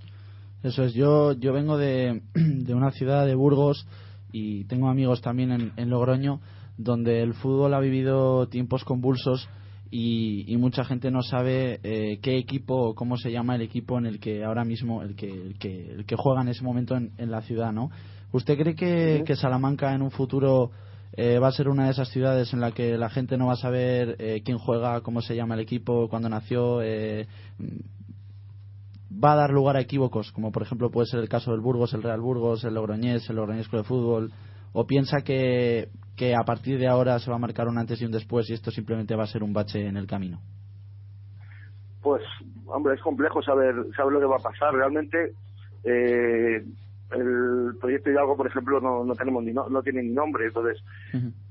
[0.63, 3.87] Eso es, yo, yo vengo de, de una ciudad de Burgos
[4.31, 6.39] y tengo amigos también en, en Logroño
[6.77, 9.49] donde el fútbol ha vivido tiempos convulsos
[9.89, 13.97] y, y mucha gente no sabe eh, qué equipo o cómo se llama el equipo
[13.97, 16.95] en el que ahora mismo el que, el que, el que juega en ese momento
[16.95, 17.89] en, en la ciudad, ¿no?
[18.31, 20.71] ¿Usted cree que, que Salamanca en un futuro
[21.13, 23.53] eh, va a ser una de esas ciudades en la que la gente no va
[23.53, 26.81] a saber eh, quién juega, cómo se llama el equipo, cuándo nació?
[26.81, 27.27] Eh,
[29.11, 31.93] va a dar lugar a equívocos, como por ejemplo puede ser el caso del Burgos,
[31.93, 34.31] el Real Burgos, el Logroñés, el Logroñés Club de Fútbol,
[34.73, 38.05] o piensa que, que a partir de ahora se va a marcar un antes y
[38.05, 40.39] un después y esto simplemente va a ser un bache en el camino.
[42.01, 42.21] Pues,
[42.67, 44.73] hombre, es complejo saber saber lo que va a pasar.
[44.73, 45.33] Realmente,
[45.83, 46.63] eh,
[47.11, 50.83] el proyecto Hidalgo, por ejemplo, no, no tenemos ni no, no tiene ni nombre, entonces,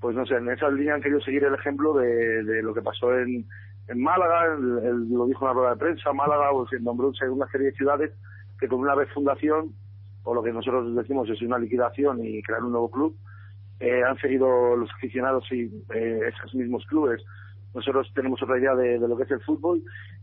[0.01, 2.83] pues no sé, en esa línea han querido seguir el ejemplo de, de lo que
[2.83, 3.47] pasó en,
[3.89, 7.11] en Málaga, el- el- lo dijo en la rueda de prensa, Málaga, pues se nombró
[7.31, 8.11] una serie de ciudades
[8.61, 9.73] que con una vez fundación,
[10.25, 13.17] o lo que nosotros decimos es una liquidación y crear un nuevo club,
[13.81, 17.23] eh, han seguido los aficionados y eh, esos mismos clubes.
[17.75, 19.83] Nosotros tenemos otra idea de, de lo que es el fútbol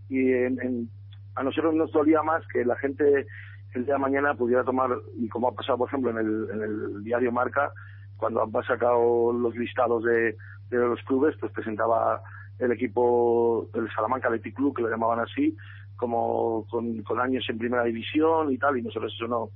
[0.10, 0.90] y en- en-
[1.36, 3.26] a nosotros nos dolía más que la gente
[3.74, 6.62] el día de mañana pudiera tomar, y como ha pasado por ejemplo en el, en
[6.62, 7.72] el diario Marca,
[8.18, 10.38] cuando han sacado los listados de,
[10.70, 12.22] de los clubes, pues presentaba
[12.60, 15.58] el equipo del Salamanca Athletic Club, que lo llamaban así,
[15.96, 19.50] como con, con años en primera división y tal, y nosotros eso no,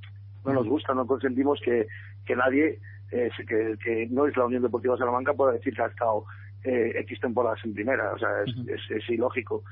[0.46, 1.88] no nos gusta, no consentimos que,
[2.26, 2.80] que nadie,
[3.12, 6.26] eh, que, que no es la Unión Deportiva Salamanca, pueda decir que ha estado
[6.64, 9.64] eh, X temporadas en primera, o sea, es, es, es ilógico.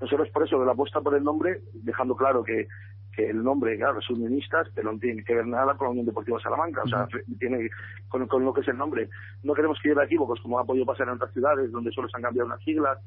[0.00, 2.68] Nosotros por eso de la apuesta por el nombre, dejando claro que,
[3.14, 6.06] que el nombre, claro, es unionistas, pero no tiene que ver nada con la Unión
[6.06, 7.08] Deportiva Salamanca, o sea,
[7.38, 7.70] tiene
[8.08, 9.08] con, con lo que es el nombre.
[9.42, 12.16] No queremos que lleve equívocos, como ha podido pasar en otras ciudades, donde solo se
[12.16, 12.98] han cambiado unas siglas,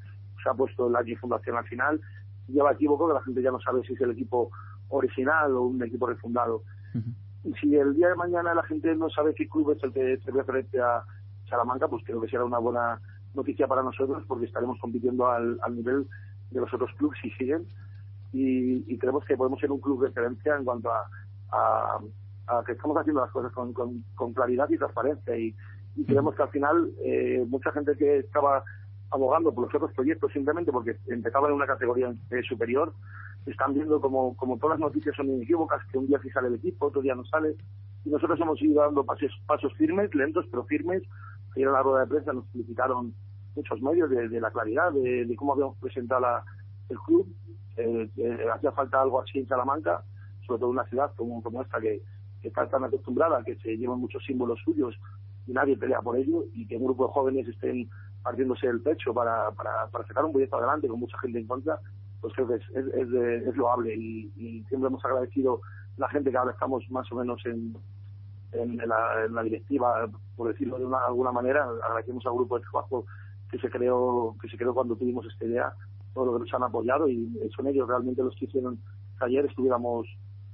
[0.41, 2.01] se ha puesto el año fundación al final,
[2.47, 4.51] lleva equívoco que la gente ya no sabe si es el equipo
[4.89, 6.63] original o un equipo refundado.
[7.43, 10.17] Y si el día de mañana la gente no sabe qué club es el que
[10.23, 11.03] se referente a
[11.49, 12.99] Salamanca, pues creo que será una buena
[13.33, 16.07] noticia para nosotros porque estaremos compitiendo al, al nivel
[16.51, 17.65] de los otros clubes si siguen
[18.33, 21.09] y, y creemos que podemos ser un club de referencia en cuanto a,
[21.51, 21.99] a-
[22.65, 25.37] que estamos haciendo las cosas con, con- claridad y transparencia.
[25.37, 25.53] Y,
[25.95, 28.63] y creemos que al final eh, mucha gente que estaba
[29.09, 32.93] abogando por los otros proyectos simplemente porque empezaban en una categoría eh, superior
[33.45, 36.55] están viendo como, como todas las noticias son inequívocas que un día sí sale el
[36.55, 37.55] equipo, otro día no sale.
[38.03, 41.01] Y nosotros hemos ido dando pasos, pasos firmes, lentos pero firmes.
[41.55, 43.13] Ayer en la rueda de prensa nos felicitaron
[43.55, 46.43] muchos medios de, de la claridad de, de cómo habíamos presentado la-
[46.89, 47.27] el club
[47.77, 50.03] eh, eh, hacía falta algo así en Salamanca,
[50.45, 52.01] sobre todo en una ciudad como, como esta que,
[52.43, 54.95] está tan acostumbrada que se llevan muchos símbolos suyos
[55.47, 57.89] y nadie pelea por ello y que un grupo de jóvenes estén
[58.23, 61.79] partiéndose el pecho para, para, para sacar un proyecto adelante con mucha gente en contra,
[62.21, 63.93] pues es, es, es, de- es loable.
[63.95, 65.61] Y, y siempre hemos agradecido
[65.97, 67.75] la gente que ahora estamos más o menos en,
[68.51, 72.57] en, en la, en la directiva, por decirlo de una, alguna manera, agradecemos al grupo
[72.59, 73.05] de trabajo
[73.51, 75.73] que se creó, que se creó cuando tuvimos esta idea,
[76.17, 78.79] todo lo que nos han apoyado y son ellos realmente los que hicieron
[79.19, 80.07] que ayer estuviéramos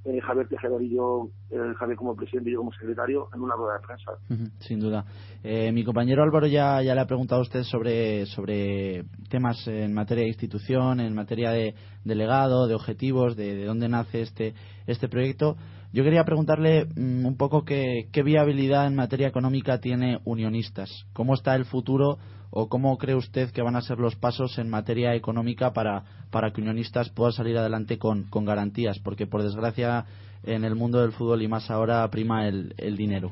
[0.04, 3.54] eh, Javier Tejedor y yo, eh, Javier como presidente y yo como secretario, en una
[3.54, 4.12] rueda de prensa.
[4.58, 5.06] Sin duda.
[5.42, 9.94] Eh, mi compañero Álvaro ya, ya le ha preguntado a usted sobre, sobre temas en
[9.94, 11.74] materia de institución, en materia de
[12.04, 14.52] delegado, de objetivos, de, de dónde nace este,
[14.86, 15.56] este proyecto.
[15.94, 21.06] Yo quería preguntarle mm, un poco qué, viabilidad en materia económica tiene Unionistas.
[21.12, 22.18] ¿Cómo está el futuro
[22.50, 26.02] o cómo cree usted que van a ser los pasos en materia económica para,
[26.32, 28.98] para que Unionistas pueda salir adelante con, con garantías?
[28.98, 30.04] Porque, por desgracia,
[30.42, 33.30] en el mundo del fútbol y más ahora prima el, el dinero.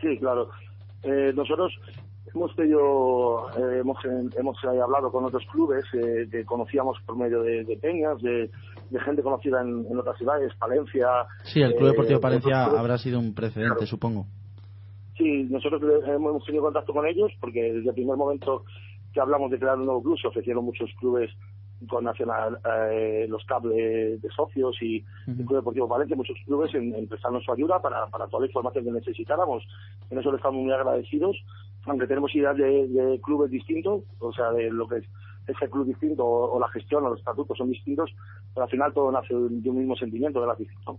[0.00, 0.50] Sí, claro.
[1.02, 1.72] Eh, nosotros
[2.32, 3.98] hemos pedido, eh, hemos,
[4.38, 8.48] hemos hablado con otros clubes eh, que conocíamos por medio de, de peñas, de,
[8.90, 11.08] de gente conocida en, en otras ciudades, Palencia.
[11.44, 12.80] Sí, el Club eh, Deportivo Palencia otros clubes.
[12.80, 13.86] habrá sido un precedente, Claro.
[13.86, 14.26] supongo.
[15.16, 18.64] Sí, nosotros hemos tenido contacto con ellos porque desde el primer momento
[19.12, 21.30] que hablamos de crear un nuevo club se ofrecieron muchos clubes
[21.88, 22.58] con Nacional,
[22.90, 27.44] eh, los cables de socios y el Club Deportivo Valencia, muchos clubes en, en prestarnos
[27.44, 29.62] su ayuda para, para toda la información que necesitáramos.
[30.10, 31.36] En eso le estamos muy agradecidos,
[31.84, 35.04] aunque tenemos ideas de, de clubes distintos, o sea, de lo que es
[35.48, 38.10] ese club distinto o, o la gestión o los estatutos son distintos,
[38.56, 40.96] pero al final todo nace de un mismo sentimiento de la afición.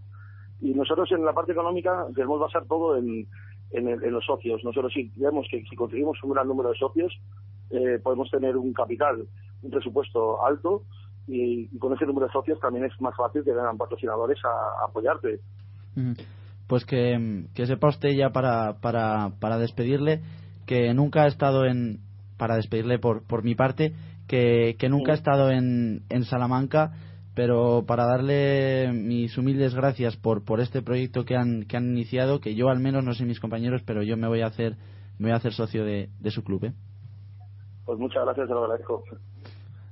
[0.61, 3.27] Y nosotros en la parte económica queremos basar todo en,
[3.71, 4.63] en, el- en los socios.
[4.63, 7.11] Nosotros sí creemos que si conseguimos un gran número de socios,
[7.71, 9.25] eh, podemos tener un capital,
[9.63, 10.83] un presupuesto alto
[11.27, 14.83] y, y con ese número de socios también es más fácil que vengan patrocinadores a,
[14.83, 15.39] a apoyarte.
[15.95, 16.13] Ujú.
[16.67, 20.21] Pues que, que sepa usted ya para, para, para despedirle
[20.67, 22.01] que nunca ha estado en.
[22.37, 23.93] Para despedirle por, por mi parte,
[24.27, 26.91] que, que nunca ha estado en, en Salamanca,
[27.37, 32.39] pero para darle mis humildes gracias por, por este proyecto que han, que han iniciado,
[32.39, 34.75] que yo al menos, no sé mis compañeros, pero yo me voy a hacer,
[35.19, 36.65] me voy a hacer socio de, de su club.
[36.65, 36.73] ¿eh?
[37.85, 39.03] Pues muchas gracias, te lo agradezco.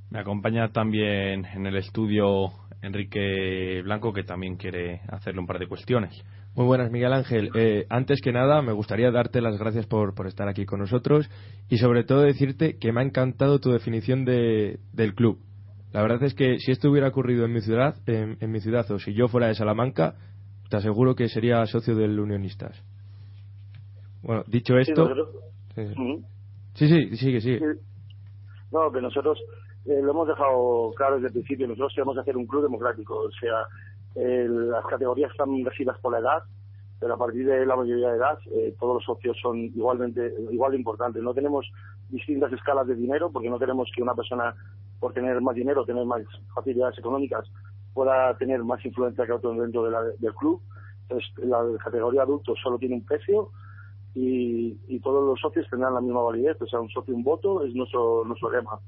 [0.10, 2.48] Me acompaña también en el estudio
[2.82, 6.20] Enrique Blanco, que también quiere hacerle un par de cuestiones.
[6.56, 7.52] Muy buenas, Miguel Ángel.
[7.54, 11.30] Eh, antes que nada, me gustaría darte las gracias por, por estar aquí con nosotros
[11.70, 15.38] y sobre todo decirte que me ha encantado tu definición de, del club.
[15.96, 18.86] La verdad es que si esto hubiera ocurrido en mi ciudad, en, en mi ciudad
[18.92, 20.16] o si yo fuera de Salamanca,
[20.70, 22.84] te aseguro que sería socio del Unionistas.
[24.22, 25.08] Bueno, dicho esto,
[25.74, 25.88] sí,
[26.74, 27.60] sí, sí, sigue, sigue.
[27.60, 27.80] Sí.
[28.74, 29.40] No, que nosotros
[29.86, 31.66] eh, lo hemos dejado claro desde el principio.
[31.66, 33.16] Nosotros queremos hacer un club democrático.
[33.16, 33.62] O sea,
[34.16, 36.44] eh, las categorías están regidas por la edad,
[37.00, 40.74] pero a partir de la mayoría de edad eh, todos los socios son igualmente igual
[40.74, 41.24] de importantes.
[41.24, 41.66] No tenemos
[42.10, 44.54] distintas escalas de dinero porque no queremos que una persona
[45.06, 46.24] por tener más dinero, tener más
[46.56, 47.48] facilidades económicas,
[47.94, 50.64] pueda tener más influencia que otro dentro del club.
[51.04, 53.52] Entonces, la categoría adulto solo tiene un precio
[54.16, 56.60] y, y todos los socios tendrán la misma validez.
[56.60, 58.80] O sea, un socio, un voto es nuestro, nuestro lema.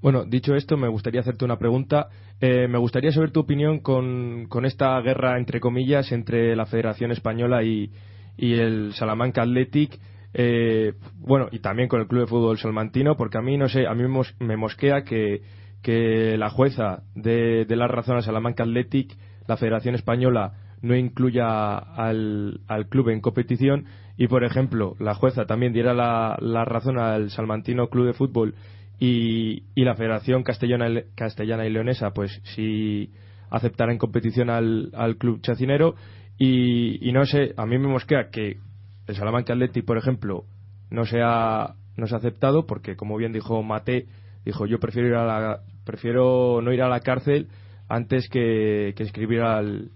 [0.00, 2.08] Bueno, dicho esto, me gustaría hacerte una pregunta.
[2.40, 7.10] Eh, me gustaría saber tu opinión con, con esta guerra, entre comillas, entre la Federación
[7.10, 7.90] Española y,
[8.36, 9.98] y el Salamanca Athletic.
[10.34, 13.86] Eh, bueno, y también con el Club de Fútbol Salmantino, porque a mí, no sé,
[13.86, 15.42] a mí me mos- me mosquea que,
[15.82, 19.14] que la jueza de, de la razón al Salamanca Athletic,
[19.46, 23.84] la Federación Española, no incluya al, al club en competición.
[24.16, 28.54] Y, por ejemplo, la jueza también diera la, la razón al Salmantino Club de Fútbol
[28.98, 33.10] y, y la Federación Castellana, Castellana y Leonesa, pues si
[33.50, 35.94] aceptara en competición al, al club chacinero.
[36.38, 38.58] Y, y no sé, a mí me mosquea que
[39.06, 40.44] el Salamanca Athletic, por ejemplo,
[40.90, 44.06] no se ha, no se ha aceptado porque, como bien dijo Mate,
[44.44, 47.48] dijo yo prefiero ir a la, prefiero no ir a la cárcel
[47.88, 49.90] antes que, que escribir al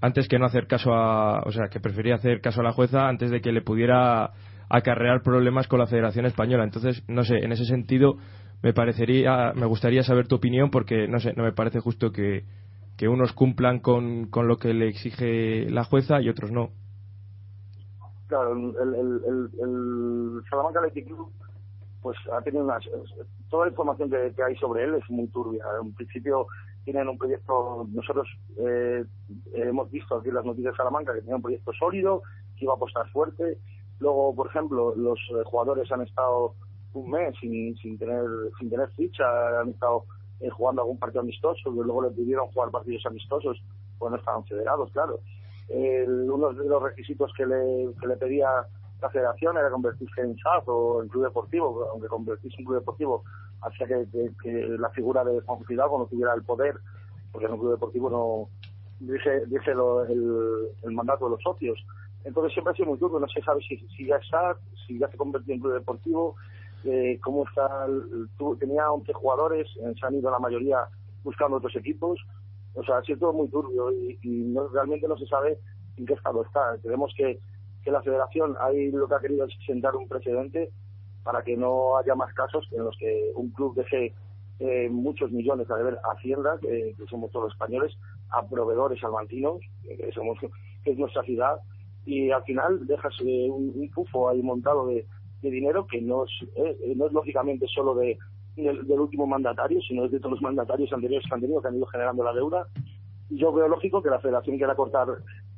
[0.00, 3.08] antes que no hacer caso a o sea que prefería hacer caso a la jueza
[3.08, 4.30] antes de que le pudiera
[4.68, 8.16] acarrear problemas con la Federación Española entonces no sé en ese sentido
[8.62, 12.44] me parecería me gustaría saber tu opinión porque no sé no me parece justo que
[12.96, 16.70] que unos cumplan con, con lo que le exige la jueza y otros no
[18.26, 21.30] Claro, el, el, el, el Salamanca Athletic Club
[22.02, 22.84] pues ha tenido unas,
[23.50, 25.64] toda la información que, hay sobre él es muy turbia.
[25.82, 26.46] En principio
[26.84, 28.28] tienen un proyecto, nosotros
[28.58, 29.04] eh,
[29.54, 32.22] hemos visto aquí las noticias de Salamanca que tenía un proyecto sólido,
[32.56, 33.58] que iba a apostar fuerte.
[33.98, 36.54] Luego, por ejemplo, los eh, jugadores han estado
[36.92, 38.24] un mes sin, sin tener
[38.58, 39.24] sin tener ficha,
[39.60, 40.04] han estado
[40.38, 43.60] eh, jugando algún partido amistoso, y luego le pidieron jugar partidos amistosos,
[43.98, 45.18] pues no estaban federados, claro.
[45.68, 48.48] El- uno de los requisitos que le, que le pedía
[49.00, 53.24] la federación era convertirse en SAF o en club deportivo, aunque convertirse en club deportivo
[53.60, 54.06] hacía que,
[54.78, 56.76] la figura de Juan Fidalgo no tuviera el poder,
[57.32, 58.48] porque en un club deportivo no
[59.00, 61.78] dice, dice lo- el, mandato de los socios.
[62.24, 64.26] Entonces siempre ha sido muy turbio, no se sabe si, si ya es
[64.86, 66.36] si ya se convirtió en club deportivo,
[66.84, 68.28] eh, cómo está, el-
[68.58, 70.88] tenía 11 jugadores, eh, se han ido la mayoría
[71.22, 72.18] buscando otros equipos,
[72.76, 75.58] o sea, ha sido todo muy turbio y, y no- realmente no se sabe
[75.96, 76.76] en qué estado está.
[76.82, 77.38] Creemos que,
[77.86, 80.72] la federación ahí lo que ha querido es sentar un precedente
[81.22, 84.12] para que no haya más casos en los que un club deje
[84.58, 87.96] eh, muchos millones a deber a Hacienda, que, que somos todos españoles,
[88.30, 90.36] a proveedores salmantinos, que somos
[90.82, 91.60] que es nuestra ciudad,
[92.04, 95.06] y al final dejas eh, un, un pufo ahí montado de,
[95.42, 98.18] de dinero que no es, eh, no es lógicamente solo de
[98.56, 102.24] del, del último mandatario, sino de todos los mandatarios anteriores que han tenido, ido generando
[102.24, 102.66] la deuda.
[103.30, 105.08] Yo veo lógico que la federación quiera cortar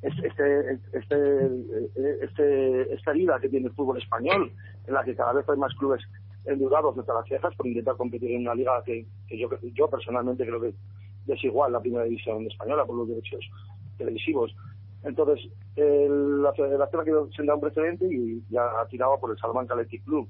[0.03, 4.53] este, este, este, este, esta herida que tiene el fútbol español,
[4.87, 6.03] en la que cada vez hay más clubes
[6.45, 10.61] endeudados hasta las cejas por intentar competir en una liga que, que yo, personalmente creo
[10.61, 10.73] que
[11.27, 13.45] es igual la primera división española por los derechos
[13.99, 14.55] televisivos.
[15.05, 15.47] Entonces,
[15.77, 19.75] el- la federación ha querido sentar un precedente y ya ha tirado por el Salamanca
[19.75, 20.27] Athletic Club,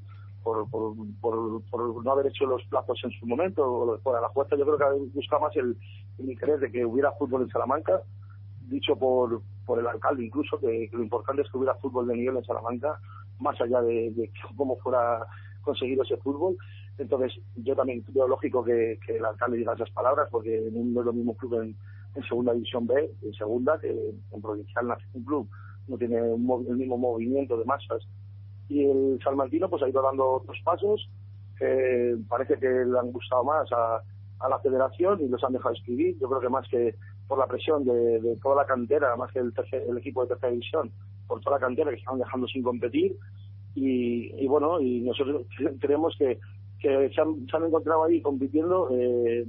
[0.48, 3.98] por, por, por, por no haber hecho los plazos en su momento, o lo de
[3.98, 4.20] fuera.
[4.20, 5.76] La jueza yo creo que busca más el,
[6.18, 8.00] interés de que hubiera fútbol en Salamanca,
[8.60, 12.36] dicho por, por el alcalde incluso, que, lo importante es que hubiera fútbol de nivel
[12.38, 12.98] en Salamanca,
[13.40, 15.26] más allá de, cómo fuera
[15.62, 16.56] conseguido ese fútbol.
[16.96, 21.12] Entonces, yo también veo lógico que, el alcalde diga esas palabras, porque no es lo
[21.12, 21.76] mismo club en,
[22.26, 25.48] segunda división B, en segunda, que en provincial un club.
[25.86, 28.02] No tiene el mismo movimiento de masas.
[28.68, 31.08] Y el Salmantino pues ha ido dando otros pasos.
[31.58, 34.02] que parece que le han gustado más a,
[34.40, 36.16] a la federación y los han dejado escribir.
[36.20, 36.94] Yo creo que más que
[37.26, 40.28] por la presión de, de toda la cantera, más que el, tercer- el equipo de
[40.28, 40.90] tercera división,
[41.26, 43.16] por toda la cantera que estaban dejando sin competir.
[43.74, 45.46] Y, y bueno, y nosotros
[45.80, 46.38] creemos que,
[46.80, 49.44] que se, han, encontrado ahí compitiendo eh,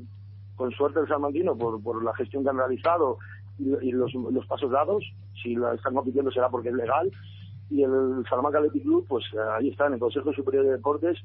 [0.55, 3.17] con suerte el Salmantino por, por la gestión que han realizado
[3.59, 5.03] y los, los pasos dados.
[5.41, 7.11] Si la están compitiendo será porque es legal.
[7.69, 11.17] Y el Salamanca Athletic Club, pues eh, ahí está en el Consejo Superior de Deportes,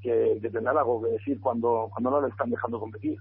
[0.00, 3.16] que, que tendrán algo que decir cuando, cuando no le están dejando competir.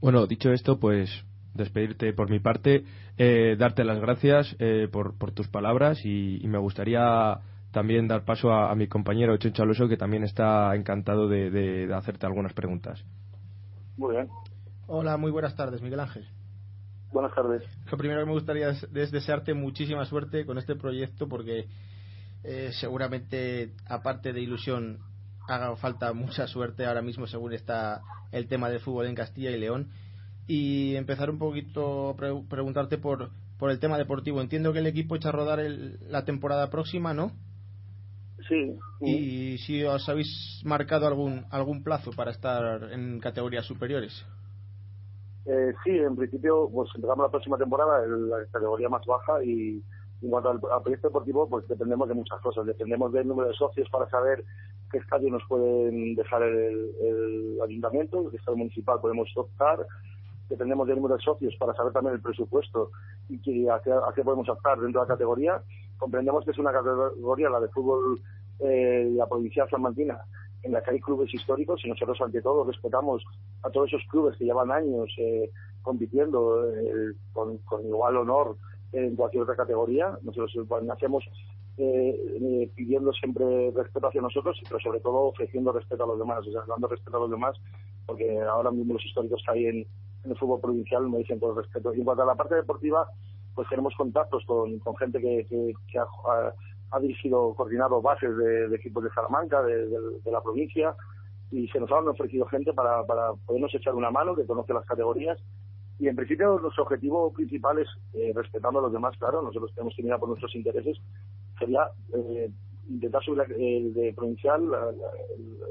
[0.00, 1.24] Bueno, dicho esto, pues
[1.54, 2.84] despedirte por mi parte,
[3.16, 7.40] eh, darte las gracias eh, por, por tus palabras y, y me gustaría
[7.72, 11.86] también dar paso a, a mi compañero Chencho Alonso, que también está encantado de, de-
[11.86, 13.04] de hacerte algunas preguntas.
[13.96, 14.28] Muy bien.
[14.86, 16.28] Hola, muy buenas tardes, Miguel Ángel.
[17.16, 17.62] Buenas tardes.
[17.90, 21.66] Lo primero que me gustaría es, es desearte muchísima suerte con este proyecto porque
[22.44, 24.98] eh, seguramente, aparte de ilusión,
[25.48, 28.02] haga falta mucha suerte ahora mismo según está
[28.32, 29.88] el tema del fútbol en Castilla y León.
[30.46, 34.40] y empezar un poquito a pre- preguntarte por, por el tema deportivo.
[34.42, 37.32] Entiendo que el equipo echa a rodar el- la temporada próxima, ¿no?
[38.46, 38.76] Sí.
[39.00, 44.24] Y si os habéis marcado algún algún plazo para estar en categorías superiores.
[45.48, 49.80] Eh, sí, en principio, pues empezamos la próxima temporada en la categoría más baja y
[50.22, 52.66] en cuanto al, al proyecto deportivo, pues dependemos de muchas cosas.
[52.66, 54.44] Dependemos del número de socios para saber
[54.90, 59.86] qué estadio nos pueden dejar el, el ayuntamiento, qué estadio municipal podemos optar.
[60.48, 62.90] Dependemos del número de socios para saber también el presupuesto
[63.28, 65.62] y qué- a, qué, a qué podemos optar dentro de la categoría.
[65.98, 68.20] Comprendemos que es una categoría, la de fútbol,
[68.60, 70.18] eh, la provincial salmantina,
[70.66, 73.24] en la que hay clubes históricos y nosotros ante todo respetamos
[73.62, 75.50] a todos esos clubes que llevan años eh,
[75.82, 78.56] compitiendo eh, con, igual honor
[78.92, 80.18] en cualquier otra categoría.
[80.22, 80.52] Nosotros
[80.82, 81.24] nacemos
[81.78, 86.46] eh, eh, pidiendo siempre respeto hacia nosotros, pero sobre todo ofreciendo respeto a los demás,
[86.46, 87.56] o sea, dando respeto a los demás,
[88.04, 89.86] porque ahora mismo los históricos que hay en,
[90.24, 91.94] el fútbol provincial me dicen todo el respeto.
[91.94, 93.08] Y en cuanto a la parte deportiva,
[93.54, 96.52] pues tenemos contactos con, con gente que, que, que ha,
[96.90, 100.94] ha- dirigido, coordinado bases de, equipos de Salamanca, de, de- la provincia,
[101.50, 104.84] y se nos han ofrecido gente para, para podernos echar una mano, que conoce las
[104.86, 105.38] categorías.
[105.98, 109.94] Y en principio nuestro objetivo principal es, eh, respetando a los demás, claro, nosotros tenemos
[109.96, 110.98] que mirar por nuestros intereses,
[111.58, 112.50] sería eh,
[112.88, 114.62] intentar subir el de provincial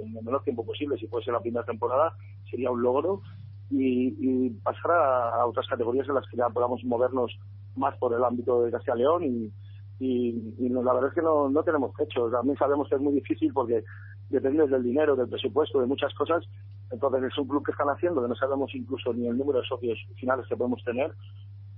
[0.03, 2.13] en el menor tiempo posible, si puede ser la primera temporada,
[2.49, 3.21] sería un logro,
[3.69, 7.37] y, pasar a, a otras categorías en las que ya podamos movernos
[7.75, 9.51] más por el ámbito de Castilla León y,
[9.99, 10.33] y,
[10.69, 12.29] no- la verdad es que no, no tenemos techo.
[12.29, 13.83] También sabemos que es muy difícil porque
[14.29, 16.43] depende del dinero, del presupuesto, de muchas cosas.
[16.91, 19.67] Entonces es un club que están haciendo que no sabemos incluso ni el número de
[19.67, 21.11] socios finales que podemos tener.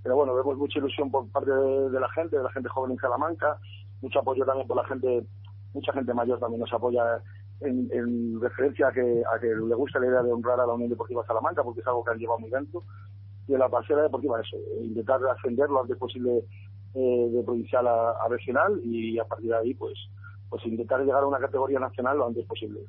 [0.04, 2.92] Pero bueno, vemos mucha ilusión por parte de, de la gente, de la gente joven
[2.92, 3.58] en Salamanca,
[4.02, 5.26] mucho apoyo también por la gente,
[5.74, 7.22] mucha gente mayor también nos apoya
[7.62, 9.02] en, en referencia a que,
[9.36, 11.88] a que le gusta la idea de honrar a la Unión Deportiva Salamanca porque es
[11.88, 12.84] algo que han llevado muy dentro.
[13.48, 16.44] Y en la parcela deportiva eso, intentar ascender lo antes posible
[16.94, 19.98] eh, de provincial a, regional y a partir de ahí pues
[20.50, 22.80] pues intentar llegar a una categoría nacional lo antes posible.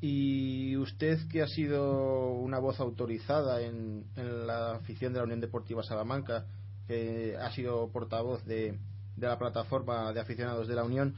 [0.00, 5.40] Y usted que ha sido una voz autorizada en, en la afición de la Unión
[5.40, 6.46] Deportiva Salamanca,
[6.86, 8.78] que ha sido portavoz de,
[9.16, 11.14] de la plataforma de aficionados de la Unión,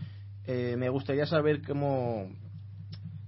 [0.46, 2.28] eh, me gustaría saber cómo,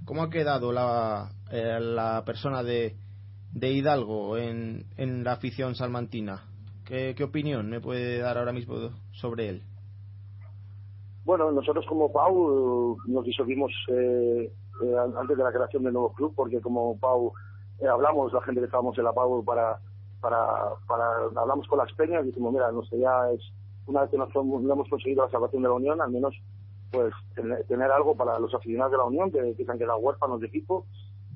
[0.05, 2.97] cómo ha quedado la, eh, la persona de,
[3.53, 6.45] de Hidalgo en, en la afición salmantina.
[6.85, 9.63] ¿Qué, ¿Qué opinión me puede dar ahora mismo sobre él?
[11.25, 14.53] Bueno, nosotros como Pau eh, nos disolvimos eh,
[14.83, 17.33] eh, antes de la creación del nuevo club, porque como Pau
[17.79, 19.79] eh, hablamos, la gente que estábamos en la Pau, para,
[20.21, 21.05] para, para
[21.37, 23.41] hablamos con las peñas y dijimos, mira, nuestra idea es,
[23.87, 26.35] una vez que nos no hemos conseguido la salvación de la Unión, al menos
[26.91, 29.99] pues tener, tener algo para los aficionados de la Unión, que, que se han quedado
[29.99, 30.87] huérfanos de equipo,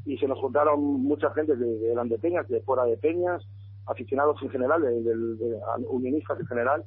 [0.05, 3.47] y se nos juntaron mucha gente de eran de Peñas, de fuera de Peñas,
[3.87, 6.85] aficionados en general, de, de- de- unionistas en general,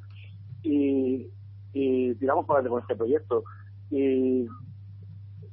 [0.64, 1.28] y,
[1.74, 3.44] y tiramos para adelante con este proyecto.
[3.90, 4.46] Y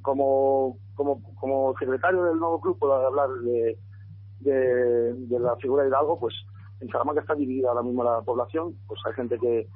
[0.01, 3.77] como, como, como secretario del nuevo club puedo hablar de,
[4.39, 6.35] de, la figura de Hidalgo, pues
[6.79, 9.67] en Salamanca está dividida ahora mismo la población, pues hay gente que,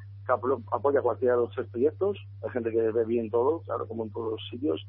[0.71, 4.11] apoya cualquiera de los tres proyectos, hay gente que ve bien todo, claro, como en
[4.11, 4.85] todos los sitios,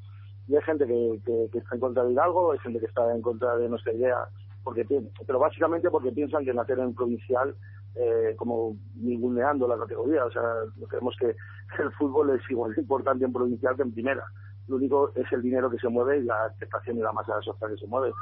[0.46, 3.12] y hay gente que, que, que está en contra de Hidalgo, hay gente que está
[3.14, 4.28] en contra de nuestra idea,
[4.62, 4.86] porque
[5.26, 7.54] pero básicamente porque piensan que nacer en provincial
[7.94, 10.42] eh, como ninguneando la categoría, o sea,
[10.88, 11.26] creemos que
[11.82, 14.24] el fútbol es igual de importante en provincial que en primera.
[14.68, 17.70] Lo único es el dinero que se mueve y la aceptación y la masa social
[17.70, 18.12] que se mueve.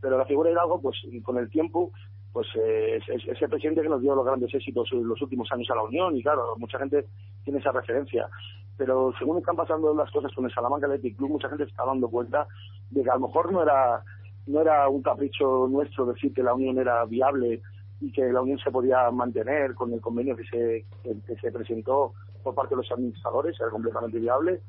[0.00, 1.92] Pero la figura de Hidalgo, pues con el tiempo,
[2.32, 5.68] pues eh, es, el presidente que nos dio los grandes éxitos en los últimos años
[5.70, 7.06] a la Unión y claro, mucha gente
[7.44, 8.28] tiene esa referencia.
[8.76, 12.08] Pero según están pasando las cosas con el Salamanca Athletic Club, mucha gente está dando
[12.08, 12.46] cuenta
[12.88, 14.02] de que a lo mejor no era
[14.46, 17.62] no era un capricho nuestro decir que la Unión era viable
[18.00, 22.14] y que la Unión se podía mantener con el convenio que se, que, se presentó
[22.42, 24.60] por parte de los administradores, era completamente viable,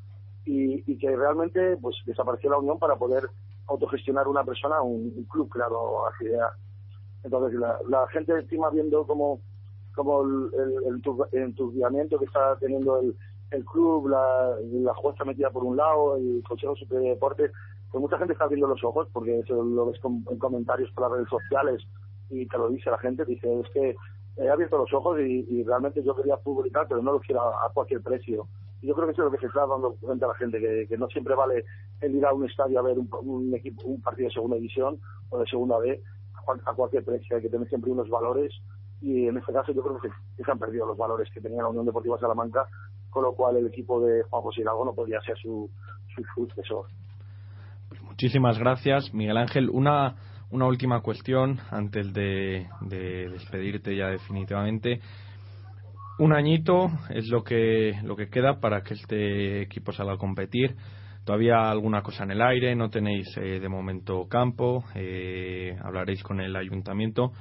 [0.46, 3.30] y, y que realmente pues desapareció la Unión para poder
[3.68, 6.40] autogestionar una persona, un, club, claro, así de
[7.24, 9.40] Entonces la, la gente encima viendo como,
[9.96, 10.52] como el,
[10.88, 13.16] el enturbiamiento que está teniendo el,
[13.52, 17.52] el club, la, la jueza metida por un lado, el Consejo Superior de Deportes,
[17.92, 21.04] pues mucha gente está abriendo los ojos porque eso lo ves com- en comentarios por
[21.04, 21.82] las redes sociales
[22.30, 23.96] y te lo dice la gente, dice, es que
[24.38, 28.02] he abierto los ojos y, realmente yo quería publicar, pero no lo quiero a, cualquier
[28.02, 28.48] precio.
[28.82, 30.98] Y yo creo que eso es lo que se está dando cuenta la gente, que,
[30.98, 31.66] no siempre vale
[32.00, 35.00] el ir a un estadio a ver un, equipo, un partido de segunda división
[35.30, 36.02] o de segunda B
[36.34, 38.54] a, a cualquier precio, hay que tener siempre unos valores
[39.02, 40.10] y en este caso yo creo que
[40.44, 42.68] se, han perdido los valores que tenía la Unión Deportiva Salamanca,
[43.10, 45.70] con lo cual el equipo de Juan José Hidalgo no podía ser su,
[46.16, 46.86] su sucesor.
[48.12, 49.70] Muchísimas gracias, Miguel Ángel.
[49.70, 50.16] Una,
[50.52, 55.00] una última cuestión antes de, de despedirte ya definitivamente.
[56.20, 60.76] Un añito es lo que, lo que queda para que este equipo salga a competir.
[61.26, 66.42] Todavía alguna cosa en el aire, no tenéis eh, de momento campo, eh, hablaréis con
[66.42, 67.32] el ayuntamiento.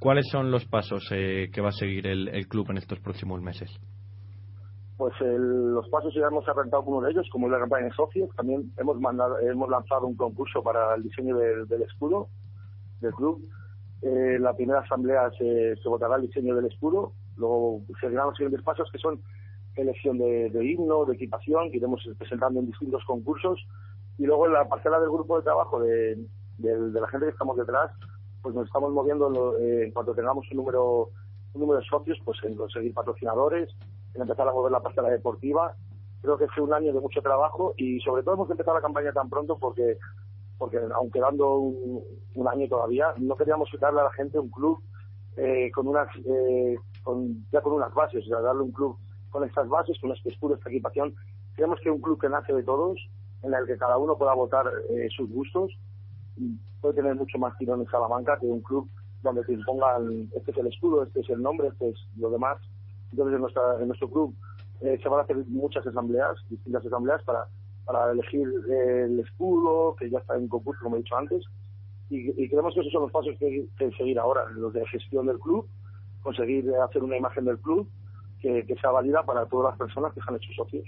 [0.00, 3.42] ¿Cuáles son los pasos eh, que va a seguir el, el club en estos próximos
[3.42, 3.70] meses?
[4.96, 7.86] Pues el- los pasos ya hemos arrancado con uno de ellos, como es la campaña
[7.86, 8.30] de socios.
[8.34, 9.36] También hemos mandado,
[9.68, 12.28] lanzado un concurso para el diseño del, escudo
[13.00, 13.46] del club.
[14.00, 17.12] Eh, la primera asamblea se, votará el diseño del escudo.
[17.36, 19.20] Luego seguirán los siguientes pasos que son
[19.74, 23.66] elección de, himno, de equipación, que iremos presentando en distintos concursos.
[24.16, 26.26] Y luego en la parcela del grupo de trabajo de,
[26.58, 27.90] la gente que estamos detrás,
[28.40, 31.10] pues nos estamos moviendo eh, en cuanto tengamos un número,
[31.52, 33.68] un número de socios, pues en conseguir patrocinadores,
[34.22, 35.74] empezar a mover la parcela deportiva.
[36.22, 39.12] Creo que fue un año de mucho trabajo y sobre todo hemos empezado la campaña
[39.12, 39.98] tan pronto porque,
[40.58, 44.80] porque aunque dando un, año todavía, no queríamos darle a la gente un club
[45.36, 48.96] eh, con unas, eh, con, ya con unas bases, o sea, darle un club
[49.30, 51.14] con estas bases, con este escudo, esta equipación.
[51.54, 52.98] Creemos que un club que nace de todos,
[53.42, 55.72] en el que cada uno pueda votar eh, sus gustos,
[56.80, 58.88] puede tener mucho más tirón en Salamanca que un club
[59.22, 62.58] donde te impongan este es el escudo, este es el nombre, este es lo demás.
[63.10, 64.34] Entonces en, nuestra, en nuestro club
[64.80, 67.46] eh, se van a hacer muchas asambleas, distintas asambleas para,
[67.84, 71.42] para elegir eh, el escudo, que ya está en concurso, como he dicho antes,
[72.10, 75.26] y, y creemos que esos son los pasos que, que seguir ahora, los de gestión
[75.26, 75.66] del club,
[76.22, 77.88] conseguir hacer una imagen del club
[78.40, 80.84] que, que sea válida para todas las personas que se han hecho socios.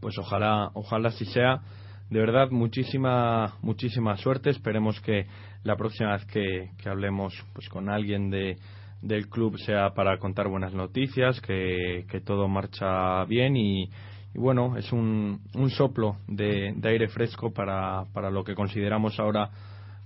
[0.00, 1.62] Pues ojalá, ojalá así sea.
[2.10, 4.50] De verdad, muchísima, muchísima suerte.
[4.50, 5.26] Esperemos que
[5.64, 8.56] la próxima vez que, que hablemos pues, con alguien de,
[9.02, 14.76] del club sea para contar buenas noticias, que, que todo marcha bien y, y bueno,
[14.76, 19.50] es un, un soplo de, aire fresco para, para lo que consideramos ahora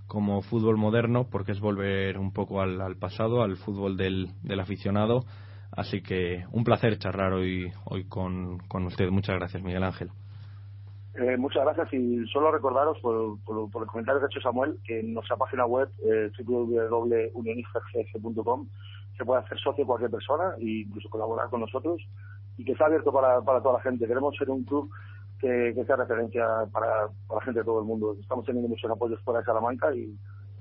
[0.07, 4.61] como fútbol moderno, porque es volver un poco al, al pasado, al fútbol del, del
[4.61, 5.25] aficionado.
[5.73, 9.09] Así que un placer charlar hoy, hoy con, con usted.
[9.11, 10.11] Muchas gracias, Miguel Ángel.
[11.15, 14.79] Eh, muchas gracias y solo recordaros por, por, por el comentario que ha hecho Samuel
[14.85, 16.45] que en nuestra página web eh, se
[19.25, 22.01] puede hacer socio cualquier persona e incluso colaborar con nosotros
[22.57, 24.07] y que está abierto para, para toda la gente.
[24.07, 24.89] Queremos ser un club
[25.41, 28.17] que, sea referencia para, para la gente de todo el mundo.
[28.21, 30.17] Estamos teniendo muchos apoyos fuera de Salamanca y,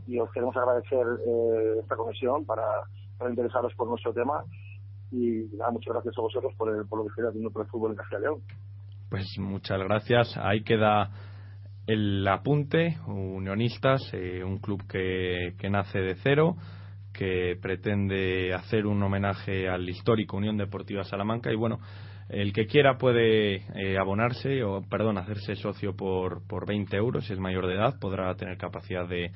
[0.08, 2.66] y os queremos agradecer eh, esta conexión para,
[3.18, 4.44] para interesaros por nuestro tema
[5.12, 7.68] y nada, muchas gracias a vosotros por, el, por lo que estáis haciendo por el
[7.70, 8.42] fútbol en Castilla León.
[9.10, 10.38] Pues muchas gracias.
[10.38, 11.10] Ahí queda
[11.88, 16.56] el apunte, Unionistas, eh, un club que, que nace de cero,
[17.12, 21.80] que pretende hacer un homenaje al histórico Unión Deportiva Salamanca y bueno,
[22.30, 27.34] el que quiera puede eh, abonarse o, perdón, hacerse socio por, por 20 euros, si
[27.34, 29.32] es mayor de edad, podrá tener capacidad de,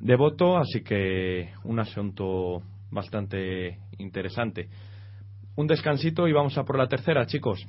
[0.00, 4.70] de voto, así que un asunto bastante interesante.
[5.54, 7.68] Un descansito y vamos a por la tercera, chicos.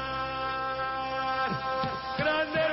[2.21, 2.70] ¡Grande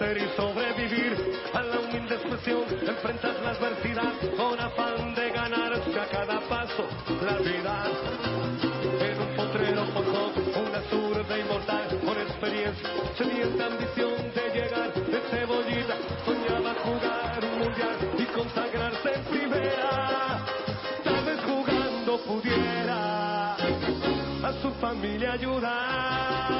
[0.00, 6.40] y sobrevivir a la humilde expresión, enfrentas la adversidad con afán de ganarse a cada
[6.48, 6.86] paso
[7.20, 7.84] la vida.
[9.00, 10.30] En un potrero forjó
[10.60, 17.96] una zurda inmortal con experiencia, sedienta ambición de llegar de cebollita, soñaba jugar un mundial
[18.18, 20.44] y consagrarse en primera,
[21.02, 26.57] tal vez jugando pudiera a su familia ayudar.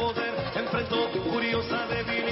[0.00, 0.96] poder, enfrentó
[1.30, 2.30] curiosa debilidad.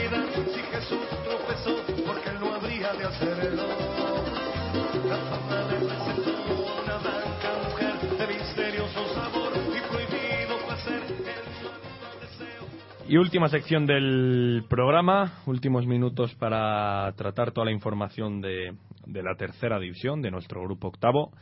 [13.09, 18.75] Y última sección del programa, últimos minutos para tratar toda la información de,
[19.07, 21.33] de la tercera división, de nuestro grupo octavo.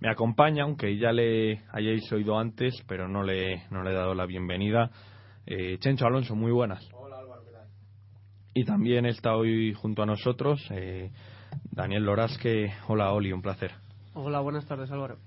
[0.00, 4.14] Me acompaña, aunque ya le hayáis oído antes, pero no le, no le he dado
[4.14, 4.90] la bienvenida,
[5.46, 6.88] eh, Chencho Alonso, muy buenas.
[8.54, 11.10] Y también está hoy junto a nosotros eh,
[11.72, 12.72] Daniel Lorasque.
[12.86, 13.72] Hola, Oli, un placer.
[14.14, 15.18] Hola, buenas tardes, Álvaro.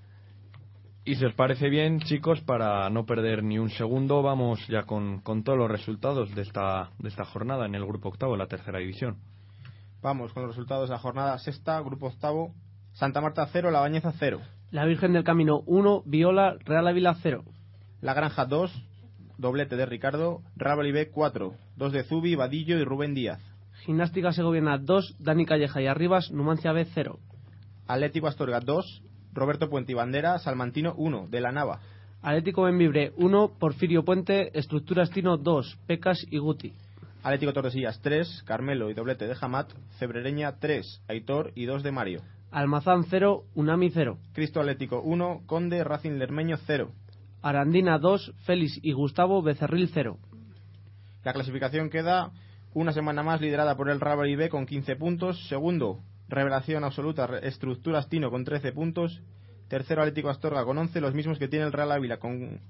[1.04, 5.20] Y si os parece bien, chicos, para no perder ni un segundo, vamos ya con,
[5.20, 8.78] con todos los resultados de esta, de esta jornada en el grupo octavo, la tercera
[8.78, 9.16] división.
[10.02, 12.52] Vamos con los resultados de la jornada sexta, grupo octavo.
[12.92, 14.40] Santa Marta 0, La Bañeza 0.
[14.70, 17.44] La Virgen del Camino 1, Viola, Real Ávila 0.
[18.00, 18.70] La Granja 2,
[19.38, 20.42] doblete de Ricardo.
[20.56, 23.40] Real Olivé 4, 2 de Zubi, Vadillo y Rubén Díaz.
[23.84, 27.18] Gimnástica Segoviana 2, Dani Calleja y Arribas, Numancia B 0.
[27.86, 29.02] Atlético Astorga 2,
[29.32, 31.80] Roberto Puente y Bandera, Salmantino 1, de la Nava.
[32.20, 36.74] Atlético Benvibre 1, Porfirio Puente, Estructuras Tino 2, Pecas y Guti.
[37.22, 39.70] Atlético Tordesillas 3, Carmelo y doblete de Jamat.
[39.98, 42.22] Cebrereña 3, Aitor y 2 de Mario.
[42.50, 44.18] Almazán 0, Unami 0.
[44.32, 46.90] Cristo Atlético 1, Conde Racing Lermeño 0.
[47.42, 50.18] Arandina 2, Félix y Gustavo Becerril 0.
[51.24, 52.30] La clasificación queda
[52.74, 55.46] una semana más liderada por el Real B con 15 puntos.
[55.48, 59.20] Segundo, revelación absoluta, Re- Estructuras Tino con 13 puntos.
[59.68, 62.60] Tercero, Atlético Astorga con 11, los mismos que tiene el Real Ávila con,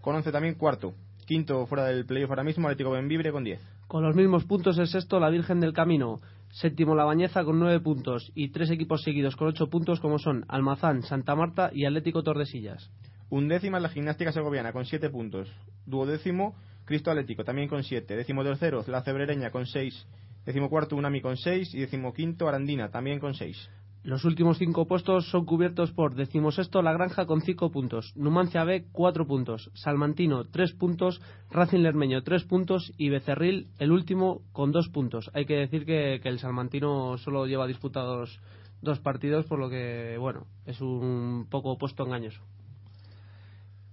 [0.00, 0.54] con 11 también.
[0.54, 0.94] Cuarto,
[1.26, 3.60] quinto fuera del playoff ahora mismo, Atlético Benvibre con 10.
[3.88, 6.20] Con los mismos puntos el sexto, la Virgen del Camino.
[6.50, 8.30] Séptimo, la Bañeza con 9 puntos.
[8.34, 12.90] Y tres equipos seguidos con 8 puntos, como son Almazán, Santa Marta y Atlético Tordesillas.
[13.32, 15.50] Undécima la Gimnástica Segoviana con 7 puntos.
[15.86, 16.54] Duodécimo,
[16.84, 18.14] Cristo Atlético también con 7.
[18.14, 20.06] Décimo tercero, la Cebrereña con 6.
[20.44, 21.72] Décimo cuarto, Unami con 6.
[21.72, 23.70] Y décimo quinto, Arandina también con 6.
[24.02, 28.84] Los últimos cinco puestos son cubiertos por decimosexto La Granja con cinco puntos, Numancia B
[28.92, 34.90] cuatro puntos, Salmantino tres puntos, Racing Lermeño tres puntos y Becerril el último con dos
[34.90, 35.30] puntos.
[35.32, 38.40] Hay que decir que, que el Salmantino solo lleva disputados
[38.82, 42.42] dos partidos, por lo que, bueno, es un poco puesto engañoso.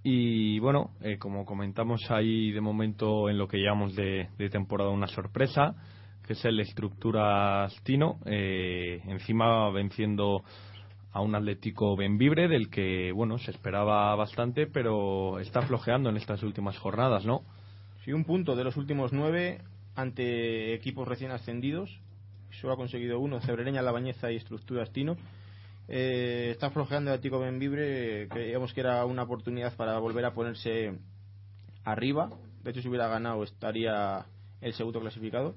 [0.02, 4.90] Y bueno, eh, como comentamos ahí de momento en lo que llevamos de, de temporada
[4.90, 5.74] una sorpresa,
[6.26, 10.42] que es el Estructuras Tino, eh, encima venciendo
[11.12, 16.42] a un Atlético Benvibre del que, bueno, se esperaba bastante, pero está flojeando en estas
[16.42, 17.42] últimas jornadas, ¿no?
[18.04, 19.60] Sí, un punto de los últimos nueve
[19.96, 22.00] ante equipos recién ascendidos.
[22.60, 25.16] Solo ha conseguido uno, Cebrereña, La Bañeza y Estructuras Tino.
[25.92, 30.92] Eh, está flojeando el Atlético Benvibre, creíamos que era una oportunidad para volver a ponerse
[31.84, 32.30] arriba.
[32.62, 34.24] De hecho, si hubiera ganado estaría
[34.60, 35.56] el segundo clasificado.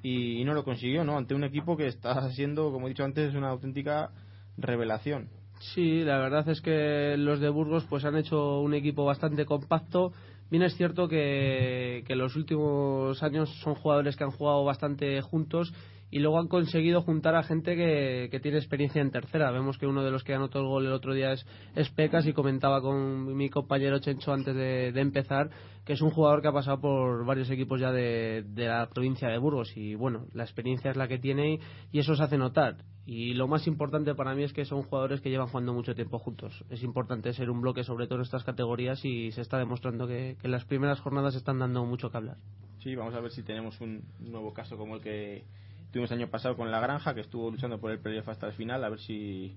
[0.00, 1.18] Y, y no lo consiguió, ¿no?
[1.18, 4.10] Ante un equipo que está siendo, como he dicho antes, una auténtica
[4.56, 5.28] revelación.
[5.74, 10.12] Sí, la verdad es que los de Burgos pues han hecho un equipo bastante compacto.
[10.48, 15.72] Bien es cierto que, que los últimos años son jugadores que han jugado bastante juntos
[16.12, 19.50] y luego han conseguido juntar a gente que, que tiene experiencia en tercera.
[19.50, 22.26] Vemos que uno de los que anotó el gol el otro día es, es Pecas
[22.26, 25.48] y comentaba con mi compañero Chencho antes de, de empezar
[25.84, 29.28] que es un jugador que ha pasado por varios equipos ya de, de la provincia
[29.28, 31.58] de Burgos y bueno, la experiencia es la que tiene
[31.90, 32.84] y, eso se hace notar.
[33.04, 36.18] Y lo más importante para mí es que son jugadores que llevan jugando mucho tiempo
[36.18, 36.64] juntos.
[36.70, 40.36] Es importante ser un bloque sobre todo en estas categorías y se está demostrando que,
[40.40, 42.36] que las primeras jornadas están dando mucho que hablar.
[42.78, 45.44] Sí, vamos a ver si tenemos un nuevo caso como el que
[45.92, 48.54] tuvimos el año pasado con La Granja, que estuvo luchando por el playoff hasta el
[48.54, 49.56] final, a ver si,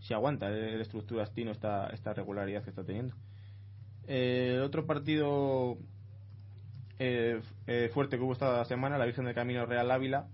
[0.00, 3.14] si aguanta el estructura Tino esta, esta regularidad que está teniendo.
[4.06, 5.78] Eh, el otro partido
[6.98, 10.26] eh, eh, fuerte que hubo esta semana, la Virgen del Camino Real Ávila,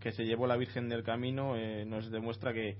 [0.00, 2.78] que se llevó la Virgen del Camino, eh, nos demuestra que,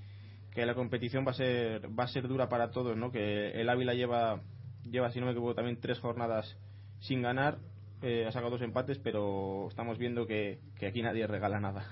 [0.52, 3.12] que la competición va a ser va a ser dura para todos, ¿no?
[3.12, 4.40] Que el Ávila lleva
[4.84, 6.56] lleva si no me equivoco también tres jornadas
[7.00, 7.58] sin ganar,
[8.02, 11.84] eh, ha sacado dos empates, pero estamos viendo que, aquí nadie regala nada.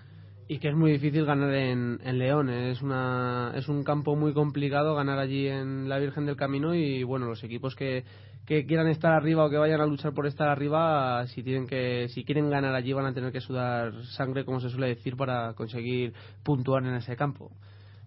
[0.48, 2.48] Y que es muy difícil ganar en, León.
[2.48, 2.70] ¿eh?
[2.70, 6.74] Es, una, es un campo muy complicado ganar allí en la Virgen del Camino.
[6.74, 8.04] Y bueno, los equipos que,
[8.46, 12.24] quieran estar arriba o que vayan a luchar por estar arriba, si, tienen que, si
[12.24, 16.14] quieren ganar allí, van a tener que sudar sangre, como se suele decir, para conseguir
[16.42, 17.50] puntuar en ese campo.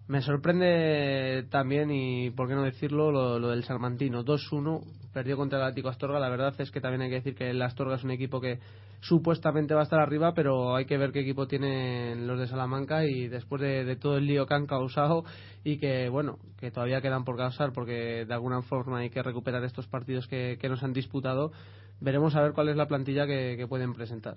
[0.08, 4.24] Me sorprende también, y por qué no decirlo, lo, lo del Salmantino.
[4.24, 4.82] 2-1,
[5.12, 6.18] perdió contra el Atlético Astorga.
[6.18, 8.58] La verdad es que también hay que decir que el Astorga es un equipo que
[9.00, 13.04] supuestamente va a estar arriba, pero hay que ver qué equipo tienen los de Salamanca
[13.04, 15.24] y después de, todo el lío que han causado
[15.64, 19.64] y que, bueno, que todavía quedan por causar porque de alguna forma hay que recuperar
[19.64, 21.52] estos partidos que, que nos han disputado,
[22.00, 24.36] veremos a ver cuál es la plantilla que, pueden presentar.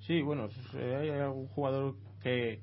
[0.00, 2.60] Sí, bueno, eh, hay algún jugador que,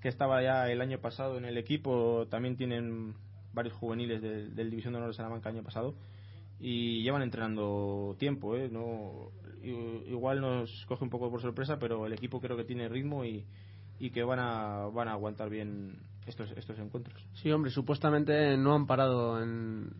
[0.00, 3.14] que estaba ya el año pasado en el equipo, también tienen
[3.52, 5.94] varios juveniles del, División de Honor de Salamanca año pasado
[6.60, 8.68] y llevan entrenando tiempo, ¿eh?
[8.70, 9.30] No,
[9.62, 13.44] igual nos coge un poco por sorpresa, pero el equipo creo que tiene ritmo y,
[13.98, 17.26] y que van a, van a aguantar bien estos, estos encuentros.
[17.34, 19.90] Sí, hombre, supuestamente no han parado en,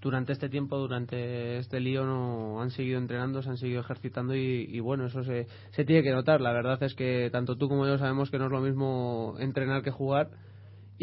[0.00, 4.66] durante este tiempo, durante este lío, no han seguido entrenando, se han seguido ejercitando y,
[4.68, 6.40] y bueno, eso se, se tiene que notar.
[6.40, 9.82] La verdad es que tanto tú como yo sabemos que no es lo mismo entrenar
[9.82, 10.30] que jugar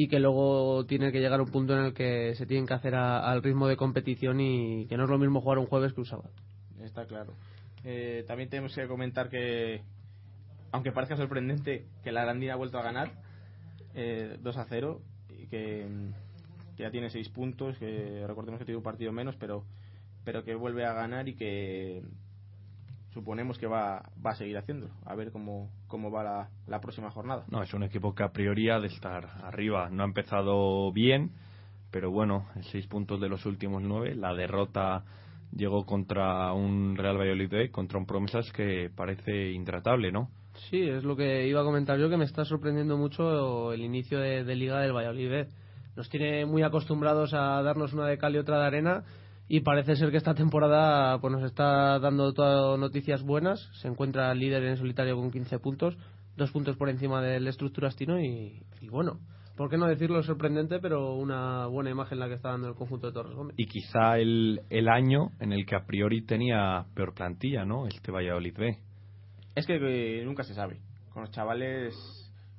[0.01, 2.95] y que luego tiene que llegar un punto en el que se tienen que hacer
[2.95, 5.99] a- al ritmo de competición y que no es lo mismo jugar un jueves que
[5.99, 6.29] un sábado.
[6.81, 7.33] Está claro.
[7.83, 9.81] Eh, también tenemos que comentar que,
[10.71, 13.11] aunque parezca sorprendente, que la Arandina ha vuelto a ganar
[13.93, 15.01] eh, 2 a 0
[15.37, 15.85] y que,
[16.77, 19.65] que ya tiene 6 puntos, que recordemos que tiene un partido menos, pero,
[20.23, 22.03] pero que vuelve a ganar y que
[23.13, 24.93] suponemos que va, va a seguir haciéndolo.
[25.05, 27.43] A ver cómo, cómo va la, la próxima jornada.
[27.51, 29.89] No, es un equipo que a priori ha de estar arriba.
[29.89, 31.31] No ha empezado bien,
[31.91, 34.15] pero bueno, en seis puntos de los últimos nueve.
[34.15, 35.03] La derrota
[35.51, 40.29] llegó contra un Real Valladolid B, contra un Promesas que parece intratable, ¿no?
[40.69, 44.19] Sí, es lo que iba a comentar yo, que me está sorprendiendo mucho el inicio
[44.19, 45.29] de, de Liga del Valladolid.
[45.29, 45.47] B.
[45.95, 49.03] Nos tiene muy acostumbrados a darnos una de cal y otra de arena
[49.51, 53.59] y parece ser que esta temporada pues nos está dando todas noticias buenas.
[53.81, 55.97] Se encuentra líder en solitario con 15 puntos,
[56.37, 59.19] dos puntos por encima del Estructurastino y, y bueno,
[59.57, 63.07] ¿por qué no decirlo sorprendente, pero una buena imagen la que está dando el conjunto
[63.07, 63.55] de Torres Gómez?
[63.57, 67.87] Y quizá el, el año en el que a priori tenía peor plantilla, ¿no?
[67.87, 68.77] Este Valladolid B.
[69.55, 70.79] Es que, eh, nunca se sabe.
[71.11, 71.95] Con los chavales,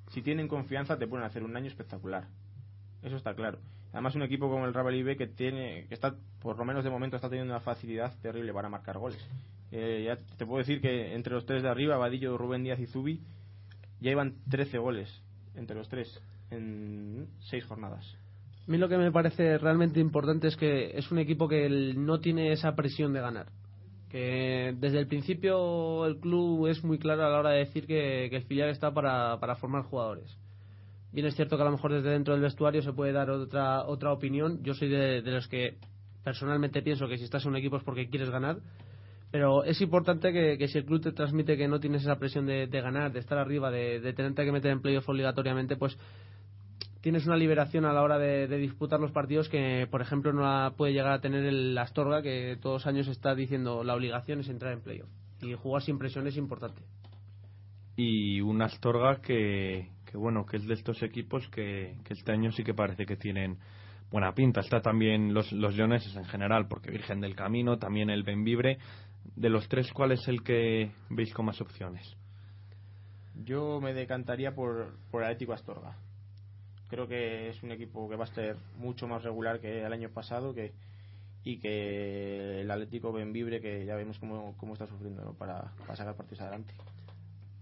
[0.08, 2.26] si tienen confianza, te pueden hacer un año espectacular.
[3.04, 3.60] Eso está claro.
[3.92, 6.90] Además, un equipo como el Real B que tiene, que está, por lo menos de
[6.90, 9.18] momento, está teniendo una facilidad terrible para marcar goles.
[9.72, 12.86] Eh, ya te puedo decir que entre los tres de arriba, Vadillo, Rubén Díaz y
[12.86, 13.20] Zubi,
[14.00, 15.22] ya iban 13 goles
[15.54, 18.04] entre los tres en seis jornadas.
[18.66, 22.20] A mí lo que me parece realmente importante es que es un equipo que no
[22.20, 23.46] tiene esa presión de ganar.
[24.08, 28.28] Que desde el principio el club es muy claro a la hora de decir que,
[28.30, 30.36] que el filial está para, para formar jugadores.
[31.12, 33.84] Bien es cierto que a lo mejor desde dentro del vestuario se puede dar otra,
[33.84, 34.62] otra opinión.
[34.62, 35.78] Yo soy de, los que
[36.22, 38.58] personalmente pienso que si estás en un equipo es porque quieres ganar.
[39.32, 42.46] Pero es importante que, que si el club te transmite que no tienes esa presión
[42.46, 45.96] de, ganar, de estar arriba, de, de tenerte que meter en playoff obligatoriamente, pues
[47.00, 50.74] tienes una liberación a la hora de, de disputar los partidos que, por ejemplo, no
[50.76, 54.72] puede llegar a tener el Astorga, que todos años está diciendo la obligación es entrar
[54.72, 55.08] en playoff.
[55.42, 56.82] Y jugar sin presión es importante.
[57.96, 62.64] Y un Astorga que, que bueno, que es de estos equipos que, este año sí
[62.64, 63.58] que parece que tienen
[64.10, 64.60] buena pinta.
[64.60, 68.78] Está también los, los leoneses en general, porque Virgen del Camino, también el Benvibre.
[69.36, 72.16] De los tres, ¿cuál es el que veis con más opciones?
[73.44, 75.96] Yo me decantaría por, por Atlético Astorga.
[76.88, 80.10] Creo que es un equipo que va a ser mucho más regular que el año
[80.10, 80.72] pasado que
[81.42, 86.16] y que el Atlético Benvibre que ya vemos cómo, cómo está sufriendo para, para sacar
[86.16, 86.74] partidos adelante.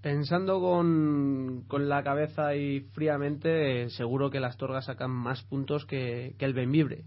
[0.09, 6.35] Pensando con, con la cabeza y fríamente, seguro que las Torgas sacan más puntos que,
[6.39, 7.05] que el Benvibre.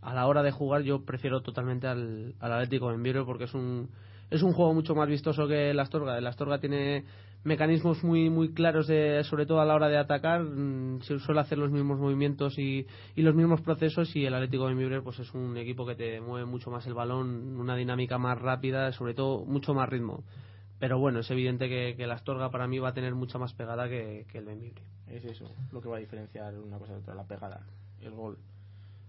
[0.00, 3.90] A la hora de jugar yo prefiero totalmente al, al Atlético Benvibre porque es un,
[4.30, 6.16] es un juego mucho más vistoso que el Astorga.
[6.16, 7.04] El Astorga tiene
[7.42, 11.42] mecanismos muy muy claros de, sobre todo a la hora de atacar mm, se suele
[11.42, 15.34] hacer los mismos movimientos y, y los mismos procesos y el Atlético de pues es
[15.34, 19.44] un equipo que te mueve mucho más el balón una dinámica más rápida sobre todo
[19.44, 20.24] mucho más ritmo
[20.84, 23.54] pero bueno es evidente que, que el Astorga para mí va a tener mucha más
[23.54, 26.98] pegada que, que el Benvibre Es eso lo que va a diferenciar una cosa de
[26.98, 27.66] otra, la pegada,
[28.02, 28.36] el gol.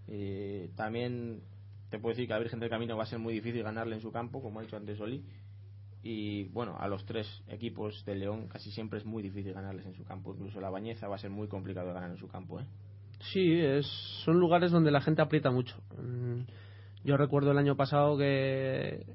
[0.07, 1.41] Eh, también
[1.89, 4.01] te puedo decir que a Virgen del Camino va a ser muy difícil ganarle en
[4.01, 5.21] su campo, como ha dicho antes Oli.
[6.01, 9.95] Y bueno, a los tres equipos de León casi siempre es muy difícil ganarles en
[9.95, 10.33] su campo.
[10.33, 12.61] Incluso la Bañeza va a ser muy complicado de ganar en su campo.
[12.61, 12.65] ¿eh?
[13.33, 13.85] Sí, es,
[14.23, 15.75] son lugares donde la gente aprieta mucho.
[16.01, 16.43] Mm,
[17.03, 19.05] Yo recuerdo el año pasado que,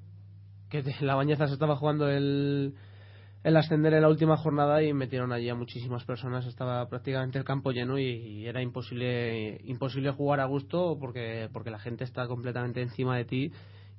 [0.71, 2.75] que la Bañeza se estaba jugando el,
[3.43, 6.47] el ascender en la última jornada y metieron allí a muchísimas personas.
[6.47, 11.79] Estaba prácticamente el campo lleno y, era imposible, imposible jugar a gusto porque, porque la
[11.79, 13.53] gente está completamente encima de ti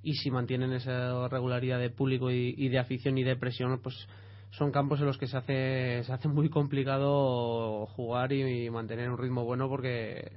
[0.03, 4.07] y si mantienen esa regularidad de público y, y de afición y de presión, pues
[4.51, 9.17] son campos en los que se hace, se hace muy complicado jugar y, mantener un
[9.17, 10.31] ritmo bueno porque,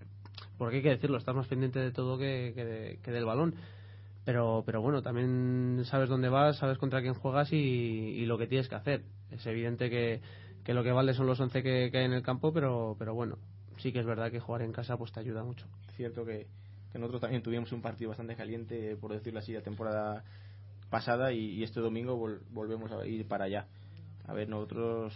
[0.56, 3.54] porque hay que decirlo, estás más pendiente de todo que, que, que del balón.
[4.24, 8.68] Pero, pero bueno, también sabes dónde vas, sabes contra quién juegas y, lo que tienes
[8.68, 9.02] que hacer.
[9.30, 10.20] Es evidente que,
[10.64, 13.14] que lo que vale son los 11 que, que hay en el campo, pero, pero
[13.14, 13.36] bueno,
[13.78, 15.66] sí que es verdad que jugar en casa pues te ayuda mucho.
[15.96, 16.46] Cierto que,
[16.92, 20.24] que nosotros también tuvimos un partido bastante caliente, por decirlo así, la temporada
[20.88, 23.66] pasada y, y este domingo vol- volvemos a ir para allá.
[24.26, 25.12] A ver, nosotros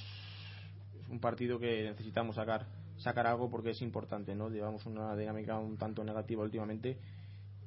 [1.00, 2.66] es un partido que necesitamos sacar
[2.98, 4.48] sacar algo porque es importante, ¿no?
[4.50, 6.98] Llevamos una dinámica un tanto negativa últimamente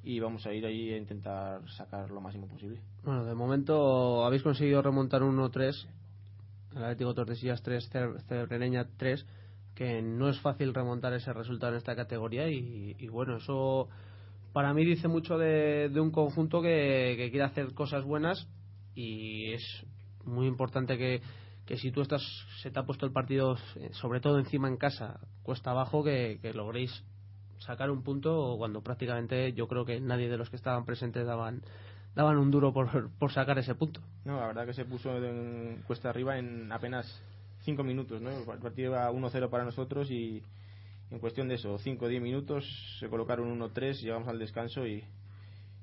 [0.04, 2.80] y vamos a ir ahí a intentar sacar lo máximo posible.
[3.04, 5.86] Bueno, de momento habéis conseguido remontar un 1-3,
[6.76, 9.24] el Atlético Tordesillas 3, Cer- Cebrereña 3,
[9.74, 13.88] que no es fácil remontar ese resultado en esta categoría y, y bueno, eso
[14.52, 18.48] para mí dice mucho de, un conjunto que, quiere hacer cosas buenas
[18.94, 19.62] y es
[20.24, 21.22] muy importante que,
[21.64, 22.22] que si tú estás,
[22.60, 26.38] se te ha puesto el partido, eh, sobre todo encima en casa, cuesta abajo, que,
[26.42, 27.02] que logréis
[27.62, 31.62] sacar un punto cuando prácticamente yo creo que nadie de los que estaban presentes daban
[32.14, 34.00] daban un duro por, por sacar ese punto.
[34.24, 37.22] No, la verdad que se puso en cuesta arriba en apenas
[37.60, 38.30] 5 minutos, ¿no?
[38.30, 40.42] El partido iba 1-0 para nosotros y
[41.10, 42.64] en cuestión de eso, 5 o 10 minutos
[42.98, 45.04] se colocaron 1-3, llegamos al descanso y,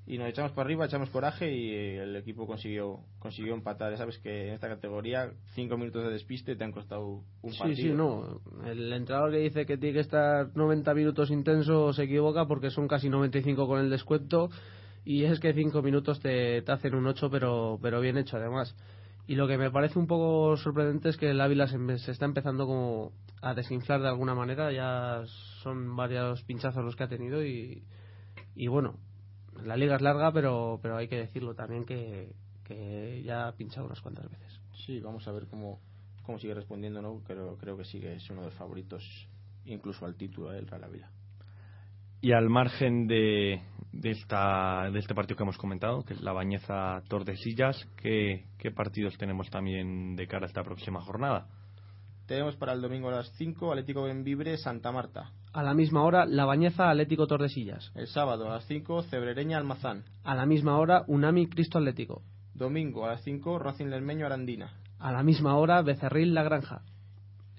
[0.10, 3.92] y nos echamos para arriba, echamos coraje y el equipo consiguió consiguió empatar.
[3.92, 7.60] Ya sabes que en esta categoría 5 minutos de despiste te han costado un Sí,
[7.60, 7.78] partido.
[7.90, 8.42] sí, no.
[8.66, 12.88] El entrenador que dice que tiene que estar 90 minutos intensos se equivoca porque son
[12.88, 14.50] casi 95 con el descuento
[15.06, 18.76] y es que 5 minutos te, te hacen un 8 pero, pero bien hecho además.
[19.28, 22.26] Y lo que me parece un poco sorprendente es que el Ávila se, se está
[22.26, 23.12] empezando como
[23.44, 25.22] a desinflar de alguna manera, ya
[25.62, 27.84] son varios pinchazos los que ha tenido y,
[28.56, 28.98] y bueno,
[29.66, 32.34] la liga es larga pero, pero hay que decirlo también que,
[32.64, 34.60] que ya ha pinchado unas cuantas veces.
[34.86, 35.80] Sí, vamos a ver cómo,
[36.24, 37.22] cómo sigue respondiendo, ¿no?
[37.28, 39.04] Pero creo que sigue es uno de los favoritos,
[39.66, 41.10] incluso al título del Real Ávila.
[42.22, 43.62] Y al margen de,
[43.92, 48.72] de, esta, de este partido que hemos comentado, que es la Bañeza Tordesillas, ¿qué, ¿qué
[48.72, 51.48] partidos tenemos también de cara a esta próxima jornada?
[52.28, 55.32] Tenemos para el domingo a las 5 Atlético Benvibre Santa Marta.
[55.52, 57.92] A la misma hora, La Bañeza Atlético Tordesillas.
[57.96, 60.04] El sábado a las 5 Cebrereña Almazán.
[60.24, 62.22] A la misma hora, Unami Cristo Atlético.
[62.54, 64.74] Domingo a las 5 Racing Lermeño Arandina.
[65.00, 66.84] A la misma hora, Becerril La Granja.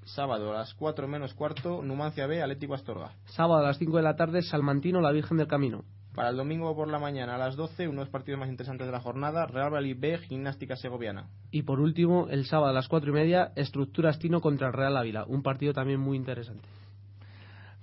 [0.05, 3.11] Sábado a las 4 menos cuarto Numancia B Atlético Astorga.
[3.25, 5.83] Sábado a las 5 de la tarde, Salmantino La Virgen del Camino.
[6.15, 8.87] Para el domingo por la mañana a las 12 uno de los partidos más interesantes
[8.87, 11.27] de la jornada Real Valladolid B Gimnástica Segoviana.
[11.51, 14.97] Y por último, el sábado a las 4 y media, Estructuras Tino contra el Real
[14.97, 15.25] Ávila.
[15.27, 16.69] Un partido también muy interesante.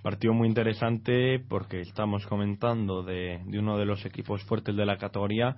[0.07, 4.97] Partido muy interesante porque estamos comentando de, de uno de los equipos fuertes de la
[4.97, 5.57] categoría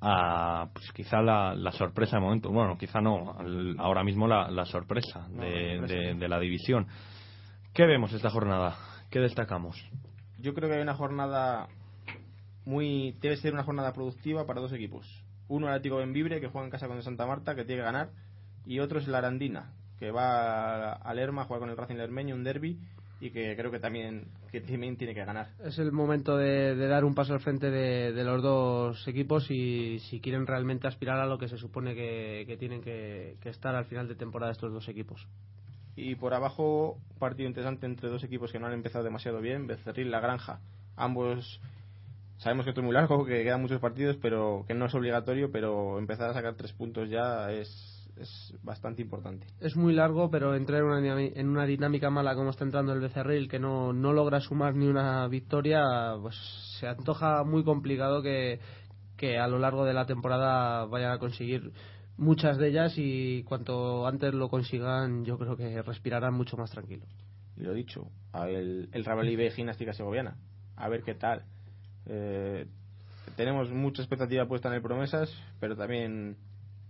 [0.00, 2.52] a pues quizá la, la sorpresa de momento.
[2.52, 6.86] Bueno, quizá no, al- ahora mismo la, la sorpresa de, de- de la división.
[7.74, 8.76] ¿Qué vemos esta jornada?
[9.10, 9.76] ¿Qué destacamos?
[10.38, 11.66] Yo creo que hay una jornada
[12.64, 15.24] muy debe ser una jornada productiva para dos equipos.
[15.48, 17.86] Uno el Atlético Benvibre que juega en casa con el Santa Marta que tiene que
[17.86, 18.10] ganar
[18.64, 22.36] y otro es la Arandina que va a Lerma a jugar con el Racing Lermeño
[22.36, 22.78] un derby
[23.20, 25.50] y que creo que también que también tiene que ganar.
[25.64, 29.50] Es el momento de, de dar un paso al frente de, de los dos equipos
[29.50, 33.50] y si quieren realmente aspirar a lo que se supone que, que tienen que, que
[33.50, 35.26] estar al final de temporada estos dos equipos.
[35.96, 40.10] Y por abajo, partido interesante entre dos equipos que no han empezado demasiado bien, Becerril,
[40.10, 40.60] La Granja.
[40.96, 41.60] Ambos
[42.38, 45.52] sabemos que esto es muy largo, que quedan muchos partidos, pero que no es obligatorio,
[45.52, 47.68] pero empezar a sacar tres puntos ya es,
[48.20, 49.46] es bastante importante.
[49.60, 53.00] Es muy largo, pero entrar en una, en una dinámica mala como está entrando el
[53.00, 55.82] Becerril, que no, no logra sumar ni una victoria,
[56.20, 56.36] pues
[56.78, 58.60] se antoja muy complicado que,
[59.16, 61.72] que a lo largo de la temporada vayan a conseguir
[62.16, 67.06] muchas de ellas y cuanto antes lo consigan, yo creo que respirarán mucho más tranquilo.
[67.56, 70.36] Lo dicho, el, el Valladolid B Gimnástica Segoviana.
[70.76, 71.44] A ver qué tal.
[72.06, 72.66] Eh,
[73.36, 75.30] tenemos mucha expectativa puesta en el Promesas,
[75.60, 76.36] pero también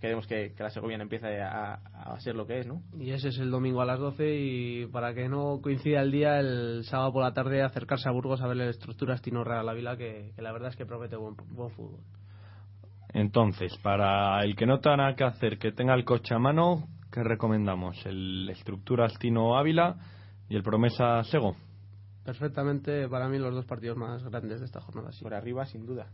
[0.01, 2.83] queremos que, que la Segoviana empiece a, a ser lo que es, ¿no?
[2.99, 6.41] Y ese es el domingo a las 12 y para que no coincida el día,
[6.41, 9.97] el sábado por la tarde acercarse a Burgos a ver el estructuras Tino Real Ávila,
[9.97, 12.01] que, que la verdad es que promete buen, buen fútbol.
[13.13, 16.89] Entonces, para el que no tenga nada que hacer, que tenga el coche a mano,
[17.11, 18.05] ¿qué recomendamos?
[18.07, 19.97] El Estructuras Tino Ávila
[20.49, 21.57] y el Promesa Sego.
[22.25, 25.11] Perfectamente para mí los dos partidos más grandes de esta jornada.
[25.13, 25.23] Sí.
[25.23, 26.07] Por arriba, sin duda.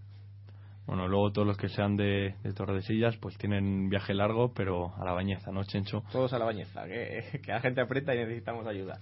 [0.86, 5.04] Bueno, luego todos los que sean de, de Tordesillas, pues tienen viaje largo, pero a
[5.04, 6.02] la bañeza, ¿no, Chencho?
[6.12, 8.98] Todos a la bañeza, que, que la gente aprieta y necesitamos ayuda.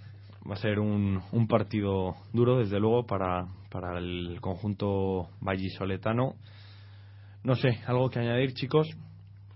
[0.49, 6.35] Va a ser un, un partido duro, desde luego, para, para el conjunto vallisoletano.
[7.43, 8.87] No sé, ¿algo que añadir, chicos?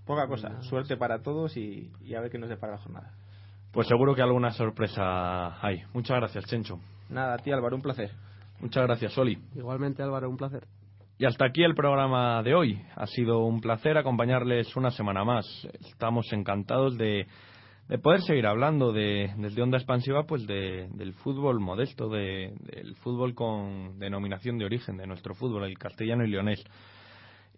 [0.05, 3.13] Poca cosa, suerte para todos y, y a ver qué nos depara la jornada.
[3.71, 5.83] Pues seguro que alguna sorpresa hay.
[5.93, 6.79] Muchas gracias, Chencho.
[7.09, 8.11] Nada, a ti Álvaro, un placer.
[8.59, 9.37] Muchas gracias, Oli.
[9.55, 10.65] Igualmente Álvaro, un placer.
[11.21, 12.81] Y hasta aquí el programa de hoy.
[12.95, 15.45] Ha sido un placer acompañarles una semana más.
[15.81, 17.27] Estamos encantados de,
[17.89, 22.95] de poder seguir hablando de, desde Onda Expansiva pues de, del fútbol modesto, de, del
[22.95, 26.63] fútbol con denominación de origen, de nuestro fútbol, el castellano y leonés.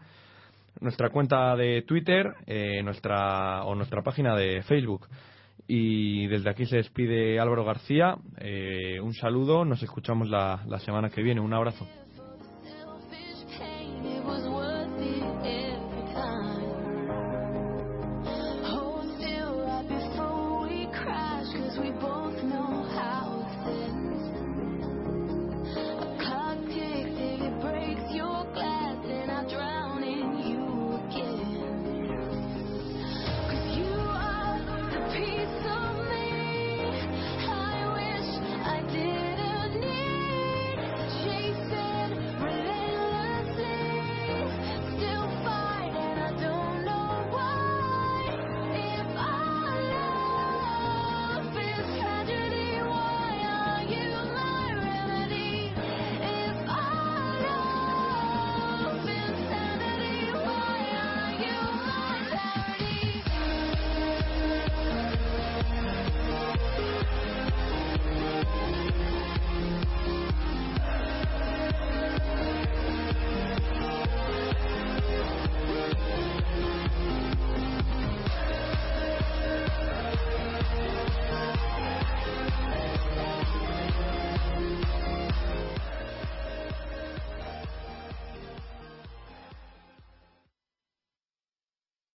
[0.80, 5.08] nuestra cuenta de Twitter eh, nuestra o nuestra página de Facebook.
[5.68, 8.16] Y desde aquí se despide Álvaro García.
[8.38, 11.40] Eh, un saludo, nos escuchamos la, la semana que viene.
[11.40, 11.88] Un abrazo.